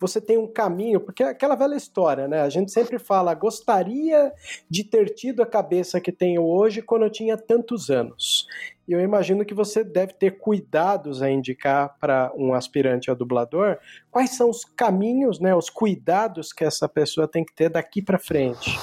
você 0.00 0.20
tem 0.20 0.36
um 0.38 0.46
caminho, 0.46 1.00
porque 1.00 1.22
é 1.22 1.28
aquela 1.28 1.54
velha 1.54 1.74
história, 1.76 2.26
né? 2.26 2.40
A 2.40 2.48
gente 2.48 2.72
sempre 2.72 2.98
fala, 2.98 3.34
gostaria 3.34 4.32
de 4.70 4.82
ter 4.84 5.10
tido 5.10 5.42
a 5.42 5.46
cabeça 5.46 6.00
que 6.00 6.10
tenho 6.12 6.42
hoje 6.42 6.82
quando 6.82 7.02
eu 7.04 7.10
tinha 7.10 7.36
tantos 7.36 7.90
anos. 7.90 8.46
E 8.88 8.92
eu 8.92 9.00
imagino 9.00 9.44
que 9.44 9.54
você 9.54 9.82
deve 9.82 10.12
ter 10.14 10.38
cuidados 10.38 11.22
a 11.22 11.30
indicar 11.30 11.96
para 12.00 12.32
um 12.36 12.54
aspirante 12.54 13.10
a 13.10 13.14
dublador. 13.14 13.78
Quais 14.10 14.30
são 14.30 14.48
os 14.48 14.64
caminhos, 14.64 15.40
né, 15.40 15.54
os 15.54 15.68
cuidados 15.68 16.52
que 16.52 16.64
essa 16.64 16.88
pessoa 16.88 17.26
tem 17.28 17.44
que 17.44 17.54
ter 17.54 17.68
daqui 17.68 18.00
para 18.00 18.18
frente? 18.18 18.78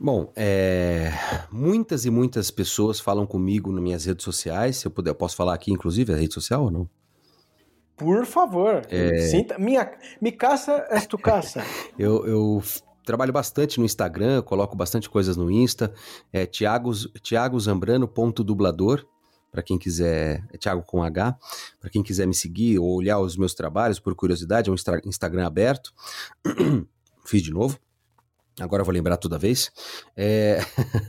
Bom, 0.00 0.32
é, 0.36 1.10
muitas 1.50 2.04
e 2.04 2.10
muitas 2.10 2.52
pessoas 2.52 3.00
falam 3.00 3.26
comigo 3.26 3.72
nas 3.72 3.82
minhas 3.82 4.04
redes 4.04 4.24
sociais, 4.24 4.76
se 4.76 4.86
eu 4.86 4.90
puder, 4.92 5.10
eu 5.10 5.14
posso 5.14 5.34
falar 5.34 5.54
aqui 5.54 5.72
inclusive 5.72 6.12
a 6.12 6.16
rede 6.16 6.32
social 6.34 6.64
ou 6.64 6.70
não? 6.70 6.88
Por 7.96 8.24
favor, 8.24 8.86
É. 8.88 9.18
sinta, 9.28 9.58
minha, 9.58 9.90
me 10.20 10.30
caça, 10.30 10.86
és 10.88 11.04
tu 11.04 11.18
caça. 11.18 11.64
Eu, 11.98 12.24
eu 12.24 12.62
trabalho 13.04 13.32
bastante 13.32 13.80
no 13.80 13.84
Instagram, 13.84 14.40
coloco 14.42 14.76
bastante 14.76 15.10
coisas 15.10 15.36
no 15.36 15.50
Insta, 15.50 15.92
é 16.32 16.46
Thiago, 16.46 16.92
thiagozambrano.dublador, 17.20 19.04
para 19.50 19.62
quem 19.64 19.76
quiser, 19.76 20.44
é 20.52 20.56
Thiago 20.56 20.82
com 20.82 21.02
H, 21.02 21.36
para 21.80 21.90
quem 21.90 22.04
quiser 22.04 22.26
me 22.28 22.34
seguir 22.34 22.78
ou 22.78 22.94
olhar 22.94 23.18
os 23.18 23.36
meus 23.36 23.52
trabalhos 23.52 23.98
por 23.98 24.14
curiosidade, 24.14 24.70
é 24.70 24.72
um 24.72 24.76
Instagram 25.08 25.44
aberto. 25.44 25.92
Fiz 27.26 27.42
de 27.42 27.50
novo. 27.50 27.80
Agora 28.60 28.84
vou 28.84 28.92
lembrar 28.92 29.16
toda 29.16 29.38
vez. 29.38 29.70
É, 30.16 30.60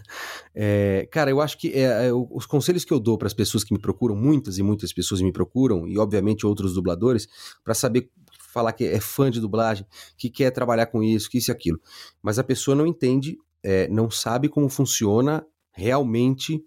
é, 0.54 1.08
cara, 1.12 1.30
eu 1.30 1.42
acho 1.42 1.58
que 1.58 1.70
é, 1.74 2.08
é, 2.08 2.14
os 2.14 2.46
conselhos 2.46 2.86
que 2.86 2.94
eu 2.94 3.00
dou 3.00 3.18
para 3.18 3.28
as 3.28 3.34
pessoas 3.34 3.64
que 3.64 3.74
me 3.74 3.80
procuram, 3.80 4.16
muitas 4.16 4.58
e 4.58 4.64
muitas 4.64 4.94
pessoas 4.94 5.22
me 5.22 5.32
procuram, 5.32 5.88
e 5.88 5.98
obviamente 5.98 6.46
outros 6.46 6.74
dubladores, 6.74 7.28
para 7.64 7.74
saber 7.74 8.10
falar 8.52 8.74
que 8.74 8.86
é 8.86 9.00
fã 9.00 9.30
de 9.30 9.40
dublagem, 9.40 9.86
que 10.18 10.30
quer 10.30 10.52
trabalhar 10.52 10.88
com 10.88 11.04
isso, 11.04 11.30
que 11.30 11.38
isso 11.38 11.52
e 11.52 11.54
aquilo. 11.54 11.80
Mas 12.22 12.40
a 12.40 12.44
pessoa 12.44 12.76
não 12.76 12.86
entende, 12.86 13.38
é, 13.64 13.88
não 13.88 14.10
sabe 14.10 14.50
como 14.50 14.70
funciona 14.70 15.46
realmente 15.72 16.64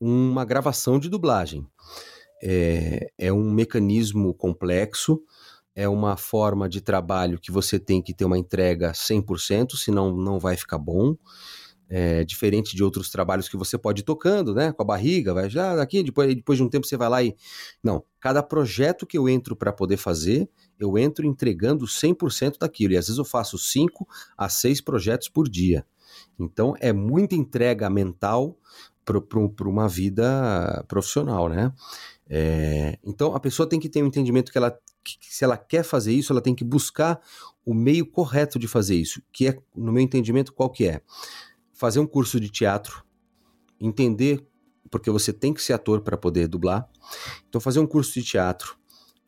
uma 0.00 0.44
gravação 0.44 0.98
de 0.98 1.08
dublagem. 1.08 1.66
É, 2.42 3.08
é 3.16 3.32
um 3.32 3.50
mecanismo 3.50 4.34
complexo, 4.34 5.22
é 5.74 5.88
uma 5.88 6.16
forma 6.16 6.68
de 6.68 6.80
trabalho 6.80 7.38
que 7.38 7.50
você 7.50 7.78
tem 7.78 8.02
que 8.02 8.14
ter 8.14 8.24
uma 8.24 8.38
entrega 8.38 8.92
100%, 8.92 9.76
senão 9.76 10.14
não 10.14 10.38
vai 10.38 10.56
ficar 10.56 10.78
bom. 10.78 11.16
É, 11.94 12.24
diferente 12.24 12.74
de 12.74 12.82
outros 12.82 13.10
trabalhos 13.10 13.50
que 13.50 13.56
você 13.56 13.76
pode 13.76 14.00
ir 14.00 14.04
tocando, 14.04 14.54
né? 14.54 14.72
Com 14.72 14.82
a 14.82 14.86
barriga, 14.86 15.34
vai 15.34 15.50
já 15.50 15.76
daqui, 15.76 16.02
depois, 16.02 16.34
depois 16.34 16.56
de 16.56 16.64
um 16.64 16.68
tempo 16.68 16.86
você 16.86 16.96
vai 16.96 17.08
lá 17.08 17.22
e. 17.22 17.36
Não. 17.84 18.02
Cada 18.18 18.42
projeto 18.42 19.06
que 19.06 19.18
eu 19.18 19.28
entro 19.28 19.54
para 19.54 19.72
poder 19.74 19.98
fazer, 19.98 20.48
eu 20.78 20.96
entro 20.96 21.26
entregando 21.26 21.86
100% 21.86 22.58
daquilo. 22.58 22.94
E 22.94 22.96
às 22.96 23.08
vezes 23.08 23.18
eu 23.18 23.26
faço 23.26 23.58
5 23.58 24.08
a 24.38 24.48
6 24.48 24.80
projetos 24.80 25.28
por 25.28 25.50
dia. 25.50 25.84
Então 26.38 26.74
é 26.80 26.94
muita 26.94 27.34
entrega 27.34 27.90
mental 27.90 28.56
para 29.04 29.68
uma 29.68 29.88
vida 29.88 30.84
profissional, 30.88 31.48
né? 31.48 31.72
É, 32.34 32.98
então 33.04 33.34
a 33.34 33.40
pessoa 33.40 33.68
tem 33.68 33.78
que 33.78 33.90
ter 33.90 34.02
um 34.02 34.06
entendimento 34.06 34.50
que 34.50 34.56
ela, 34.56 34.70
que, 35.04 35.18
se 35.20 35.44
ela 35.44 35.54
quer 35.58 35.82
fazer 35.82 36.14
isso, 36.14 36.32
ela 36.32 36.40
tem 36.40 36.54
que 36.54 36.64
buscar 36.64 37.20
o 37.62 37.74
meio 37.74 38.06
correto 38.06 38.58
de 38.58 38.66
fazer 38.66 38.96
isso, 38.96 39.20
que 39.30 39.48
é, 39.48 39.58
no 39.76 39.92
meu 39.92 40.02
entendimento, 40.02 40.50
qual 40.50 40.70
que 40.70 40.88
é? 40.88 41.02
Fazer 41.74 42.00
um 42.00 42.06
curso 42.06 42.40
de 42.40 42.48
teatro, 42.48 43.04
entender, 43.78 44.42
porque 44.90 45.10
você 45.10 45.30
tem 45.30 45.52
que 45.52 45.62
ser 45.62 45.74
ator 45.74 46.00
para 46.00 46.16
poder 46.16 46.48
dublar. 46.48 46.88
Então, 47.50 47.60
fazer 47.60 47.80
um 47.80 47.86
curso 47.86 48.14
de 48.14 48.22
teatro, 48.22 48.78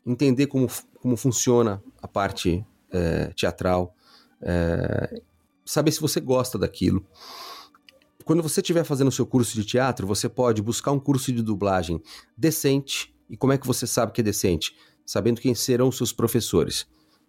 entender 0.06 0.46
como, 0.46 0.66
como 0.98 1.14
funciona 1.14 1.82
a 2.00 2.08
parte 2.08 2.64
é, 2.90 3.26
teatral, 3.36 3.94
é, 4.40 5.20
saber 5.62 5.92
se 5.92 6.00
você 6.00 6.20
gosta 6.20 6.58
daquilo. 6.58 7.06
Quando 8.24 8.42
você 8.42 8.60
estiver 8.60 8.84
fazendo 8.84 9.08
o 9.08 9.12
seu 9.12 9.26
curso 9.26 9.54
de 9.54 9.64
teatro, 9.64 10.06
você 10.06 10.28
pode 10.28 10.62
buscar 10.62 10.92
um 10.92 10.98
curso 10.98 11.30
de 11.32 11.42
dublagem 11.42 12.00
decente. 12.36 13.14
E 13.28 13.36
como 13.36 13.52
é 13.52 13.58
que 13.58 13.66
você 13.66 13.86
sabe 13.86 14.12
que 14.12 14.20
é 14.20 14.24
decente? 14.24 14.74
Sabendo 15.04 15.40
quem 15.40 15.54
serão 15.54 15.88
os 15.88 15.96
seus 15.96 16.12
professores. 16.12 16.86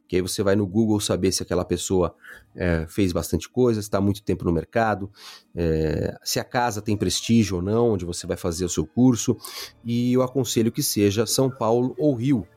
Que 0.08 0.16
aí 0.18 0.22
você 0.22 0.42
vai 0.42 0.56
no 0.56 0.66
Google 0.66 1.00
saber 1.00 1.32
se 1.32 1.44
aquela 1.44 1.66
pessoa 1.66 2.16
é, 2.56 2.86
fez 2.88 3.12
bastante 3.12 3.50
coisa, 3.50 3.80
está 3.80 4.00
muito 4.00 4.24
tempo 4.24 4.46
no 4.46 4.54
mercado, 4.54 5.12
é, 5.56 6.16
se 6.24 6.40
a 6.40 6.44
casa 6.44 6.82
tem 6.82 6.96
prestígio 6.96 7.58
ou 7.58 7.62
não, 7.62 7.94
onde 7.94 8.06
você 8.06 8.26
vai 8.28 8.38
fazer 8.38 8.64
o 8.64 8.70
seu 8.70 8.86
curso. 8.86 9.36
E 9.84 10.14
eu 10.14 10.22
aconselho 10.22 10.72
que 10.72 10.84
seja 10.84 11.26
São 11.26 11.50
Paulo 11.50 11.96
ou 11.98 12.14
Rio, 12.14 12.48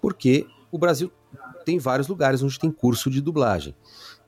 porque 0.00 0.46
o 0.72 0.78
Brasil 0.78 1.12
tem 1.64 1.78
vários 1.78 2.08
lugares 2.08 2.42
onde 2.42 2.58
tem 2.58 2.70
curso 2.70 3.10
de 3.10 3.20
dublagem. 3.20 3.76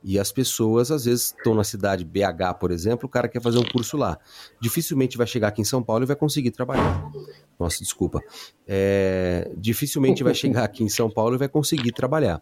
E 0.03 0.19
as 0.19 0.31
pessoas, 0.31 0.91
às 0.91 1.05
vezes, 1.05 1.33
estão 1.37 1.53
na 1.53 1.63
cidade 1.63 2.05
BH, 2.05 2.59
por 2.59 2.71
exemplo, 2.71 3.07
o 3.07 3.09
cara 3.09 3.27
quer 3.27 3.41
fazer 3.41 3.57
um 3.57 3.63
curso 3.63 3.97
lá. 3.97 4.17
Dificilmente 4.61 5.17
vai 5.17 5.27
chegar 5.27 5.49
aqui 5.49 5.61
em 5.61 5.65
São 5.65 5.81
Paulo 5.81 6.03
e 6.03 6.07
vai 6.07 6.15
conseguir 6.15 6.51
trabalhar. 6.51 7.11
Nossa, 7.59 7.79
desculpa. 7.79 8.21
É, 8.67 9.51
dificilmente 9.57 10.23
vai 10.23 10.33
chegar 10.33 10.63
aqui 10.63 10.83
em 10.83 10.89
São 10.89 11.09
Paulo 11.09 11.35
e 11.35 11.37
vai 11.37 11.49
conseguir 11.49 11.91
trabalhar. 11.91 12.41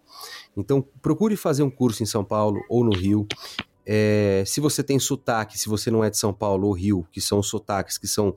Então, 0.55 0.85
procure 1.01 1.35
fazer 1.35 1.63
um 1.63 1.69
curso 1.69 2.03
em 2.03 2.05
São 2.05 2.23
Paulo 2.23 2.61
ou 2.69 2.83
no 2.83 2.95
Rio. 2.95 3.27
É, 3.85 4.43
se 4.45 4.59
você 4.59 4.83
tem 4.83 4.99
sotaque, 4.99 5.57
se 5.57 5.69
você 5.69 5.89
não 5.89 6.03
é 6.03 6.09
de 6.09 6.17
São 6.17 6.33
Paulo 6.33 6.67
ou 6.67 6.73
Rio, 6.73 7.07
que 7.11 7.21
são 7.21 7.41
sotaques 7.41 7.97
que 7.97 8.07
são, 8.07 8.35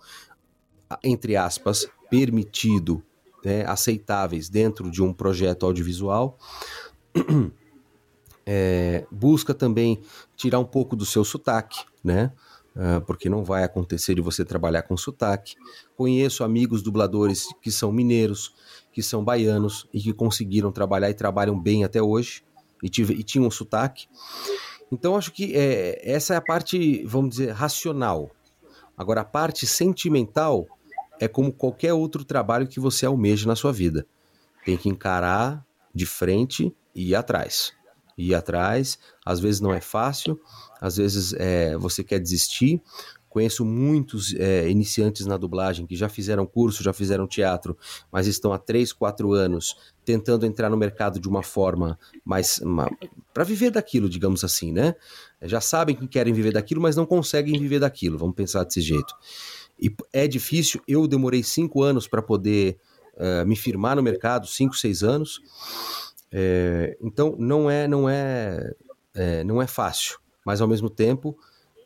entre 1.02 1.36
aspas, 1.36 1.88
permitido, 2.10 3.02
né, 3.44 3.64
aceitáveis 3.66 4.48
dentro 4.48 4.90
de 4.90 5.02
um 5.02 5.12
projeto 5.12 5.64
audiovisual. 5.66 6.38
É, 8.50 9.04
busca 9.10 9.52
também 9.52 10.00
tirar 10.34 10.58
um 10.58 10.64
pouco 10.64 10.96
do 10.96 11.04
seu 11.04 11.22
sotaque, 11.22 11.84
né? 12.02 12.32
uh, 12.78 13.00
porque 13.04 13.28
não 13.28 13.44
vai 13.44 13.64
acontecer 13.64 14.14
de 14.14 14.20
você 14.20 14.44
trabalhar 14.44 14.82
com 14.82 14.96
sotaque. 14.96 15.56
Conheço 15.96 16.44
amigos 16.44 16.82
dubladores 16.82 17.48
que 17.60 17.70
são 17.70 17.90
mineiros, 17.90 18.54
que 18.92 19.02
são 19.02 19.24
baianos 19.24 19.86
e 19.92 20.00
que 20.00 20.12
conseguiram 20.12 20.70
trabalhar 20.70 21.10
e 21.10 21.14
trabalham 21.14 21.58
bem 21.58 21.84
até 21.84 22.00
hoje 22.00 22.44
e, 22.82 22.88
tive, 22.88 23.14
e 23.14 23.22
tinham 23.22 23.46
um 23.46 23.50
sotaque. 23.50 24.06
Então 24.90 25.16
acho 25.16 25.32
que 25.32 25.54
é, 25.54 26.00
essa 26.08 26.34
é 26.34 26.36
a 26.36 26.40
parte, 26.40 27.04
vamos 27.04 27.30
dizer, 27.30 27.50
racional. 27.50 28.30
Agora 28.96 29.20
a 29.20 29.24
parte 29.24 29.66
sentimental 29.66 30.66
é 31.20 31.28
como 31.28 31.52
qualquer 31.52 31.92
outro 31.92 32.24
trabalho 32.24 32.66
que 32.66 32.80
você 32.80 33.04
almeja 33.04 33.46
na 33.46 33.56
sua 33.56 33.72
vida. 33.72 34.06
Tem 34.64 34.76
que 34.76 34.88
encarar 34.88 35.64
de 35.94 36.06
frente 36.06 36.74
e 36.94 37.10
ir 37.10 37.14
atrás. 37.14 37.72
Ir 38.18 38.34
atrás, 38.34 38.98
às 39.24 39.38
vezes 39.38 39.60
não 39.60 39.72
é 39.72 39.80
fácil, 39.80 40.38
às 40.80 40.96
vezes 40.96 41.32
é, 41.34 41.78
você 41.78 42.02
quer 42.02 42.18
desistir. 42.18 42.82
Conheço 43.28 43.64
muitos 43.64 44.34
é, 44.34 44.68
iniciantes 44.68 45.26
na 45.26 45.36
dublagem 45.36 45.86
que 45.86 45.94
já 45.94 46.08
fizeram 46.08 46.46
curso, 46.46 46.82
já 46.82 46.92
fizeram 46.92 47.26
teatro, 47.26 47.76
mas 48.10 48.26
estão 48.26 48.52
há 48.52 48.58
3, 48.58 48.92
4 48.92 49.32
anos 49.32 49.76
tentando 50.04 50.46
entrar 50.46 50.68
no 50.68 50.76
mercado 50.76 51.20
de 51.20 51.28
uma 51.28 51.42
forma 51.42 51.98
mais. 52.24 52.60
para 53.32 53.44
viver 53.44 53.70
daquilo, 53.70 54.08
digamos 54.08 54.42
assim, 54.42 54.72
né? 54.72 54.94
Já 55.42 55.60
sabem 55.60 55.94
que 55.94 56.08
querem 56.08 56.32
viver 56.32 56.52
daquilo, 56.52 56.80
mas 56.80 56.96
não 56.96 57.06
conseguem 57.06 57.60
viver 57.60 57.78
daquilo, 57.78 58.18
vamos 58.18 58.34
pensar 58.34 58.64
desse 58.64 58.80
jeito. 58.80 59.14
E 59.80 59.94
é 60.12 60.26
difícil, 60.26 60.80
eu 60.88 61.06
demorei 61.06 61.42
cinco 61.42 61.82
anos 61.82 62.08
para 62.08 62.20
poder 62.20 62.78
uh, 63.14 63.46
me 63.46 63.54
firmar 63.54 63.94
no 63.94 64.02
mercado, 64.02 64.46
cinco, 64.46 64.74
seis 64.76 65.02
anos. 65.02 65.40
É, 66.30 66.96
então 67.00 67.34
não 67.38 67.70
é, 67.70 67.88
não 67.88 68.08
é, 68.08 68.72
é, 69.14 69.44
não 69.44 69.62
é 69.62 69.66
fácil, 69.66 70.18
mas 70.44 70.60
ao 70.60 70.68
mesmo 70.68 70.90
tempo 70.90 71.36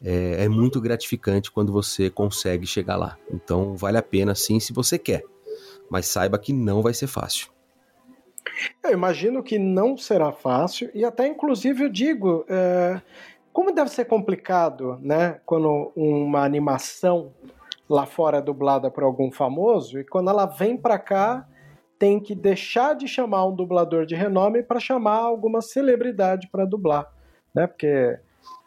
é, 0.03 0.45
é, 0.45 0.49
muito 0.49 0.81
gratificante 0.81 1.51
quando 1.51 1.73
você 1.73 2.11
consegue 2.11 2.67
chegar 2.67 2.97
lá. 2.97 3.17
Então 3.31 3.77
vale 3.77 3.99
a 3.99 4.03
pena 4.03 4.35
sim 4.35 4.59
se 4.59 4.73
você 4.73 4.99
quer, 4.99 5.23
mas 5.89 6.07
saiba 6.07 6.39
que 6.39 6.53
não 6.53 6.83
vai 6.83 6.93
ser 6.93 7.07
fácil. 7.07 7.49
Eu 8.83 8.93
imagino 8.93 9.43
que 9.43 9.59
não 9.59 9.97
será 9.97 10.33
fácil, 10.33 10.91
e 10.95 11.05
até 11.05 11.27
inclusive 11.27 11.85
eu 11.85 11.89
digo, 11.89 12.45
é, 12.49 13.01
como 13.53 13.73
deve 13.73 13.91
ser 13.91 14.05
complicado, 14.05 14.99
né, 15.01 15.41
quando 15.47 15.93
uma 15.97 16.45
animação 16.45 17.33
lá 17.89 18.07
fora 18.07 18.39
é 18.39 18.43
dublada 18.43 18.91
por 18.91 19.05
algum 19.05 19.31
famoso, 19.31 19.99
e 19.99 20.05
quando 20.05 20.31
ela 20.31 20.47
vem 20.47 20.77
para 20.77 20.99
cá, 20.99 21.47
tem 22.03 22.19
que 22.19 22.35
deixar 22.35 22.97
de 22.97 23.07
chamar 23.07 23.47
um 23.47 23.55
dublador 23.55 24.05
de 24.05 24.17
renome 24.17 24.61
para 24.61 24.81
chamar 24.81 25.19
alguma 25.19 25.63
celebridade 25.63 26.49
para 26.51 26.65
dublar, 26.65 27.09
né, 27.55 27.65
porque... 27.65 28.19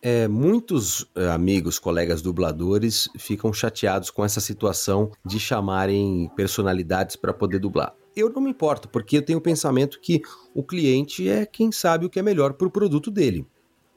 É, 0.02 0.26
muitos 0.26 1.06
é, 1.14 1.28
amigos, 1.28 1.78
colegas 1.78 2.22
dubladores 2.22 3.10
ficam 3.18 3.52
chateados 3.52 4.10
com 4.10 4.24
essa 4.24 4.40
situação 4.40 5.12
de 5.26 5.38
chamarem 5.38 6.32
personalidades 6.34 7.18
para 7.18 7.34
poder 7.34 7.60
dublar 7.60 7.94
eu 8.16 8.30
não 8.30 8.42
me 8.42 8.52
importo, 8.52 8.88
porque 8.88 9.18
eu 9.18 9.22
tenho 9.22 9.40
o 9.40 9.42
pensamento 9.42 10.00
que 10.00 10.22
o 10.54 10.64
cliente 10.64 11.28
é 11.28 11.46
quem 11.46 11.70
sabe 11.70 12.06
o 12.06 12.10
que 12.10 12.18
é 12.18 12.24
melhor 12.24 12.54
para 12.54 12.66
o 12.66 12.72
produto 12.72 13.12
dele, 13.12 13.46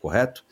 correto? 0.03 0.45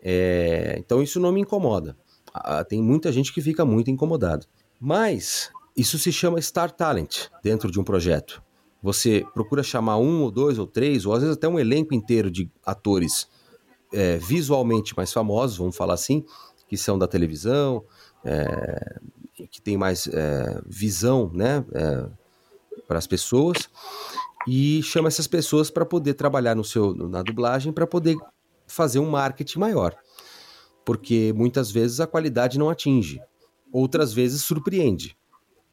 É, 0.00 0.76
então 0.78 1.02
isso 1.02 1.20
não 1.20 1.30
me 1.30 1.42
incomoda. 1.42 1.94
Ah, 2.32 2.64
tem 2.64 2.82
muita 2.82 3.12
gente 3.12 3.30
que 3.30 3.42
fica 3.42 3.66
muito 3.66 3.90
incomodado. 3.90 4.46
Mas 4.80 5.52
isso 5.76 5.98
se 5.98 6.12
chama 6.12 6.40
Star 6.40 6.70
Talent 6.70 7.28
dentro 7.42 7.70
de 7.70 7.80
um 7.80 7.84
projeto. 7.84 8.42
Você 8.82 9.24
procura 9.32 9.62
chamar 9.62 9.98
um 9.98 10.22
ou 10.22 10.30
dois 10.30 10.58
ou 10.58 10.66
três, 10.66 11.06
ou 11.06 11.12
às 11.12 11.20
vezes 11.20 11.36
até 11.36 11.48
um 11.48 11.58
elenco 11.58 11.94
inteiro 11.94 12.30
de 12.30 12.50
atores 12.64 13.28
é, 13.92 14.16
visualmente 14.16 14.96
mais 14.96 15.12
famosos, 15.12 15.56
vamos 15.56 15.76
falar 15.76 15.94
assim, 15.94 16.24
que 16.68 16.76
são 16.76 16.98
da 16.98 17.06
televisão, 17.06 17.84
é, 18.24 19.00
que 19.50 19.60
tem 19.60 19.76
mais 19.76 20.08
é, 20.08 20.60
visão, 20.66 21.30
né? 21.32 21.64
É, 21.72 22.22
para 22.86 22.98
as 22.98 23.06
pessoas 23.06 23.70
e 24.46 24.82
chama 24.82 25.08
essas 25.08 25.26
pessoas 25.26 25.70
para 25.70 25.86
poder 25.86 26.14
trabalhar 26.14 26.54
no 26.54 26.64
seu 26.64 26.94
na 26.94 27.22
dublagem 27.22 27.72
para 27.72 27.86
poder 27.86 28.16
fazer 28.66 28.98
um 28.98 29.10
marketing 29.10 29.58
maior. 29.58 29.96
Porque 30.84 31.32
muitas 31.34 31.70
vezes 31.70 32.00
a 32.00 32.06
qualidade 32.06 32.58
não 32.58 32.68
atinge, 32.68 33.20
outras 33.72 34.12
vezes 34.12 34.42
surpreende. 34.42 35.16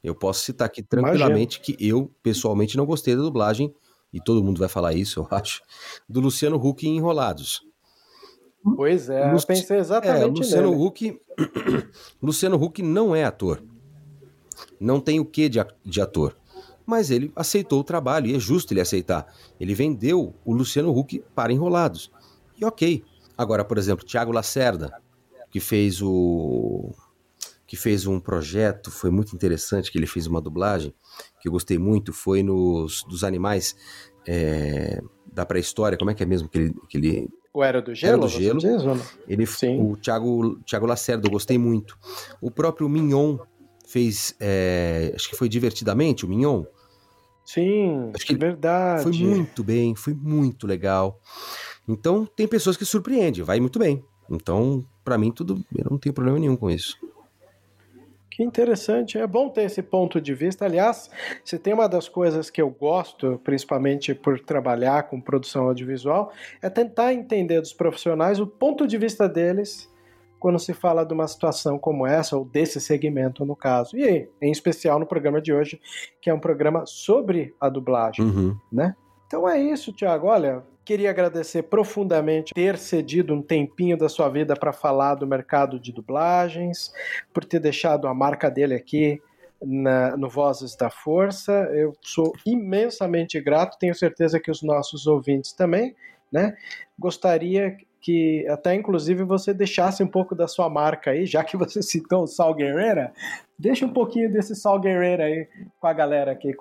Eu 0.03 0.15
posso 0.15 0.43
citar 0.43 0.65
aqui 0.65 0.81
tranquilamente 0.81 1.57
Imagina. 1.57 1.77
que 1.77 1.87
eu 1.87 2.11
pessoalmente 2.23 2.77
não 2.77 2.85
gostei 2.85 3.15
da 3.15 3.21
dublagem 3.21 3.73
e 4.13 4.19
todo 4.19 4.43
mundo 4.43 4.59
vai 4.59 4.69
falar 4.69 4.93
isso, 4.93 5.19
eu 5.31 5.37
acho, 5.37 5.61
do 6.07 6.19
Luciano 6.19 6.57
Huck 6.57 6.87
em 6.87 6.97
Enrolados. 6.97 7.61
Pois 8.75 9.09
é, 9.09 9.31
Lu... 9.31 9.37
eu 9.37 9.45
pensei 9.45 9.77
exatamente 9.77 10.23
é, 10.23 10.25
Luciano 10.25 10.71
nele. 10.71 10.83
Huck, 10.83 11.21
Luciano 12.21 12.61
Huck 12.61 12.81
não 12.81 13.15
é 13.15 13.23
ator. 13.23 13.63
Não 14.79 14.99
tem 14.99 15.19
o 15.19 15.25
que 15.25 15.47
de, 15.47 15.59
de 15.85 16.01
ator 16.01 16.35
mas 16.89 17.11
ele 17.11 17.31
aceitou 17.35 17.81
o 17.81 17.83
trabalho 17.83 18.25
e 18.25 18.35
é 18.35 18.39
justo 18.39 18.73
ele 18.73 18.81
aceitar. 18.81 19.31
Ele 19.59 19.75
vendeu 19.75 20.33
o 20.43 20.51
Luciano 20.51 20.89
Huck 20.89 21.23
para 21.35 21.53
Enrolados. 21.53 22.09
E 22.59 22.65
ok. 22.65 23.03
Agora, 23.37 23.63
por 23.63 23.77
exemplo, 23.77 24.03
Tiago 24.03 24.31
Lacerda, 24.31 24.91
que 25.51 25.59
fez 25.59 26.01
o 26.01 26.89
que 27.69 27.75
fez 27.75 28.07
um 28.07 28.19
projeto, 28.19 28.89
foi 28.89 29.11
muito 29.11 29.35
interessante 29.35 29.91
que 29.91 29.97
ele 29.99 30.07
fez 30.07 30.25
uma 30.25 30.41
dublagem 30.41 30.91
que 31.39 31.47
eu 31.47 31.51
gostei 31.51 31.77
muito, 31.77 32.11
foi 32.11 32.41
nos 32.41 33.03
dos 33.03 33.23
animais 33.23 33.75
é, 34.27 34.99
da 35.31 35.45
pré-história, 35.45 35.95
como 35.95 36.09
é 36.09 36.15
que 36.15 36.23
é 36.23 36.25
mesmo 36.25 36.49
que 36.49 36.57
ele, 36.57 36.73
que 36.89 36.97
ele 36.97 37.29
o 37.53 37.63
Era 37.63 37.79
do 37.79 37.93
Gelo? 37.93 38.13
Era 38.13 38.21
do 38.21 38.27
Gelo. 38.27 39.01
Ele, 39.27 39.45
Sim. 39.45 39.81
O 39.81 39.95
Thiago, 39.97 40.59
Thiago 40.65 40.87
Lacerda, 40.87 41.27
eu 41.27 41.31
gostei 41.31 41.59
muito. 41.59 41.95
O 42.41 42.49
próprio 42.49 42.89
Mignon 42.89 43.37
fez, 43.87 44.35
é, 44.39 45.11
acho 45.15 45.29
que 45.29 45.35
foi 45.35 45.47
divertidamente, 45.47 46.25
o 46.25 46.27
Mignon, 46.27 46.63
Sim, 47.45 48.11
Acho 48.15 48.25
que 48.25 48.35
verdade. 48.35 49.03
Foi 49.03 49.11
muito 49.11 49.63
bem, 49.63 49.95
foi 49.95 50.13
muito 50.15 50.65
legal. 50.65 51.19
Então, 51.87 52.25
tem 52.25 52.47
pessoas 52.47 52.77
que 52.77 52.85
surpreendem, 52.85 53.43
vai 53.43 53.59
muito 53.59 53.77
bem. 53.77 54.03
Então, 54.29 54.85
para 55.03 55.17
mim, 55.17 55.31
tudo, 55.31 55.63
eu 55.75 55.87
não 55.89 55.97
tenho 55.97 56.13
problema 56.13 56.37
nenhum 56.37 56.55
com 56.55 56.69
isso. 56.69 56.95
Que 58.39 58.43
interessante, 58.45 59.17
é 59.17 59.27
bom 59.27 59.49
ter 59.49 59.63
esse 59.63 59.81
ponto 59.81 60.21
de 60.21 60.33
vista. 60.33 60.63
Aliás, 60.63 61.09
se 61.43 61.59
tem 61.59 61.73
uma 61.73 61.89
das 61.89 62.07
coisas 62.07 62.49
que 62.49 62.61
eu 62.61 62.69
gosto, 62.69 63.37
principalmente 63.43 64.15
por 64.15 64.39
trabalhar 64.39 65.09
com 65.09 65.19
produção 65.19 65.65
audiovisual, 65.65 66.31
é 66.61 66.69
tentar 66.69 67.13
entender 67.13 67.59
dos 67.59 67.73
profissionais 67.73 68.39
o 68.39 68.47
ponto 68.47 68.87
de 68.87 68.97
vista 68.97 69.27
deles 69.27 69.93
quando 70.39 70.57
se 70.57 70.73
fala 70.73 71.03
de 71.03 71.13
uma 71.13 71.27
situação 71.27 71.77
como 71.77 72.07
essa, 72.07 72.37
ou 72.37 72.45
desse 72.45 72.79
segmento 72.79 73.43
no 73.43 73.57
caso. 73.57 73.97
E 73.97 74.29
em 74.41 74.51
especial 74.53 74.99
no 74.99 75.05
programa 75.05 75.41
de 75.41 75.51
hoje, 75.51 75.77
que 76.21 76.29
é 76.29 76.33
um 76.33 76.39
programa 76.39 76.85
sobre 76.85 77.53
a 77.59 77.67
dublagem, 77.67 78.23
uhum. 78.23 78.57
né? 78.71 78.95
Então 79.27 79.49
é 79.49 79.61
isso, 79.61 79.91
Tiago. 79.91 80.27
Olha, 80.27 80.63
queria 80.89 81.11
agradecer 81.11 81.61
profundamente 81.61 82.51
ter 82.51 82.75
cedido 82.75 83.31
um 83.31 83.43
tempinho 83.43 83.95
da 83.95 84.09
sua 84.09 84.27
vida 84.27 84.55
para 84.55 84.73
falar 84.73 85.13
do 85.13 85.27
mercado 85.27 85.79
de 85.79 85.93
dublagens, 85.93 86.91
por 87.31 87.45
ter 87.45 87.59
deixado 87.59 88.07
a 88.07 88.13
marca 88.15 88.49
dele 88.49 88.73
aqui 88.73 89.21
na, 89.61 90.17
no 90.17 90.27
Vozes 90.27 90.75
da 90.75 90.89
Força. 90.89 91.51
Eu 91.71 91.93
sou 92.01 92.33
imensamente 92.43 93.39
grato, 93.39 93.77
tenho 93.77 93.93
certeza 93.93 94.39
que 94.39 94.49
os 94.49 94.63
nossos 94.63 95.05
ouvintes 95.05 95.53
também, 95.53 95.95
né? 96.31 96.57
Gostaria 96.97 97.77
que 98.01 98.47
até 98.47 98.73
inclusive 98.73 99.23
você 99.23 99.53
deixasse 99.53 100.01
um 100.01 100.07
pouco 100.07 100.33
da 100.33 100.47
sua 100.47 100.71
marca 100.71 101.11
aí, 101.11 101.27
já 101.27 101.43
que 101.43 101.55
você 101.55 101.83
citou 101.85 102.23
o 102.23 102.27
Sal 102.27 102.55
Guerreira, 102.55 103.13
deixa 103.59 103.85
um 103.85 103.93
pouquinho 103.93 104.31
desse 104.31 104.55
Sal 104.55 104.79
Guerreira 104.79 105.25
aí 105.25 105.47
com 105.79 105.85
a 105.85 105.93
galera 105.93 106.31
aqui, 106.31 106.51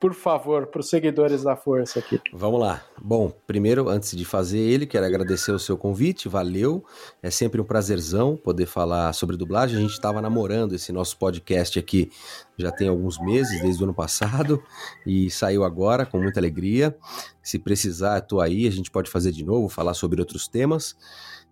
por 0.00 0.14
favor, 0.14 0.66
para 0.66 0.80
os 0.80 0.88
seguidores 0.88 1.42
da 1.42 1.56
Força 1.56 1.98
aqui. 1.98 2.20
Vamos 2.32 2.60
lá. 2.60 2.84
Bom, 3.00 3.32
primeiro, 3.46 3.88
antes 3.88 4.16
de 4.16 4.24
fazer 4.24 4.58
ele, 4.58 4.86
quero 4.86 5.04
agradecer 5.04 5.50
o 5.50 5.58
seu 5.58 5.76
convite, 5.76 6.28
valeu. 6.28 6.84
É 7.22 7.30
sempre 7.30 7.60
um 7.60 7.64
prazerzão 7.64 8.36
poder 8.36 8.66
falar 8.66 9.12
sobre 9.12 9.36
dublagem. 9.36 9.76
A 9.76 9.80
gente 9.80 9.92
estava 9.92 10.22
namorando 10.22 10.74
esse 10.74 10.92
nosso 10.92 11.18
podcast 11.18 11.78
aqui 11.78 12.10
já 12.58 12.72
tem 12.72 12.88
alguns 12.88 13.18
meses, 13.20 13.60
desde 13.62 13.80
o 13.82 13.84
ano 13.84 13.94
passado, 13.94 14.60
e 15.06 15.30
saiu 15.30 15.62
agora 15.62 16.04
com 16.04 16.20
muita 16.20 16.40
alegria. 16.40 16.96
Se 17.40 17.58
precisar, 17.58 18.18
estou 18.18 18.40
aí, 18.40 18.66
a 18.66 18.70
gente 18.70 18.90
pode 18.90 19.08
fazer 19.08 19.30
de 19.30 19.44
novo, 19.44 19.68
falar 19.68 19.94
sobre 19.94 20.20
outros 20.20 20.48
temas. 20.48 20.96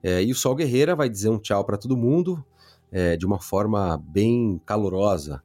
É, 0.03 0.23
e 0.23 0.33
o 0.33 0.35
Sol 0.35 0.57
Guerreira 0.57 0.97
vai 0.97 1.09
dizer 1.09 1.29
um 1.29 1.39
tchau 1.39 1.65
para 1.65 1.77
todo 1.77 1.97
mundo 1.97 2.45
é, 2.91 3.17
de 3.17 3.25
uma 3.25 3.41
forma 3.41 4.03
bem 4.09 4.61
calorosa 4.67 5.43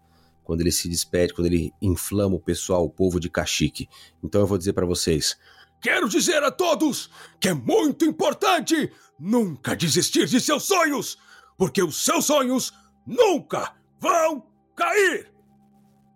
quando 0.51 0.59
ele 0.59 0.71
se 0.73 0.89
despede, 0.89 1.33
quando 1.33 1.47
ele 1.47 1.73
inflama 1.81 2.35
o 2.35 2.39
pessoal, 2.39 2.83
o 2.83 2.89
povo 2.89 3.21
de 3.21 3.29
Caxique. 3.29 3.87
Então 4.21 4.41
eu 4.41 4.45
vou 4.45 4.57
dizer 4.57 4.73
para 4.73 4.85
vocês: 4.85 5.39
Quero 5.81 6.09
dizer 6.09 6.43
a 6.43 6.51
todos 6.51 7.09
que 7.39 7.47
é 7.47 7.53
muito 7.53 8.03
importante 8.03 8.91
nunca 9.17 9.77
desistir 9.77 10.25
de 10.25 10.41
seus 10.41 10.63
sonhos, 10.63 11.17
porque 11.57 11.81
os 11.81 12.03
seus 12.03 12.25
sonhos 12.25 12.73
nunca 13.07 13.73
vão 13.97 14.45
cair. 14.75 15.31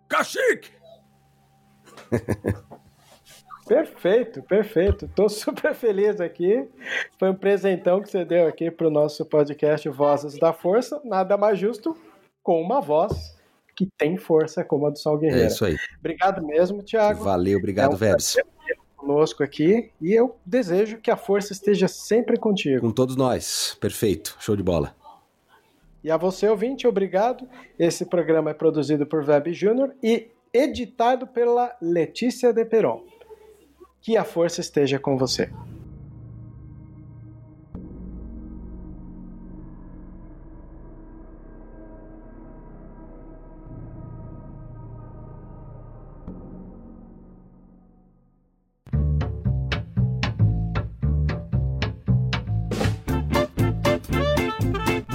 Caxique! 0.06 0.70
Perfeito, 3.66 4.44
perfeito. 4.44 5.06
Estou 5.06 5.28
super 5.28 5.74
feliz 5.74 6.20
aqui. 6.20 6.68
Foi 7.18 7.30
um 7.30 7.34
presentão 7.34 8.00
que 8.00 8.08
você 8.08 8.24
deu 8.24 8.46
aqui 8.46 8.70
para 8.70 8.86
o 8.86 8.90
nosso 8.90 9.26
podcast 9.26 9.88
Vozes 9.88 10.38
da 10.38 10.52
Força. 10.52 11.00
Nada 11.04 11.36
mais 11.36 11.58
justo 11.58 11.96
com 12.44 12.62
uma 12.62 12.80
voz 12.80 13.35
que 13.76 13.86
tem 13.98 14.16
força 14.16 14.64
como 14.64 14.86
a 14.86 14.90
do 14.90 14.98
Sol 14.98 15.18
Guerreiro. 15.18 15.44
É 15.44 15.46
isso 15.48 15.64
aí. 15.64 15.76
Obrigado 15.98 16.44
mesmo, 16.44 16.82
Thiago. 16.82 17.22
Valeu, 17.22 17.58
obrigado, 17.58 17.92
É 17.92 17.94
um 17.94 17.98
Vebs. 17.98 18.36
Conosco 18.96 19.42
aqui 19.42 19.90
e 20.00 20.12
eu 20.12 20.36
desejo 20.44 20.98
que 20.98 21.10
a 21.10 21.16
força 21.16 21.52
esteja 21.52 21.86
sempre 21.86 22.38
contigo. 22.38 22.80
Com 22.80 22.90
todos 22.90 23.14
nós. 23.14 23.76
Perfeito. 23.80 24.36
Show 24.40 24.56
de 24.56 24.62
bola. 24.62 24.96
E 26.02 26.10
a 26.10 26.16
você, 26.16 26.48
ouvinte, 26.48 26.86
obrigado. 26.86 27.46
Esse 27.78 28.06
programa 28.06 28.50
é 28.50 28.54
produzido 28.54 29.06
por 29.06 29.28
Web 29.28 29.52
Júnior 29.52 29.94
e 30.02 30.28
editado 30.52 31.26
pela 31.26 31.76
Letícia 31.80 32.52
De 32.52 32.64
Peron. 32.64 33.04
Que 34.00 34.16
a 34.16 34.24
força 34.24 34.60
esteja 34.60 34.98
com 34.98 35.18
você. 35.18 35.50